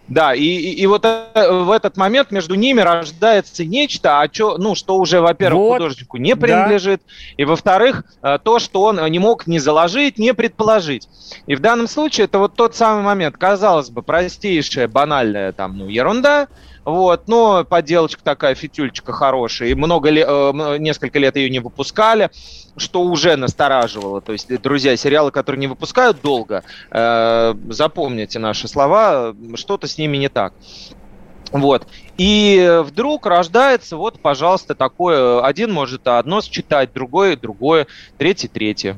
да, 0.07 0.33
и, 0.33 0.43
и, 0.43 0.73
и 0.73 0.87
вот 0.87 1.05
э, 1.05 1.51
в 1.51 1.71
этот 1.71 1.95
момент 1.95 2.31
между 2.31 2.55
ними 2.55 2.81
рождается 2.81 3.63
нечто, 3.63 4.19
а 4.19 4.27
чё, 4.27 4.57
ну, 4.57 4.75
что 4.75 4.97
уже, 4.97 5.21
во-первых, 5.21 5.61
Вот, 5.61 5.77
художнику 5.77 6.17
не 6.17 6.35
да. 6.35 6.41
принадлежит, 6.41 7.01
и, 7.37 7.45
во-вторых, 7.45 8.03
э, 8.21 8.37
то, 8.43 8.59
что 8.59 8.83
он 8.83 9.03
не 9.05 9.19
мог 9.19 9.47
ни 9.47 9.57
заложить, 9.57 10.17
ни 10.17 10.31
предположить. 10.31 11.07
И 11.47 11.55
в 11.55 11.59
данном 11.59 11.87
случае 11.87 12.25
это 12.25 12.39
вот 12.39 12.55
тот 12.55 12.75
самый 12.75 13.03
момент, 13.03 13.37
казалось 13.37 13.89
бы, 13.89 14.01
простейшая, 14.01 14.87
банальная 14.87 15.53
там, 15.53 15.77
ну, 15.77 15.87
ерунда, 15.87 16.47
вот, 16.85 17.27
но 17.27 17.63
поделочка 17.63 18.23
такая, 18.23 18.55
фитюльчика 18.55 19.13
хорошая, 19.13 19.69
и 19.69 19.73
много 19.75 20.09
ле- 20.09 20.25
э, 20.27 20.77
несколько 20.79 21.19
лет 21.19 21.35
ее 21.35 21.49
не 21.49 21.59
выпускали, 21.59 22.29
что 22.77 23.01
уже 23.03 23.35
настораживало. 23.35 24.21
То 24.21 24.31
есть, 24.31 24.47
друзья, 24.61 24.95
сериалы, 24.97 25.31
которые 25.31 25.59
не 25.59 25.67
выпускают 25.67 26.21
долго, 26.21 26.63
э, 26.91 27.53
запомните 27.69 28.39
наши 28.39 28.67
слова, 28.67 29.33
что-то 29.55 29.87
с 29.87 29.97
ними 29.97 30.17
не 30.17 30.29
так. 30.29 30.53
Вот. 31.51 31.85
И 32.17 32.81
вдруг 32.85 33.25
рождается, 33.25 33.97
вот, 33.97 34.21
пожалуйста, 34.21 34.73
такое, 34.73 35.43
один 35.43 35.71
может 35.71 36.07
одно 36.07 36.41
считать, 36.41 36.93
другой 36.93 37.35
другое, 37.35 37.87
третий 38.17 38.47
третье. 38.47 38.97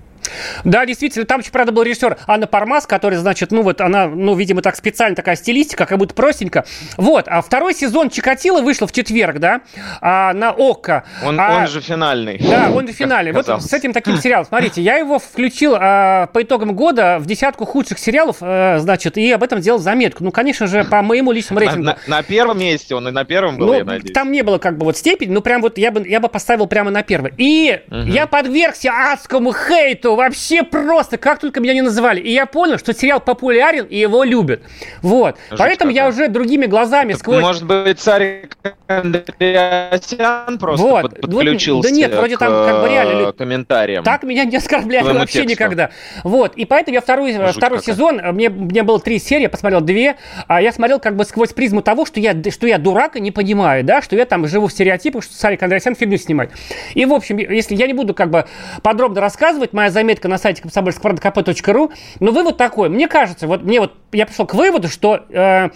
Да, 0.64 0.86
действительно, 0.86 1.26
там 1.26 1.42
еще, 1.42 1.52
правда, 1.52 1.72
был 1.72 1.84
режиссер 1.84 2.18
Анна 2.28 2.48
Пармас, 2.48 2.86
который, 2.88 3.16
значит, 3.16 3.52
ну 3.52 3.62
вот 3.62 3.82
она, 3.82 4.08
ну, 4.08 4.36
видимо, 4.36 4.62
так 4.62 4.76
специально 4.76 5.16
такая 5.16 5.36
стилистика, 5.36 5.86
как 5.86 5.98
будто 5.98 6.14
простенько. 6.14 6.66
Вот, 6.98 7.26
а 7.28 7.42
второй 7.42 7.74
сезон 7.74 8.10
Чикатило 8.10 8.62
вышел 8.62 8.88
в 8.88 8.92
четверг, 8.92 9.40
да, 9.40 9.62
а, 10.02 10.34
на 10.34 10.52
ОККО. 10.52 11.04
Он, 11.26 11.40
А- 11.40 11.58
он 11.62 11.68
же 11.68 11.82
финальный. 11.82 12.38
Да, 12.40 12.72
он 12.74 12.88
же 12.88 12.94
финальный. 12.94 13.32
Вот 13.32 13.46
казалось. 13.46 13.66
с 13.66 13.74
этим 13.74 13.94
таким 13.94 14.18
сериалом. 14.18 14.46
Смотрите, 14.46 14.82
я 14.82 14.98
его 14.98 15.20
включил 15.20 15.76
а, 15.80 16.28
по 16.28 16.42
итогам 16.44 16.74
года 16.76 17.18
в 17.20 17.26
десятку 17.26 17.66
худших 17.66 18.00
сериалов, 18.00 18.38
а, 18.42 18.78
значит, 18.80 19.18
и 19.18 19.32
об 19.32 19.44
этом 19.44 19.60
сделал 19.60 19.80
заметку. 19.80 20.24
Ну, 20.24 20.32
конечно 20.32 20.68
же, 20.68 20.84
по 20.84 21.02
моему 21.02 21.32
личному 21.32 21.60
На, 21.60 21.66
рейтингу. 21.66 21.86
на- 21.86 21.98
на 22.08 22.24
первом 22.24 22.60
месте 22.60 22.96
он 22.96 23.08
и 23.08 23.12
на 23.12 23.24
первом 23.26 23.58
был, 23.58 23.68
Ну, 23.68 23.74
я 23.74 23.84
надеюсь. 23.84 24.14
там 24.14 24.32
не 24.32 24.42
было 24.42 24.58
как 24.58 24.78
бы 24.78 24.86
вот 24.86 24.98
степени, 24.98 25.32
ну 25.32 25.42
прям 25.42 25.62
вот 25.62 25.78
я 25.78 25.92
бы, 25.92 26.08
я 26.08 26.20
бы 26.20 26.30
поставил 26.30 26.68
прямо 26.68 26.92
на 26.92 27.04
первый. 27.04 27.34
И 27.38 27.80
я 27.90 28.28
подвергся 28.28 28.92
адскому 29.14 29.54
хейту, 29.54 30.13
вообще 30.16 30.64
просто, 30.64 31.18
как 31.18 31.40
только 31.40 31.60
меня 31.60 31.74
не 31.74 31.82
называли. 31.82 32.20
И 32.20 32.32
я 32.32 32.46
понял, 32.46 32.78
что 32.78 32.94
сериал 32.94 33.20
популярен 33.20 33.86
и 33.86 33.98
его 33.98 34.24
любят. 34.24 34.62
Вот. 35.02 35.38
Жуть 35.50 35.60
Поэтому 35.60 35.92
я 35.92 36.06
какая. 36.06 36.14
уже 36.14 36.28
другими 36.32 36.66
глазами 36.66 37.14
сквозь... 37.14 37.42
Может 37.42 37.66
быть, 37.66 38.00
царь 38.00 38.50
Андреасян 38.88 40.58
просто 40.60 40.86
Вот. 40.86 41.02
под- 41.04 41.12
Вот, 41.12 41.22
подключился 41.22 41.90
да 41.90 41.96
нет, 41.96 42.14
вроде 42.16 42.36
к 42.36 42.40
там 42.40 42.52
как 42.52 42.82
бы 42.82 42.90
реально 42.90 43.30
э, 43.30 43.34
комментариям. 43.34 44.04
Так 44.04 44.24
меня 44.24 44.46
не 44.46 44.58
оскорбляли 44.58 45.06
вообще 45.12 45.40
тексту. 45.40 45.50
никогда. 45.52 45.90
Вот. 46.24 46.56
И 46.56 46.66
поэтому 46.66 46.96
я 46.96 47.02
второй, 47.02 47.34
Жуть 47.34 47.56
второй 47.56 47.80
какая. 47.80 47.94
сезон, 47.94 48.20
э, 48.20 48.32
мне, 48.32 48.50
мне 48.50 48.84
было 48.84 49.00
три 49.00 49.20
серии, 49.20 49.44
я 49.44 49.50
посмотрел 49.50 49.82
две, 49.82 50.16
а 50.48 50.62
я 50.62 50.72
смотрел 50.72 51.00
как 51.00 51.16
бы 51.16 51.26
сквозь 51.26 51.54
призму 51.54 51.82
того, 51.82 52.06
что 52.06 52.20
я, 52.20 52.36
что 52.52 52.68
я 52.68 52.78
дурак 52.78 53.16
и 53.16 53.22
не 53.22 53.32
понимаю, 53.32 53.84
да, 53.84 54.02
что 54.02 54.16
я 54.16 54.26
там 54.26 54.48
живу 54.48 54.68
в 54.68 54.72
стереотипах, 54.72 55.24
что 55.24 55.34
Сарик 55.34 55.62
Андреасян 55.64 55.96
фигню 55.96 56.18
снимает. 56.18 56.52
И, 56.94 57.06
в 57.06 57.14
общем, 57.14 57.38
если 57.38 57.76
я 57.76 57.88
не 57.88 57.94
буду 57.94 58.14
как 58.14 58.30
бы 58.30 58.46
подробно 58.82 59.22
рассказывать, 59.22 59.74
моя 59.74 59.90
заметка 60.04 60.28
на 60.28 60.38
сайте 60.38 60.62
комсомольского.кп.ру, 60.62 61.92
но 62.20 62.32
вывод 62.32 62.58
такой, 62.58 62.90
мне 62.90 63.08
кажется, 63.08 63.48
вот 63.48 63.64
мне 63.64 63.80
вот 63.80 63.94
я 64.14 64.26
пришел 64.26 64.46
к 64.46 64.54
выводу, 64.54 64.88
что 64.88 65.26
э, 65.30 65.70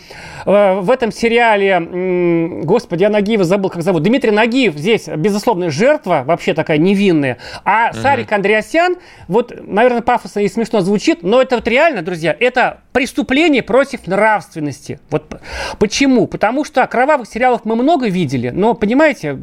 э, 0.45 0.79
в 0.79 0.91
этом 0.91 1.11
сериале, 1.11 1.81
э, 1.81 2.61
господи, 2.63 3.03
я 3.03 3.09
Нагиева 3.09 3.43
забыл, 3.43 3.69
как 3.69 3.81
зовут, 3.81 4.03
Дмитрий 4.03 4.31
Нагиев 4.31 4.75
здесь, 4.75 5.07
безусловно, 5.07 5.69
жертва, 5.69 6.23
вообще 6.25 6.53
такая 6.53 6.77
невинная, 6.77 7.38
а 7.65 7.89
угу. 7.91 7.99
Сарик 7.99 8.31
Андреасян, 8.31 8.97
вот, 9.27 9.53
наверное, 9.65 10.01
пафосно 10.01 10.39
и 10.41 10.47
смешно 10.47 10.81
звучит, 10.81 11.23
но 11.23 11.41
это 11.41 11.55
вот 11.55 11.67
реально, 11.67 12.01
друзья, 12.01 12.35
это 12.38 12.81
преступление 12.93 13.61
против 13.61 14.07
нравственности. 14.07 14.99
Вот 15.11 15.39
почему? 15.77 16.25
Потому 16.25 16.65
что 16.65 16.85
кровавых 16.88 17.27
сериалов 17.27 17.61
мы 17.63 17.75
много 17.75 18.07
видели, 18.07 18.49
но, 18.49 18.73
понимаете, 18.73 19.39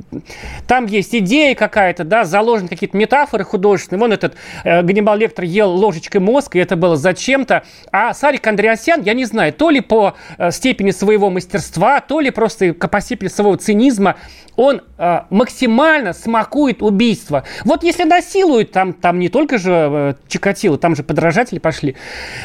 там 0.67 0.87
есть 0.87 1.15
идея 1.15 1.55
какая-то, 1.55 2.03
да, 2.03 2.25
заложены 2.25 2.69
какие-то 2.69 2.97
метафоры 2.97 3.45
художественные. 3.45 4.01
Вон 4.01 4.13
этот 4.13 4.35
э, 4.65 4.83
Ганнибал 4.83 5.17
Лектор 5.17 5.45
ел 5.45 5.71
ложечкой 5.71 6.21
мозг, 6.21 6.57
и 6.57 6.59
это 6.59 6.75
было 6.75 6.97
зачем-то. 6.97 7.63
А 7.93 8.13
Сарик 8.13 8.45
Андреасян, 8.47 8.84
я 8.87 9.15
не 9.15 9.25
знаю, 9.25 9.53
то 9.53 9.71
ли 9.71 9.81
по 9.81 10.15
э, 10.39 10.51
степени 10.51 10.91
своего 10.91 11.31
мастерства, 11.31 12.01
то 12.01 12.21
ли 12.21 12.31
просто 12.31 12.73
по 12.75 13.01
степени 13.01 13.29
своего 13.29 13.57
цинизма, 13.57 14.17
он 14.57 14.83
э, 14.99 15.21
максимально 15.31 16.13
смакует 16.13 16.83
убийство. 16.83 17.45
Вот 17.65 17.83
если 17.83 18.05
насилуют, 18.05 18.73
там, 18.73 18.93
там 18.93 19.19
не 19.19 19.29
только 19.29 19.59
же 19.59 19.71
э, 19.73 20.15
Чикатило, 20.29 20.79
там 20.79 20.95
же 20.95 21.03
подражатели 21.03 21.59
пошли. 21.59 21.97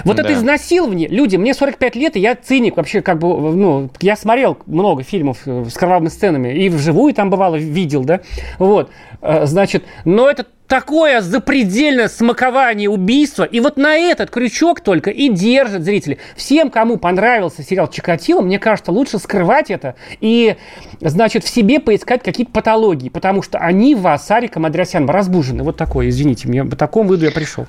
Вот 0.04 0.18
да. 0.18 0.24
это 0.24 0.34
изнасилование. 0.34 1.08
Люди, 1.08 1.36
мне 1.36 1.54
45 1.54 1.96
лет, 1.96 2.16
и 2.16 2.20
я 2.20 2.36
циник 2.36 2.78
вообще, 2.78 3.02
как 3.02 3.20
бы, 3.20 3.28
ну, 3.28 3.90
я 4.02 4.16
смотрел 4.16 4.58
много 4.66 5.04
фильмов 5.04 5.40
э, 5.46 5.66
с 5.70 5.74
кровавыми 5.74 6.10
сценами, 6.10 6.54
и 6.54 6.70
вживую 6.70 7.14
там 7.14 7.30
бывало 7.30 7.56
видел, 7.56 8.04
да, 8.04 8.22
вот, 8.58 8.90
э, 9.22 9.46
значит, 9.46 9.84
но 10.06 10.30
это 10.30 10.46
такое 10.70 11.20
запредельное 11.20 12.08
смакование 12.08 12.90
убийства. 12.90 13.44
И 13.44 13.60
вот 13.60 13.76
на 13.76 13.98
этот 13.98 14.30
крючок 14.30 14.80
только 14.82 15.10
и 15.10 15.28
держат 15.28 15.84
зрители. 15.84 16.20
Всем, 16.38 16.70
кому 16.70 16.98
понравился 16.98 17.64
сериал 17.64 17.90
«Чикатило», 17.90 18.40
мне 18.42 18.60
кажется, 18.60 18.92
лучше 18.92 19.20
скрывать 19.20 19.70
это 19.72 19.96
и, 20.22 20.56
значит, 21.02 21.44
в 21.44 21.50
себе 21.50 21.80
поискать 21.80 22.24
какие-то 22.24 22.54
патологии, 22.54 23.10
потому 23.10 23.42
что 23.42 23.58
они 23.58 23.96
вас, 23.96 24.26
Сариком 24.28 24.66
Адресяном, 24.66 25.10
разбужены. 25.10 25.64
Вот 25.64 25.76
такое, 25.76 26.08
извините, 26.10 26.48
мне 26.48 26.64
по 26.64 26.76
такому 26.76 27.10
выйду 27.10 27.26
я 27.26 27.32
пришел. 27.32 27.66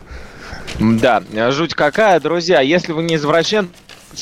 Да, 0.79 1.23
жуть 1.51 1.75
какая, 1.75 2.21
друзья. 2.21 2.61
Если 2.61 2.93
вы 2.93 3.03
не 3.03 3.17
извращен, 3.17 3.71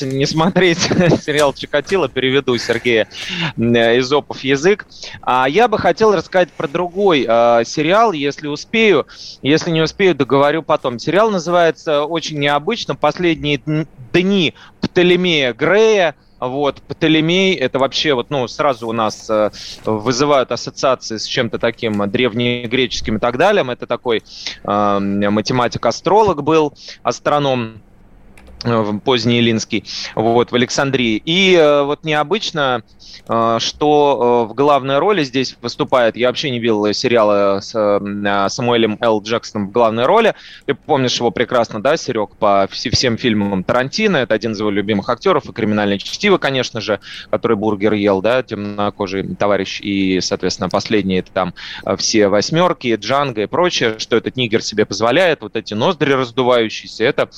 не 0.01 0.25
смотреть 0.25 0.79
сериал 1.21 1.53
Чикатило, 1.53 2.07
переведу 2.07 2.57
Сергея 2.57 3.07
Изопов 3.57 4.43
язык. 4.43 4.85
А 5.21 5.47
я 5.47 5.67
бы 5.67 5.77
хотел 5.77 6.15
рассказать 6.15 6.51
про 6.51 6.67
другой 6.67 7.25
э, 7.27 7.63
сериал, 7.65 8.11
если 8.11 8.47
успею. 8.47 9.07
Если 9.41 9.71
не 9.71 9.81
успею, 9.81 10.15
договорю 10.15 10.63
потом. 10.63 10.99
Сериал 10.99 11.31
называется 11.31 12.03
очень 12.03 12.39
необычно 12.39 12.95
«Последние 12.95 13.61
дни 14.13 14.53
Птолемея 14.81 15.53
Грея». 15.53 16.15
Вот, 16.39 16.81
Птолемей, 16.81 17.53
это 17.55 17.79
вообще 17.79 18.13
вот, 18.13 18.29
ну, 18.29 18.47
сразу 18.47 18.87
у 18.87 18.93
нас 18.93 19.29
э, 19.29 19.51
вызывают 19.83 20.53
ассоциации 20.53 21.17
с 21.17 21.25
чем-то 21.25 21.59
таким 21.59 22.09
древнегреческим 22.09 23.17
и 23.17 23.19
так 23.19 23.37
далее. 23.37 23.65
Это 23.69 23.85
такой 23.87 24.23
э, 24.63 24.99
математик-астролог 24.99 26.41
был, 26.41 26.73
астроном, 27.03 27.81
Э, 27.81 27.88
поздний 29.03 29.39
Илинский, 29.39 29.85
вот, 30.15 30.51
в 30.51 30.55
Александрии. 30.55 31.21
И 31.23 31.55
э, 31.55 31.83
вот 31.83 32.03
необычно, 32.03 32.83
э, 33.27 33.57
что 33.59 34.47
в 34.49 34.53
главной 34.53 34.99
роли 34.99 35.23
здесь 35.23 35.55
выступает, 35.61 36.17
я 36.17 36.27
вообще 36.27 36.49
не 36.51 36.59
видел 36.59 36.91
сериала 36.93 37.59
с 37.61 37.71
Самуэлем 38.49 38.97
Л. 39.01 39.21
Джексоном 39.21 39.69
в 39.69 39.71
главной 39.71 40.05
роли. 40.05 40.35
Ты 40.65 40.73
помнишь 40.73 41.17
его 41.17 41.31
прекрасно, 41.31 41.81
да, 41.81 41.97
Серег, 41.97 42.35
по 42.35 42.67
всем 42.71 43.17
фильмам 43.17 43.63
Тарантино, 43.63 44.17
это 44.17 44.33
один 44.33 44.51
из 44.51 44.59
его 44.59 44.69
любимых 44.69 45.09
актеров, 45.09 45.45
и 45.49 45.53
«Криминальное 45.53 45.97
чтиво», 45.97 46.37
конечно 46.37 46.81
же, 46.81 46.99
который 47.29 47.57
бургер 47.57 47.93
ел, 47.93 48.21
да, 48.21 48.43
темнокожий 48.43 49.35
товарищ, 49.35 49.79
и, 49.81 50.19
соответственно, 50.21 50.69
последние 50.69 51.21
там 51.21 51.53
все 51.97 52.27
восьмерки, 52.27 52.95
Джанго 52.95 53.43
и 53.43 53.45
прочее, 53.45 53.99
что 53.99 54.17
этот 54.17 54.35
нигер 54.35 54.61
себе 54.61 54.85
позволяет, 54.85 55.41
вот 55.41 55.55
эти 55.55 55.73
ноздри 55.73 56.13
раздувающиеся, 56.13 57.03
это 57.03 57.29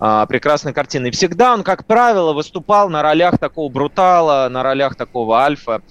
а, 0.00 0.26
прекрасно 0.26 0.63
прекрасной 0.64 0.72
картины. 0.72 1.10
Всегда 1.10 1.54
он, 1.54 1.62
как 1.62 1.84
правило, 1.84 2.32
выступал 2.32 2.88
на 2.88 3.02
ролях 3.02 3.38
такого 3.38 3.70
брутала, 3.70 4.48
на 4.50 4.62
ролях 4.62 4.96
такого 4.96 5.42
альфа. 5.42 5.82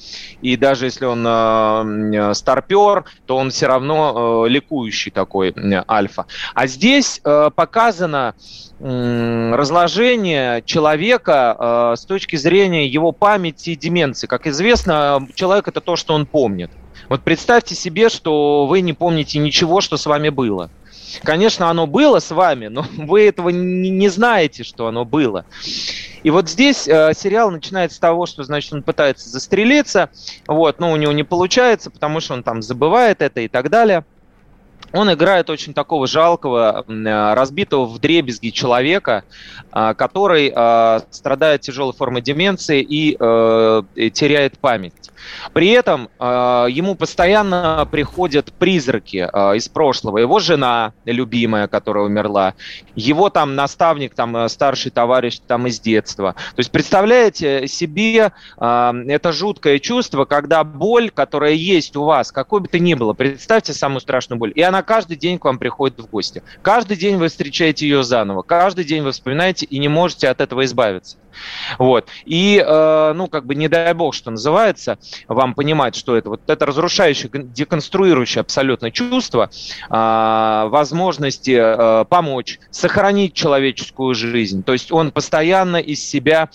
И 0.41 0.57
даже 0.57 0.85
если 0.85 1.05
он 1.05 1.25
э, 1.25 2.33
старпер, 2.33 3.05
то 3.25 3.37
он 3.37 3.51
все 3.51 3.67
равно 3.67 4.45
э, 4.45 4.49
ликующий 4.49 5.11
такой 5.11 5.51
э, 5.51 5.83
альфа. 5.87 6.25
А 6.55 6.67
здесь 6.67 7.21
э, 7.23 7.49
показано 7.55 8.33
э, 8.79 9.51
разложение 9.55 10.61
человека 10.63 11.55
э, 11.59 11.95
с 11.95 12.05
точки 12.05 12.35
зрения 12.37 12.87
его 12.87 13.11
памяти 13.11 13.71
и 13.71 13.75
деменции. 13.75 14.27
Как 14.27 14.47
известно, 14.47 15.27
человек 15.35 15.67
это 15.67 15.81
то, 15.81 15.95
что 15.95 16.13
он 16.13 16.25
помнит. 16.25 16.71
Вот 17.09 17.21
представьте 17.21 17.75
себе, 17.75 18.09
что 18.09 18.65
вы 18.65 18.81
не 18.81 18.93
помните 18.93 19.39
ничего, 19.39 19.81
что 19.81 19.97
с 19.97 20.05
вами 20.05 20.29
было. 20.29 20.69
Конечно, 21.21 21.69
оно 21.69 21.85
было 21.85 22.19
с 22.19 22.31
вами, 22.31 22.67
но 22.67 22.85
вы 22.97 23.27
этого 23.27 23.49
не, 23.49 24.09
знаете, 24.09 24.63
что 24.63 24.87
оно 24.87 25.05
было. 25.05 25.45
И 26.23 26.31
вот 26.31 26.49
здесь 26.49 26.87
э, 26.87 27.13
сериал 27.15 27.51
начинается 27.51 27.97
с 27.97 27.99
того, 27.99 28.25
что, 28.25 28.43
значит, 28.43 28.73
он 28.73 28.81
пытается 28.81 29.29
застрелиться, 29.29 30.09
вот, 30.47 30.79
но 30.79 30.91
у 30.91 30.95
него 30.95 31.11
не 31.11 31.23
получается, 31.23 31.91
потому 31.91 32.19
что 32.19 32.33
он 32.33 32.43
там 32.43 32.61
забывает 32.61 33.21
это 33.21 33.41
и 33.41 33.47
так 33.47 33.69
далее. 33.69 34.05
Он 34.93 35.11
играет 35.11 35.49
очень 35.49 35.73
такого 35.73 36.05
жалкого, 36.05 36.85
э, 36.87 37.33
разбитого 37.33 37.85
в 37.85 37.99
дребезги 37.99 38.49
человека, 38.49 39.23
э, 39.71 39.95
который 39.97 40.53
э, 40.55 40.99
страдает 41.09 41.61
тяжелой 41.61 41.93
формой 41.93 42.21
деменции 42.21 42.81
и 42.81 43.13
теряет 44.11 44.59
память. 44.59 44.93
При 45.53 45.69
этом 45.69 46.09
э, 46.19 46.67
ему 46.69 46.95
постоянно 46.95 47.87
приходят 47.89 48.53
призраки 48.53 49.29
э, 49.31 49.57
из 49.57 49.67
прошлого. 49.69 50.17
Его 50.17 50.39
жена 50.39 50.93
любимая, 51.05 51.67
которая 51.67 52.05
умерла, 52.05 52.53
его 52.95 53.29
там 53.29 53.55
наставник, 53.55 54.15
там 54.15 54.35
э, 54.37 54.49
старший 54.49 54.91
товарищ 54.91 55.39
там 55.45 55.67
из 55.67 55.79
детства. 55.79 56.33
То 56.55 56.59
есть 56.59 56.71
представляете 56.71 57.67
себе 57.67 58.31
э, 58.59 58.93
это 59.07 59.31
жуткое 59.31 59.79
чувство, 59.79 60.25
когда 60.25 60.63
боль, 60.63 61.09
которая 61.09 61.53
есть 61.53 61.95
у 61.95 62.03
вас, 62.03 62.31
какой 62.31 62.61
бы 62.61 62.67
то 62.67 62.79
ни 62.79 62.93
было, 62.93 63.13
представьте 63.13 63.73
самую 63.73 64.01
страшную 64.01 64.39
боль, 64.39 64.51
и 64.55 64.61
она 64.61 64.83
каждый 64.83 65.17
день 65.17 65.39
к 65.39 65.45
вам 65.45 65.57
приходит 65.57 65.99
в 65.99 66.09
гости. 66.09 66.43
Каждый 66.61 66.97
день 66.97 67.17
вы 67.17 67.27
встречаете 67.27 67.87
ее 67.87 68.03
заново, 68.03 68.41
каждый 68.41 68.85
день 68.85 69.03
вы 69.03 69.11
вспоминаете 69.11 69.65
и 69.65 69.79
не 69.79 69.87
можете 69.87 70.29
от 70.29 70.41
этого 70.41 70.65
избавиться. 70.65 71.17
Вот. 71.79 72.07
И, 72.25 72.63
э, 72.65 73.13
ну, 73.15 73.27
как 73.27 73.45
бы, 73.45 73.55
не 73.55 73.67
дай 73.67 73.93
бог, 73.93 74.13
что 74.13 74.31
называется, 74.31 74.97
вам 75.27 75.53
понимать, 75.53 75.95
что 75.95 76.15
это. 76.15 76.29
Вот 76.29 76.41
это 76.47 76.65
разрушающее, 76.65 77.29
деконструирующее 77.33 78.41
абсолютно 78.41 78.91
чувство 78.91 79.49
э, 79.89 80.67
возможности 80.69 81.57
э, 81.59 82.05
помочь, 82.05 82.59
сохранить 82.71 83.33
человеческую 83.33 84.15
жизнь. 84.15 84.63
То 84.63 84.73
есть 84.73 84.91
он 84.91 85.11
постоянно 85.11 85.77
из 85.77 86.03
себя 86.03 86.49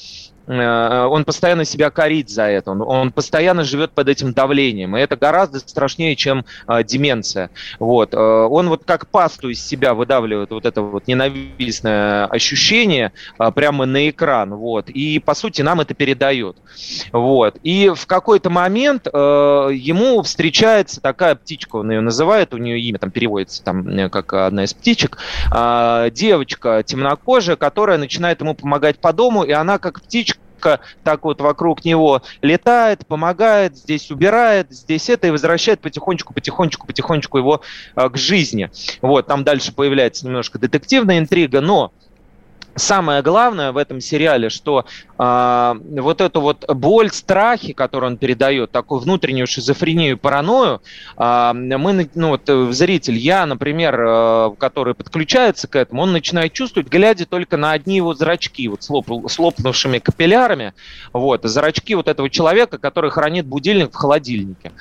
он 0.48 1.24
постоянно 1.24 1.64
себя 1.64 1.90
корит 1.90 2.30
за 2.30 2.44
это, 2.44 2.70
он, 2.70 2.82
он 2.82 3.12
постоянно 3.12 3.64
живет 3.64 3.90
под 3.92 4.08
этим 4.08 4.32
давлением, 4.32 4.96
и 4.96 5.00
это 5.00 5.16
гораздо 5.16 5.58
страшнее, 5.58 6.16
чем 6.16 6.44
э, 6.66 6.82
деменция. 6.84 7.50
Вот. 7.78 8.14
Э, 8.14 8.18
он 8.18 8.68
вот 8.68 8.84
как 8.84 9.08
пасту 9.08 9.50
из 9.50 9.64
себя 9.64 9.94
выдавливает 9.94 10.50
вот 10.50 10.64
это 10.64 10.82
вот 10.82 11.06
ненавистное 11.06 12.26
ощущение 12.26 13.12
э, 13.38 13.50
прямо 13.52 13.84
на 13.84 14.08
экран, 14.08 14.54
вот, 14.54 14.88
и 14.88 15.18
по 15.18 15.34
сути 15.34 15.62
нам 15.62 15.80
это 15.80 15.94
передает. 15.94 16.56
Вот. 17.12 17.56
И 17.62 17.92
в 17.94 18.06
какой-то 18.06 18.50
момент 18.50 19.06
э, 19.06 19.10
ему 19.74 20.22
встречается 20.22 21.00
такая 21.00 21.34
птичка, 21.34 21.76
он 21.76 21.90
ее 21.90 22.00
называет, 22.00 22.54
у 22.54 22.58
нее 22.58 22.80
имя 22.80 22.98
там 22.98 23.10
переводится 23.10 23.62
там 23.62 23.86
э, 23.88 24.08
как 24.08 24.32
одна 24.32 24.64
из 24.64 24.72
птичек, 24.72 25.18
э, 25.54 26.10
девочка 26.12 26.82
темнокожая, 26.82 27.56
которая 27.56 27.98
начинает 27.98 28.40
ему 28.40 28.54
помогать 28.54 28.98
по 28.98 29.12
дому, 29.12 29.44
и 29.44 29.52
она 29.52 29.78
как 29.78 30.00
птичка 30.00 30.37
так 31.04 31.24
вот 31.24 31.40
вокруг 31.40 31.84
него 31.84 32.22
летает, 32.42 33.06
помогает, 33.06 33.76
здесь 33.76 34.10
убирает, 34.10 34.70
здесь 34.70 35.08
это, 35.08 35.26
и 35.26 35.30
возвращает 35.30 35.80
потихонечку, 35.80 36.34
потихонечку, 36.34 36.86
потихонечку 36.86 37.38
его 37.38 37.62
э, 37.96 38.08
к 38.08 38.16
жизни. 38.16 38.70
Вот, 39.00 39.26
там 39.26 39.44
дальше 39.44 39.72
появляется 39.72 40.26
немножко 40.26 40.58
детективная 40.58 41.18
интрига, 41.18 41.60
но 41.60 41.92
самое 42.78 43.22
главное 43.22 43.72
в 43.72 43.76
этом 43.76 44.00
сериале, 44.00 44.48
что 44.48 44.84
э, 45.18 45.74
вот 46.00 46.20
эту 46.20 46.40
вот 46.40 46.64
боль, 46.68 47.10
страхи, 47.10 47.72
которые 47.72 48.10
он 48.10 48.16
передает, 48.16 48.70
такую 48.70 49.00
внутреннюю 49.00 49.46
шизофрению, 49.46 50.18
паранойю, 50.18 50.80
э, 51.16 51.52
мы, 51.54 52.08
ну 52.14 52.28
вот 52.30 52.48
э, 52.48 52.72
зритель, 52.72 53.16
я, 53.16 53.46
например, 53.46 54.00
э, 54.00 54.50
который 54.58 54.94
подключается 54.94 55.68
к 55.68 55.76
этому, 55.76 56.02
он 56.02 56.12
начинает 56.12 56.52
чувствовать, 56.52 56.88
глядя 56.88 57.26
только 57.26 57.56
на 57.56 57.72
одни 57.72 57.96
его 57.96 58.14
зрачки, 58.14 58.68
вот 58.68 58.82
с, 58.82 58.90
лоп, 58.90 59.08
с 59.28 59.38
лопнувшими 59.38 59.98
капиллярами, 59.98 60.74
вот, 61.12 61.44
зрачки 61.44 61.94
вот 61.94 62.08
этого 62.08 62.30
человека, 62.30 62.78
который 62.78 63.10
хранит 63.10 63.46
будильник 63.46 63.92
в 63.92 63.96
холодильнике. 63.96 64.72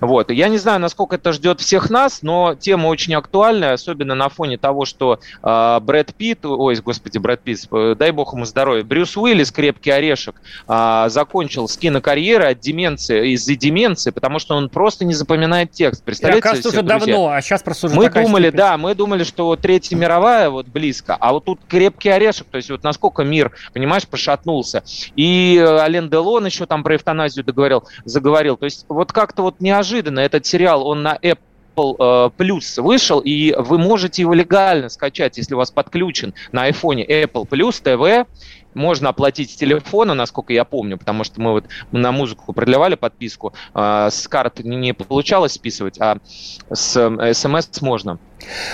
Вот, 0.00 0.30
я 0.30 0.48
не 0.48 0.58
знаю, 0.58 0.80
насколько 0.80 1.16
это 1.16 1.32
ждет 1.32 1.60
всех 1.60 1.90
нас, 1.90 2.22
но 2.22 2.54
тема 2.54 2.86
очень 2.88 3.14
актуальная, 3.14 3.74
особенно 3.74 4.14
на 4.14 4.28
фоне 4.28 4.58
того, 4.58 4.84
что 4.84 5.20
э, 5.42 5.80
Брэд 5.80 6.14
Питт, 6.14 6.44
ой, 6.44 6.76
господи, 6.76 7.18
Брэд 7.18 7.41
Питт, 7.42 7.68
э, 7.72 7.94
дай 7.98 8.10
бог 8.10 8.32
ему 8.32 8.44
здоровья. 8.44 8.82
Брюс 8.84 9.16
Уиллис, 9.16 9.52
крепкий 9.52 9.90
орешек, 9.90 10.40
а, 10.66 11.08
закончил 11.08 11.68
с 11.68 11.76
кинокарьеры 11.76 12.44
от 12.44 12.60
деменции, 12.60 13.32
из-за 13.32 13.56
деменции, 13.56 14.10
потому 14.10 14.38
что 14.38 14.54
он 14.54 14.68
просто 14.68 15.04
не 15.04 15.14
запоминает 15.14 15.72
текст. 15.72 16.02
Представляете? 16.04 16.42
кажется, 16.42 16.68
уже 16.68 16.82
друзья? 16.82 16.98
давно, 16.98 17.28
а 17.30 17.40
сейчас 17.42 17.62
просто 17.62 17.86
уже 17.86 17.96
Мы 17.96 18.10
думали, 18.10 18.44
степень. 18.44 18.56
да, 18.56 18.78
мы 18.78 18.94
думали, 18.94 19.24
что 19.24 19.46
вот 19.46 19.60
Третья 19.60 19.96
мировая 19.96 20.50
вот 20.50 20.66
близко, 20.66 21.16
а 21.18 21.32
вот 21.32 21.44
тут 21.44 21.60
крепкий 21.68 22.08
орешек, 22.08 22.46
то 22.50 22.56
есть 22.56 22.70
вот 22.70 22.82
насколько 22.82 23.22
мир, 23.24 23.52
понимаешь, 23.72 24.06
пошатнулся. 24.06 24.82
И 25.16 25.56
э, 25.58 25.78
Ален 25.78 26.08
Делон 26.08 26.46
еще 26.46 26.66
там 26.66 26.82
про 26.82 26.96
эвтаназию 26.96 27.44
договорил, 27.44 27.84
заговорил. 28.04 28.56
То 28.56 28.64
есть 28.64 28.84
вот 28.88 29.12
как-то 29.12 29.42
вот 29.42 29.60
неожиданно 29.60 30.20
этот 30.20 30.46
сериал, 30.46 30.86
он 30.86 31.02
на 31.02 31.16
Apple 31.16 31.38
э, 31.76 32.30
Plus 32.36 32.80
вышел, 32.82 33.20
и 33.20 33.54
вы 33.58 33.78
можете 33.78 34.22
его 34.22 34.34
легально 34.34 34.88
скачать, 34.88 35.36
если 35.38 35.54
у 35.54 35.58
вас 35.58 35.70
подключен 35.70 36.34
на 36.52 36.64
айфоне 36.64 37.04
Apple 37.06 37.48
Plus 37.48 37.82
TV. 37.82 38.26
Можно 38.74 39.10
оплатить 39.10 39.50
с 39.50 39.54
телефона, 39.54 40.14
насколько 40.14 40.52
я 40.54 40.64
помню, 40.64 40.96
потому 40.96 41.24
что 41.24 41.40
мы 41.42 41.52
вот 41.52 41.64
на 41.92 42.10
музыку 42.10 42.54
продлевали 42.54 42.94
подписку. 42.94 43.52
э, 43.74 44.08
С 44.10 44.26
карт 44.28 44.60
не- 44.60 44.94
получалось 44.94 45.52
списывать, 45.52 46.00
а 46.00 46.16
с 46.72 46.96
э, 46.96 47.34
смс 47.34 47.82
можно. 47.82 48.18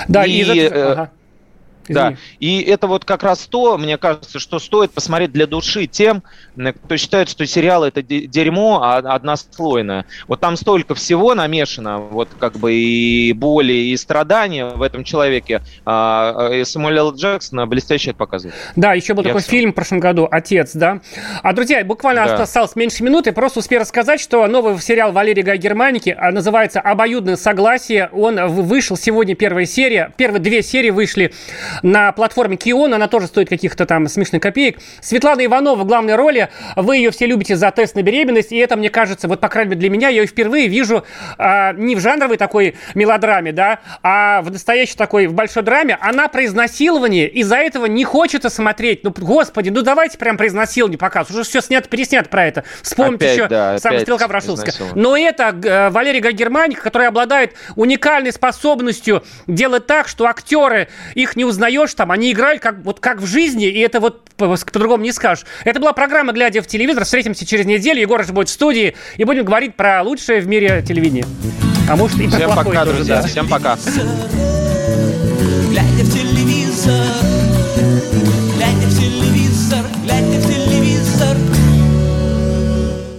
Да, 0.07 0.25
И, 0.25 0.31
и, 0.43 0.61
э, 0.61 0.93
ага. 0.93 1.11
Да, 1.89 2.09
Извини. 2.13 2.19
и 2.41 2.63
это 2.63 2.87
вот 2.87 3.05
как 3.05 3.23
раз 3.23 3.47
то, 3.47 3.79
мне 3.79 3.97
кажется, 3.99 4.39
что 4.39 4.59
стоит 4.59 4.91
посмотреть 4.93 5.33
для 5.33 5.47
души 5.47 5.87
тем, 5.87 6.23
м, 6.57 6.73
кто 6.73 6.97
считает, 6.97 7.29
что 7.29 7.47
сериал 7.47 7.85
это 7.85 8.03
де- 8.03 8.27
дерьмо 8.27 8.81
а- 8.83 8.99
однослойное. 8.99 10.05
Вот 10.27 10.41
там 10.41 10.57
столько 10.57 10.95
всего 10.95 11.35
намешано, 11.35 11.99
вот 11.99 12.29
как 12.39 12.55
бы 12.59 12.73
и 12.75 13.33
боли, 13.33 13.73
и 13.73 13.97
страдания 13.97 14.67
в 14.67 14.83
этом 14.83 15.05
человеке. 15.05 15.63
А, 15.85 16.51
и 16.53 16.65
Самуэль 16.65 16.99
Л. 16.99 17.15
Джексон 17.15 17.69
блестяще 17.69 18.11
это 18.11 18.19
показывает. 18.19 18.55
Да, 18.77 18.95
еще 18.95 19.15
был 19.15 19.23
Я 19.23 19.29
такой 19.31 19.43
всё. 19.43 19.51
фильм 19.51 19.73
в 19.73 19.75
прошлом 19.75 20.01
году 20.01 20.29
«Отец», 20.31 20.73
да. 20.75 21.01
А, 21.43 21.53
друзья, 21.53 21.85
буквально 21.85 22.27
Да. 22.27 22.43
осталось 22.43 22.77
меньше 22.77 23.03
минуты. 23.03 23.33
Просто 23.33 23.61
успею 23.61 23.81
рассказать, 23.81 24.21
что 24.21 24.47
новый 24.47 24.79
сериал 24.81 25.13
Валерия 25.13 25.43
Гай 25.43 25.59
Германики 25.59 26.15
а, 26.19 26.31
называется 26.31 26.81
«Обоюдное 26.81 27.37
согласие». 27.37 28.09
Он 28.13 28.47
вышел 28.49 28.97
сегодня 28.97 29.35
первая 29.35 29.67
серия. 29.67 30.13
Первые 30.17 30.41
две 30.41 30.63
серии 30.63 30.91
вышли 30.91 31.33
на 31.83 32.13
платформе 32.13 32.57
Кион. 32.57 32.95
Она 32.95 33.09
тоже 33.09 33.27
стоит 33.27 33.49
каких-то 33.49 33.87
там 33.87 34.09
смешных 34.09 34.43
копеек. 34.43 34.79
Светлана 35.01 35.45
Иванова 35.45 35.83
в 35.83 35.87
главной 35.87 36.17
роли. 36.17 36.49
Вы 36.77 36.97
ее 36.97 37.11
все 37.11 37.27
любите 37.27 37.57
за 37.57 37.71
тест 37.71 37.95
на 37.95 38.03
беременность. 38.03 38.53
И 38.53 38.57
это, 38.57 38.77
мне 38.77 38.91
кажется, 38.91 39.29
вот, 39.29 39.41
по 39.41 39.49
крайней 39.49 39.71
мере, 39.71 39.81
для 39.81 39.91
меня, 39.91 40.09
я 40.09 40.23
ее 40.23 40.27
впервые 40.27 40.69
вижу 40.69 41.05
а, 41.37 41.73
не 41.73 41.97
в 41.97 42.01
жанровой 42.01 42.37
такой 42.37 42.77
мелодраме, 42.95 43.53
да, 43.53 43.81
а 44.03 44.43
в 44.43 44.51
настоящей 44.51 44.97
такой, 44.97 45.27
в 45.27 45.35
большой 45.35 45.63
драме. 45.63 45.99
Она 46.01 46.29
про 46.29 46.45
изнасилование. 46.45 47.29
Из-за 47.29 47.57
этого 47.57 47.87
не 47.87 48.05
хочется 48.05 48.51
смотреть. 48.51 49.05
Ну, 49.05 49.15
господи, 49.17 49.71
ну 49.71 49.83
давайте 49.83 50.19
прям 50.19 50.37
про 50.37 50.47
изнасилование 50.47 50.99
показывать. 50.99 51.41
Уже 51.41 51.49
все 51.49 51.61
снято, 51.61 51.89
переснято 51.89 52.29
про 52.29 52.47
это. 52.47 52.65
Вспомните 52.83 53.27
Опять, 53.27 53.37
еще 53.37 53.49
да, 53.49 53.79
сам 53.79 53.99
Стрелка 54.01 54.27
изнасилование. 54.27 55.03
Но 55.03 55.17
это 55.17 55.57
э, 55.63 55.91
Валерий 55.91 56.21
Германик, 56.33 56.83
который 56.83 57.09
обладает 57.09 57.55
уникальной 57.77 58.33
способностью 58.33 59.23
делать 59.47 59.87
так, 59.87 60.09
что 60.09 60.27
актеры, 60.27 60.89
их 61.15 61.37
не 61.37 61.45
узнаешь 61.69 61.95
там, 61.95 62.11
они 62.11 62.33
играют 62.33 62.63
как, 62.63 62.83
вот 62.85 63.01
как 63.01 63.21
в 63.21 63.27
жизни, 63.27 63.67
и 63.67 63.79
это 63.81 64.01
вот 64.01 64.31
по- 64.37 64.57
по-другому 64.57 65.03
не 65.03 65.13
скажешь. 65.13 65.45
Это 65.65 65.81
была 65.81 65.93
программа 65.93 66.33
«Глядя 66.33 66.63
в 66.63 66.67
телевизор». 66.67 67.05
Встретимся 67.05 67.45
через 67.45 67.67
неделю. 67.67 68.01
Егор 68.01 68.25
же 68.25 68.33
будет 68.33 68.49
в 68.49 68.53
студии, 68.53 68.95
и 69.17 69.25
будем 69.25 69.45
говорить 69.45 69.75
про 69.77 70.03
лучшее 70.03 70.41
в 70.41 70.47
мире 70.47 70.83
телевидение. 70.87 71.27
А 71.91 71.97
может 71.97 72.19
и 72.21 72.29
про 72.29 72.37
Всем 72.37 72.51
плохое 72.53 72.67
пока, 72.75 72.85
тоже, 72.85 72.97
друзья. 72.97 73.23
да. 73.23 73.29
Всем 73.29 73.49
пока. 73.49 73.77
Глядя 75.71 76.05
в 76.05 76.13